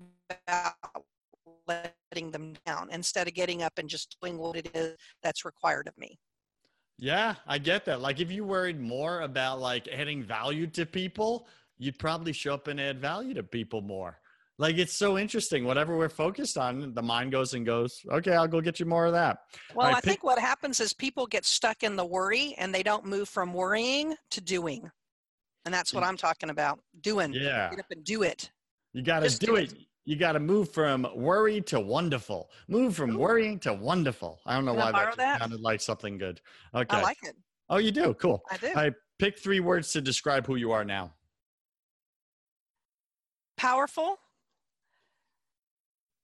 about 0.48 0.74
letting 1.70 2.32
them 2.32 2.54
down 2.66 2.90
instead 2.92 3.28
of 3.28 3.34
getting 3.34 3.64
up 3.64 3.74
and 3.78 3.88
just 3.90 4.18
doing 4.22 4.38
what 4.38 4.56
it 4.58 4.70
is 4.74 4.98
that's 5.24 5.46
required 5.46 5.88
of 5.88 5.98
me. 5.98 6.20
Yeah, 6.98 7.36
I 7.48 7.58
get 7.60 7.86
that. 7.86 8.02
Like 8.02 8.20
if 8.20 8.32
you 8.32 8.44
worried 8.44 8.80
more 8.80 9.22
about 9.22 9.60
like 9.60 9.88
adding 9.88 10.22
value 10.24 10.68
to 10.68 10.86
people, 10.86 11.48
you'd 11.78 11.98
probably 11.98 12.34
show 12.34 12.54
up 12.54 12.68
and 12.68 12.80
add 12.80 13.00
value 13.00 13.34
to 13.36 13.44
people 13.44 13.82
more. 13.82 14.20
Like 14.58 14.78
it's 14.78 14.94
so 14.94 15.18
interesting. 15.18 15.64
Whatever 15.64 15.98
we're 15.98 16.10
focused 16.10 16.58
on, 16.58 16.94
the 16.94 17.02
mind 17.02 17.32
goes 17.32 17.54
and 17.54 17.66
goes, 17.66 18.02
okay, 18.12 18.34
I'll 18.34 18.48
go 18.50 18.60
get 18.60 18.78
you 18.82 18.86
more 18.86 19.06
of 19.06 19.14
that. 19.14 19.38
Well, 19.74 19.88
Right, 19.88 19.96
I 19.96 20.02
pick- 20.02 20.10
think 20.10 20.24
what 20.26 20.38
happens 20.38 20.82
is 20.82 20.92
people 20.92 21.26
get 21.26 21.46
stuck 21.46 21.84
in 21.84 21.96
the 21.96 22.06
worry 22.06 22.54
and 22.58 22.76
they 22.76 22.84
don't 22.84 23.06
move 23.06 23.30
from 23.30 23.54
worrying 23.54 24.16
to 24.32 24.42
doing. 24.42 24.92
And 25.64 25.74
that's 25.74 25.94
what 25.94 26.04
I'm 26.04 26.18
talking 26.18 26.50
about. 26.50 26.80
Doing. 27.00 27.32
Yeah. 27.34 27.70
Get 27.70 27.80
up 27.80 27.86
and 27.92 28.04
do 28.04 28.24
it. 28.24 28.52
You 28.94 29.02
got 29.04 29.22
to 29.22 29.30
do 29.38 29.46
do 29.46 29.56
it. 29.56 29.74
You 30.10 30.16
got 30.16 30.32
to 30.32 30.40
move 30.40 30.72
from 30.72 31.08
worry 31.14 31.62
to 31.62 31.80
wonderful. 31.80 32.50
Move 32.68 32.96
from 32.96 33.12
Ooh. 33.12 33.20
worrying 33.20 33.60
to 33.60 33.76
wonderful. 33.76 34.40
I 34.44 34.56
don't 34.56 34.66
know 34.66 34.74
Can 34.74 34.80
why 34.80 34.92
that, 34.92 35.18
that? 35.18 35.40
sounded 35.40 35.62
like 35.62 35.82
something 35.82 36.18
good. 36.18 36.42
Okay. 36.74 36.98
I 36.98 37.04
like 37.04 37.20
it. 37.22 37.36
oh, 37.70 37.78
you 37.78 37.92
do? 37.92 38.16
Cool. 38.16 38.42
I 38.50 38.58
do. 38.58 38.72
I 38.76 38.92
pick 39.20 39.38
three 39.38 39.60
words 39.60 39.94
to 39.94 40.02
describe 40.02 40.48
who 40.48 40.56
you 40.56 40.72
are 40.72 40.84
now. 40.84 41.14
Powerful. 43.56 44.18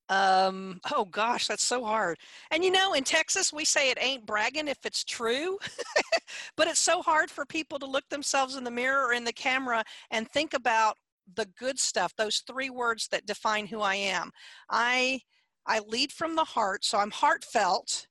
Um, 0.09 0.81
oh 0.91 1.05
gosh, 1.05 1.45
that's 1.45 1.63
so 1.63 1.85
hard. 1.85 2.17
And 2.49 2.63
you 2.63 2.71
know, 2.71 2.93
in 2.93 3.03
Texas, 3.03 3.53
we 3.53 3.65
say 3.65 3.91
it 3.91 3.99
ain't 4.01 4.25
bragging 4.25 4.67
if 4.67 4.83
it's 4.83 5.03
true, 5.03 5.59
but 6.57 6.67
it's 6.67 6.79
so 6.79 7.03
hard 7.03 7.29
for 7.29 7.45
people 7.45 7.77
to 7.77 7.85
look 7.85 8.09
themselves 8.09 8.55
in 8.55 8.63
the 8.63 8.71
mirror 8.71 9.05
or 9.05 9.13
in 9.13 9.23
the 9.23 9.33
camera 9.33 9.83
and 10.09 10.27
think 10.31 10.55
about 10.55 10.97
the 11.35 11.45
good 11.57 11.79
stuff, 11.79 12.13
those 12.15 12.43
three 12.47 12.69
words 12.69 13.07
that 13.09 13.25
define 13.25 13.67
who 13.67 13.81
I 13.81 13.95
am. 13.95 14.31
I 14.69 15.21
I 15.67 15.79
lead 15.79 16.11
from 16.11 16.35
the 16.35 16.43
heart, 16.43 16.85
so 16.85 16.99
I'm 16.99 17.11
heartfelt, 17.11 18.07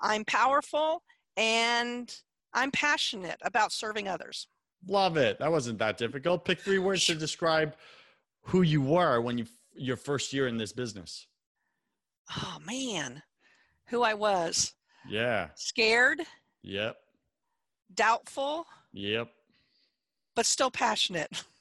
I'm 0.00 0.24
powerful, 0.24 1.02
and 1.36 2.12
I'm 2.52 2.70
passionate 2.72 3.38
about 3.42 3.70
serving 3.70 4.08
others. 4.08 4.48
Love 4.88 5.16
it. 5.16 5.38
That 5.38 5.50
wasn't 5.52 5.78
that 5.78 5.98
difficult. 5.98 6.44
Pick 6.44 6.60
three 6.60 6.78
words 6.78 7.06
to 7.06 7.14
describe 7.14 7.76
who 8.42 8.62
you 8.62 8.80
were 8.82 9.20
when 9.20 9.38
you 9.38 9.46
your 9.74 9.96
first 9.96 10.32
year 10.32 10.48
in 10.48 10.56
this 10.56 10.72
business. 10.72 11.26
Oh 12.36 12.58
man, 12.64 13.22
who 13.88 14.02
I 14.02 14.14
was. 14.14 14.74
Yeah. 15.08 15.50
Scared, 15.54 16.20
Yep. 16.62 16.96
doubtful, 17.94 18.66
Yep. 18.92 19.28
but 20.34 20.46
still 20.46 20.70
passionate. 20.70 21.30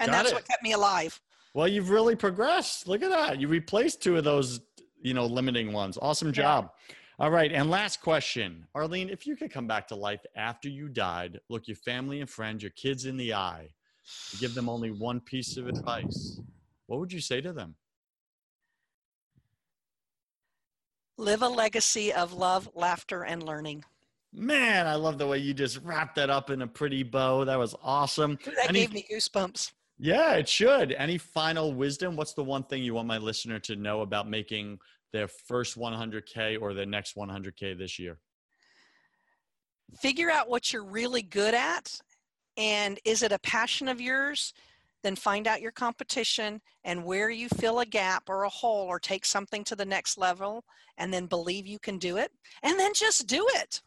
And 0.00 0.08
Got 0.10 0.16
that's 0.18 0.30
it. 0.30 0.34
what 0.34 0.48
kept 0.48 0.62
me 0.62 0.72
alive. 0.72 1.20
Well, 1.54 1.68
you've 1.68 1.90
really 1.90 2.16
progressed. 2.16 2.88
Look 2.88 3.02
at 3.02 3.10
that. 3.10 3.40
You 3.40 3.46
replaced 3.48 4.02
two 4.02 4.16
of 4.16 4.24
those, 4.24 4.60
you 5.02 5.14
know, 5.14 5.26
limiting 5.26 5.72
ones. 5.72 5.98
Awesome 6.00 6.28
Yeah. 6.28 6.32
job. 6.32 6.70
All 7.18 7.30
right. 7.30 7.52
And 7.52 7.70
last 7.70 8.00
question. 8.00 8.66
Arlene, 8.74 9.10
if 9.10 9.26
you 9.26 9.36
could 9.36 9.52
come 9.52 9.66
back 9.66 9.86
to 9.88 9.94
life 9.94 10.24
after 10.34 10.68
you 10.68 10.88
died, 10.88 11.38
look 11.50 11.68
your 11.68 11.76
family 11.76 12.20
and 12.20 12.30
friends, 12.30 12.62
your 12.62 12.70
kids 12.72 13.04
in 13.04 13.16
the 13.18 13.34
eye, 13.34 13.68
give 14.38 14.54
them 14.54 14.68
only 14.70 14.90
one 14.90 15.20
piece 15.20 15.56
of 15.58 15.68
advice, 15.68 16.40
what 16.86 16.98
would 16.98 17.12
you 17.12 17.20
say 17.20 17.40
to 17.42 17.52
them? 17.52 17.76
Live 21.18 21.42
a 21.42 21.48
legacy 21.48 22.12
of 22.12 22.32
love, 22.32 22.70
laughter, 22.74 23.24
and 23.24 23.42
learning. 23.42 23.84
Man, 24.32 24.86
I 24.86 24.94
love 24.94 25.18
the 25.18 25.26
way 25.26 25.38
you 25.38 25.52
just 25.52 25.78
wrapped 25.82 26.14
that 26.16 26.30
up 26.30 26.48
in 26.48 26.62
a 26.62 26.66
pretty 26.66 27.02
bow. 27.02 27.44
That 27.44 27.58
was 27.58 27.74
awesome. 27.82 28.38
That 28.46 28.68
Any- 28.70 28.80
gave 28.80 28.92
me 28.92 29.06
goosebumps. 29.12 29.72
Yeah, 30.02 30.32
it 30.36 30.48
should. 30.48 30.92
Any 30.92 31.18
final 31.18 31.74
wisdom? 31.74 32.16
What's 32.16 32.32
the 32.32 32.42
one 32.42 32.62
thing 32.62 32.82
you 32.82 32.94
want 32.94 33.06
my 33.06 33.18
listener 33.18 33.58
to 33.60 33.76
know 33.76 34.00
about 34.00 34.30
making 34.30 34.78
their 35.12 35.28
first 35.28 35.78
100K 35.78 36.58
or 36.58 36.72
their 36.72 36.86
next 36.86 37.16
100K 37.16 37.76
this 37.76 37.98
year? 37.98 38.18
Figure 40.00 40.30
out 40.30 40.48
what 40.48 40.72
you're 40.72 40.84
really 40.84 41.20
good 41.20 41.52
at. 41.52 42.00
And 42.56 42.98
is 43.04 43.22
it 43.22 43.30
a 43.30 43.38
passion 43.40 43.88
of 43.88 44.00
yours? 44.00 44.54
Then 45.02 45.16
find 45.16 45.46
out 45.46 45.60
your 45.60 45.72
competition 45.72 46.62
and 46.84 47.04
where 47.04 47.28
you 47.28 47.50
fill 47.50 47.80
a 47.80 47.86
gap 47.86 48.22
or 48.30 48.44
a 48.44 48.48
hole 48.48 48.86
or 48.86 48.98
take 48.98 49.26
something 49.26 49.64
to 49.64 49.76
the 49.76 49.84
next 49.84 50.16
level 50.16 50.64
and 50.96 51.12
then 51.12 51.26
believe 51.26 51.66
you 51.66 51.78
can 51.78 51.98
do 51.98 52.16
it. 52.16 52.32
And 52.62 52.78
then 52.78 52.92
just 52.94 53.26
do 53.26 53.46
it. 53.56 53.82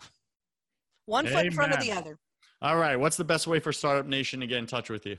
One 1.07 1.25
foot 1.25 1.47
in 1.47 1.51
front 1.53 1.73
of 1.73 1.79
the 1.79 1.91
other. 1.91 2.19
All 2.61 2.77
right. 2.77 2.97
What's 2.97 3.17
the 3.17 3.23
best 3.23 3.47
way 3.47 3.59
for 3.59 3.73
Startup 3.73 4.05
Nation 4.05 4.39
to 4.41 4.47
get 4.47 4.59
in 4.59 4.67
touch 4.67 4.91
with 4.91 5.07
you? 5.07 5.17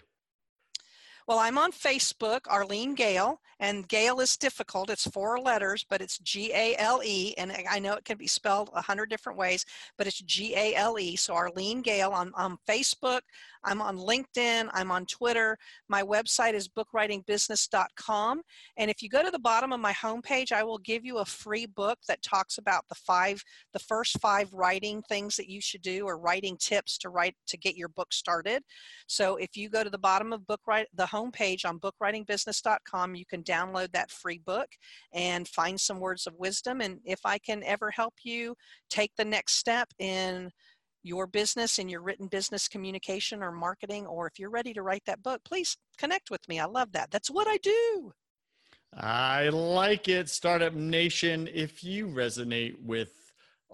Well, 1.27 1.39
I'm 1.39 1.57
on 1.57 1.73
Facebook, 1.73 2.41
Arlene 2.49 2.95
Gale, 2.95 3.41
and 3.59 3.89
Gale 3.89 4.21
is 4.21 4.37
difficult. 4.37 4.91
It's 4.91 5.07
four 5.07 5.41
letters, 5.41 5.83
but 5.89 6.03
it's 6.03 6.19
G 6.19 6.53
A 6.53 6.77
L 6.77 7.01
E, 7.03 7.35
and 7.39 7.51
I 7.71 7.79
know 7.79 7.95
it 7.95 8.05
can 8.05 8.19
be 8.19 8.27
spelled 8.27 8.69
a 8.75 8.83
hundred 8.83 9.09
different 9.09 9.39
ways, 9.39 9.65
but 9.97 10.07
it's 10.07 10.21
G 10.21 10.55
A 10.55 10.75
L 10.75 10.99
E. 10.99 11.17
So 11.17 11.33
Arlene 11.33 11.81
Gale 11.81 12.11
on, 12.11 12.31
on 12.35 12.59
Facebook. 12.69 13.21
I'm 13.65 13.81
on 13.81 13.97
LinkedIn. 13.97 14.69
I'm 14.75 14.91
on 14.91 15.07
Twitter. 15.07 15.57
My 15.89 16.03
website 16.03 16.53
is 16.53 16.69
bookwritingbusiness.com. 16.69 18.43
And 18.77 18.91
if 18.91 19.03
you 19.03 19.09
go 19.09 19.23
to 19.23 19.31
the 19.31 19.39
bottom 19.39 19.73
of 19.73 19.81
my 19.81 19.93
homepage, 19.93 20.53
I 20.53 20.63
will 20.63 20.79
give 20.79 21.05
you 21.05 21.19
a 21.19 21.25
free 21.25 21.65
book 21.65 21.99
that 22.07 22.21
talks 22.23 22.59
about 22.59 22.85
the 22.91 22.95
five, 22.95 23.43
the 23.73 23.79
first 23.79 24.21
five 24.21 24.53
writing 24.53 25.03
things 25.09 25.37
that 25.37 25.49
you 25.49 25.63
should 25.63 25.81
do 25.81 26.05
or 26.05 26.19
writing 26.19 26.59
tips 26.59 26.99
to 26.99 27.09
write 27.09 27.35
to 27.47 27.57
get 27.57 27.77
your 27.77 27.89
book 27.89 28.13
started. 28.13 28.63
So 29.07 29.37
if 29.37 29.57
you 29.57 29.71
go 29.71 29.83
to 29.83 29.91
the 29.91 29.97
bottom 29.97 30.35
of 30.35 30.47
book 30.47 30.61
the 30.95 31.07
homepage 31.15 31.65
on 31.65 31.79
bookwritingbusiness.com, 31.79 33.15
you 33.15 33.25
can 33.25 33.43
download 33.43 33.93
that 33.93 34.11
free 34.11 34.41
book 34.45 34.69
and 35.13 35.47
find 35.47 35.81
some 35.81 36.01
words 36.01 36.27
of 36.27 36.35
wisdom. 36.37 36.81
And 36.81 36.99
if 37.05 37.21
I 37.25 37.39
can 37.39 37.63
ever 37.63 37.91
help 37.91 38.15
you 38.25 38.55
take 38.91 39.13
the 39.17 39.25
next 39.25 39.55
step 39.55 39.89
in 39.99 40.51
your 41.05 41.27
business 41.27 41.79
in 41.79 41.89
your 41.89 42.01
written 42.01 42.27
business 42.27 42.67
communication 42.67 43.43
or 43.43 43.53
marketing, 43.53 44.07
or 44.07 44.27
if 44.27 44.39
you're 44.39 44.51
ready 44.51 44.73
to 44.73 44.83
write 44.83 45.05
that 45.07 45.23
book, 45.23 45.41
please 45.45 45.77
connect 45.99 46.31
with 46.31 46.41
me. 46.49 46.59
I 46.59 46.65
love 46.65 46.93
that. 46.93 47.11
That's 47.11 47.31
what 47.31 47.47
I 47.47 47.59
do. 47.59 48.13
I 48.97 49.49
like 49.51 50.09
it, 50.09 50.29
Startup 50.29 50.73
Nation. 50.73 51.49
If 51.53 51.85
you 51.85 52.07
resonate 52.09 52.81
with 52.83 53.24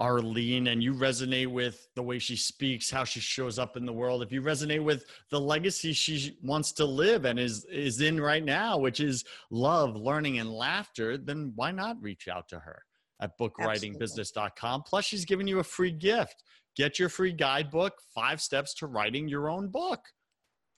Arlene 0.01 0.69
and 0.69 0.83
you 0.83 0.95
resonate 0.95 1.49
with 1.49 1.87
the 1.95 2.03
way 2.03 2.19
she 2.19 2.35
speaks, 2.35 2.91
how 2.91 3.05
she 3.05 3.21
shows 3.21 3.59
up 3.59 3.77
in 3.77 3.85
the 3.85 3.93
world, 3.93 4.23
if 4.23 4.33
you 4.33 4.41
resonate 4.41 4.83
with 4.83 5.05
the 5.31 5.39
legacy 5.39 5.93
she 5.93 6.39
wants 6.43 6.73
to 6.73 6.85
live 6.87 7.27
and 7.27 7.39
is 7.39 7.67
is 7.67 8.01
in 8.01 8.19
right 8.19 8.45
now, 8.45 8.79
which 8.79 9.01
is 9.01 9.25
love, 9.51 9.95
learning, 9.97 10.39
and 10.39 10.51
laughter, 10.51 11.19
then 11.19 11.53
why 11.55 11.71
not 11.71 12.03
reach 12.03 12.29
out 12.29 12.49
to 12.49 12.59
her 12.59 12.83
at 13.21 13.39
bookwritingbusiness.com? 13.39 14.83
Plus, 14.85 15.05
she's 15.05 15.27
giving 15.27 15.47
you 15.47 15.59
a 15.59 15.65
free 15.65 15.93
gift. 15.93 16.45
Get 16.77 16.99
your 16.99 17.11
free 17.11 17.33
guidebook, 17.33 17.93
Five 18.15 18.41
Steps 18.41 18.73
to 18.75 18.87
Writing 18.87 19.29
Your 19.29 19.51
Own 19.51 19.69
Book. 19.69 20.01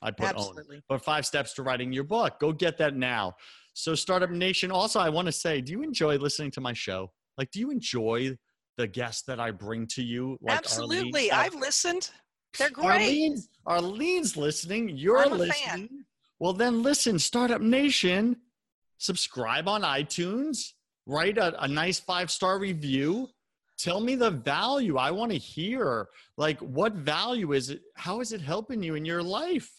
I 0.03 0.11
put 0.11 0.35
own 0.37 0.57
but 0.89 1.05
five 1.05 1.25
steps 1.25 1.55
to 1.55 1.63
writing 1.63 1.93
your 1.93 2.03
book. 2.03 2.41
Go 2.41 2.53
get 2.53 2.77
that 2.79 2.97
now. 2.97 3.37
So, 3.75 3.95
Startup 3.95 4.31
Nation, 4.31 4.73
also, 4.73 4.99
I 4.99 5.09
want 5.09 5.27
to 5.27 5.33
say, 5.33 5.61
do 5.61 5.71
you 5.71 5.83
enjoy 5.83 6.17
listening 6.17 6.51
to 6.53 6.61
my 6.61 6.73
show? 6.73 7.13
Like, 7.39 7.53
do 7.53 7.61
you 7.61 7.71
enjoy 7.71 8.37
the 8.77 8.87
guests 8.87 9.23
that 9.23 9.41
I 9.41 9.51
bring 9.51 9.87
to 9.89 10.03
you? 10.03 10.39
Like 10.41 10.59
Absolutely. 10.59 11.31
Arlene? 11.31 11.47
I've 11.47 11.55
listened. 11.55 12.11
They're 12.59 12.71
great. 12.71 12.87
Arlene's, 12.87 13.49
Arlene's 13.67 14.37
listening. 14.37 14.91
You're 14.91 15.23
a 15.23 15.29
fan. 15.29 15.39
listening. 15.39 16.05
Well, 16.39 16.53
then 16.53 16.83
listen, 16.83 17.19
Startup 17.19 17.61
Nation, 17.61 18.37
subscribe 18.99 19.69
on 19.69 19.83
iTunes, 19.83 20.73
write 21.07 21.39
a, 21.39 21.63
a 21.63 21.69
nice 21.69 22.01
five 22.01 22.31
star 22.31 22.59
review. 22.59 23.29
Tell 23.79 24.01
me 24.01 24.15
the 24.15 24.31
value. 24.31 24.97
I 24.97 25.11
want 25.11 25.33
to 25.33 25.39
hear 25.39 26.09
like 26.37 26.59
what 26.61 26.95
value 26.95 27.53
is 27.53 27.71
it? 27.71 27.81
How 27.97 28.21
is 28.21 28.33
it 28.33 28.41
helping 28.41 28.83
you 28.83 28.95
in 28.95 29.05
your 29.05 29.23
life? 29.23 29.71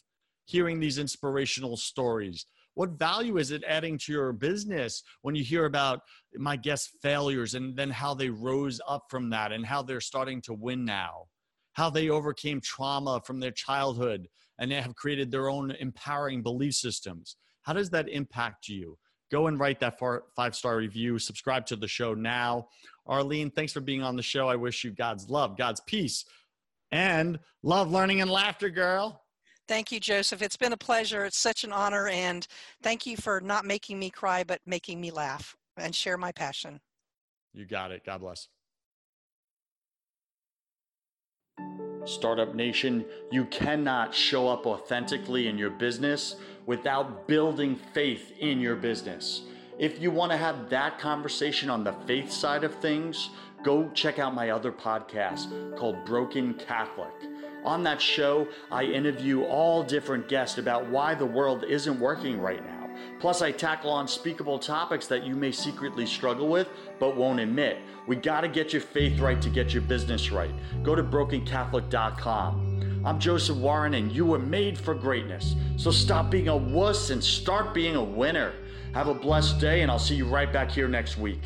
Hearing 0.46 0.80
these 0.80 0.98
inspirational 0.98 1.78
stories. 1.78 2.46
What 2.76 2.98
value 2.98 3.38
is 3.38 3.52
it 3.52 3.64
adding 3.68 3.98
to 4.00 4.12
your 4.12 4.34
business 4.34 5.04
when 5.22 5.36
you 5.36 5.44
hear 5.44 5.66
about 5.66 6.02
my 6.36 6.56
guest 6.56 6.92
failures 7.02 7.54
and 7.54 7.76
then 7.76 7.90
how 7.90 8.14
they 8.14 8.30
rose 8.30 8.82
up 8.88 9.06
from 9.10 9.30
that 9.30 9.52
and 9.52 9.66
how 9.66 9.84
they're 9.84 10.02
starting 10.02 10.42
to 10.44 10.54
win 10.54 10.84
now? 10.86 11.26
How 11.74 11.90
they 11.90 12.10
overcame 12.10 12.62
trauma 12.62 13.22
from 13.26 13.40
their 13.40 13.52
childhood 13.52 14.28
and 14.60 14.72
they 14.72 14.82
have 14.82 14.96
created 14.96 15.32
their 15.32 15.50
own 15.50 15.72
empowering 15.72 16.42
belief 16.42 16.76
systems. 16.76 17.38
How 17.64 17.74
does 17.74 17.90
that 17.92 18.10
impact 18.10 18.68
you? 18.68 18.98
Go 19.32 19.48
and 19.48 19.60
write 19.60 19.80
that 19.80 20.00
five 20.36 20.56
star 20.56 20.78
review. 20.78 21.18
Subscribe 21.18 21.66
to 21.68 21.76
the 21.76 21.88
show 21.88 22.14
now. 22.14 22.68
Arlene, 23.08 23.50
thanks 23.50 23.74
for 23.74 23.82
being 23.82 24.04
on 24.04 24.16
the 24.16 24.22
show. 24.22 24.48
I 24.48 24.56
wish 24.56 24.84
you 24.84 24.92
God's 24.92 25.30
love, 25.30 25.58
God's 25.58 25.82
peace, 25.88 26.24
and 26.92 27.40
love, 27.64 27.92
learning, 27.92 28.22
and 28.22 28.30
laughter, 28.30 28.70
girl. 28.70 29.23
Thank 29.74 29.92
you, 29.92 30.00
Joseph. 30.00 30.44
It's 30.44 30.56
been 30.56 30.74
a 30.74 30.78
pleasure. 30.78 31.26
It's 31.26 31.40
such 31.40 31.64
an 31.64 31.72
honor. 31.72 32.08
And 32.08 32.46
thank 32.84 33.08
you 33.08 33.18
for 33.18 33.42
not 33.42 33.66
making 33.66 33.98
me 33.98 34.12
cry, 34.12 34.44
but 34.44 34.60
making 34.68 35.02
me 35.02 35.10
laugh 35.10 35.58
and 35.78 35.96
share 35.96 36.16
my 36.16 36.32
passion. 36.32 36.80
You 37.56 37.66
got 37.66 37.90
it. 37.90 38.06
God 38.06 38.22
bless. 38.22 38.50
Startup 42.06 42.54
Nation, 42.54 43.04
you 43.32 43.46
cannot 43.46 44.14
show 44.14 44.48
up 44.48 44.68
authentically 44.68 45.48
in 45.48 45.58
your 45.58 45.72
business 45.72 46.36
without 46.68 47.28
building 47.28 47.76
faith 47.76 48.32
in 48.40 48.60
your 48.60 48.76
business. 48.76 49.42
If 49.80 50.00
you 50.00 50.12
want 50.12 50.32
to 50.34 50.38
have 50.38 50.70
that 50.70 51.00
conversation 51.00 51.72
on 51.72 51.84
the 51.84 51.94
faith 52.06 52.32
side 52.32 52.64
of 52.64 52.76
things, 52.76 53.32
go 53.64 53.90
check 53.96 54.20
out 54.20 54.36
my 54.36 54.52
other 54.52 54.72
podcast 54.72 55.76
called 55.80 56.06
Broken 56.06 56.54
Catholic. 56.54 57.33
On 57.64 57.84
that 57.84 58.02
show, 58.02 58.48
I 58.72 58.84
interview 58.84 59.44
all 59.44 59.84
different 59.84 60.28
guests 60.28 60.58
about 60.58 60.90
why 60.90 61.16
the 61.16 61.26
world 61.26 61.64
isn't 61.64 62.00
working 62.00 62.40
right 62.40 62.64
now. 62.66 62.90
Plus, 63.20 63.42
I 63.42 63.52
tackle 63.52 64.00
unspeakable 64.00 64.60
topics 64.60 65.08
that 65.08 65.24
you 65.24 65.36
may 65.36 65.52
secretly 65.52 66.06
struggle 66.06 66.48
with 66.50 66.68
but 67.00 67.16
won't 67.16 67.40
admit. 67.40 67.78
We 68.06 68.18
got 68.18 68.42
to 68.42 68.48
get 68.50 68.74
your 68.74 68.82
faith 68.82 69.20
right 69.20 69.42
to 69.42 69.50
get 69.50 69.74
your 69.74 69.82
business 69.84 70.32
right. 70.32 70.54
Go 70.84 70.94
to 70.94 71.04
brokencatholic.com. 71.04 73.02
I'm 73.06 73.20
Joseph 73.20 73.58
Warren, 73.58 73.94
and 73.96 74.12
you 74.12 74.26
were 74.26 74.40
made 74.40 74.78
for 74.78 74.94
greatness. 74.94 75.56
So 75.78 75.92
stop 75.92 76.30
being 76.30 76.50
a 76.50 76.56
wuss 76.56 77.10
and 77.10 77.24
start 77.24 77.74
being 77.74 77.96
a 77.96 78.04
winner. 78.04 78.54
Have 78.94 79.08
a 79.08 79.14
blessed 79.14 79.60
day, 79.60 79.82
and 79.82 79.92
I'll 79.92 80.00
see 80.00 80.16
you 80.16 80.28
right 80.28 80.52
back 80.52 80.70
here 80.70 80.88
next 80.88 81.18
week. 81.18 81.42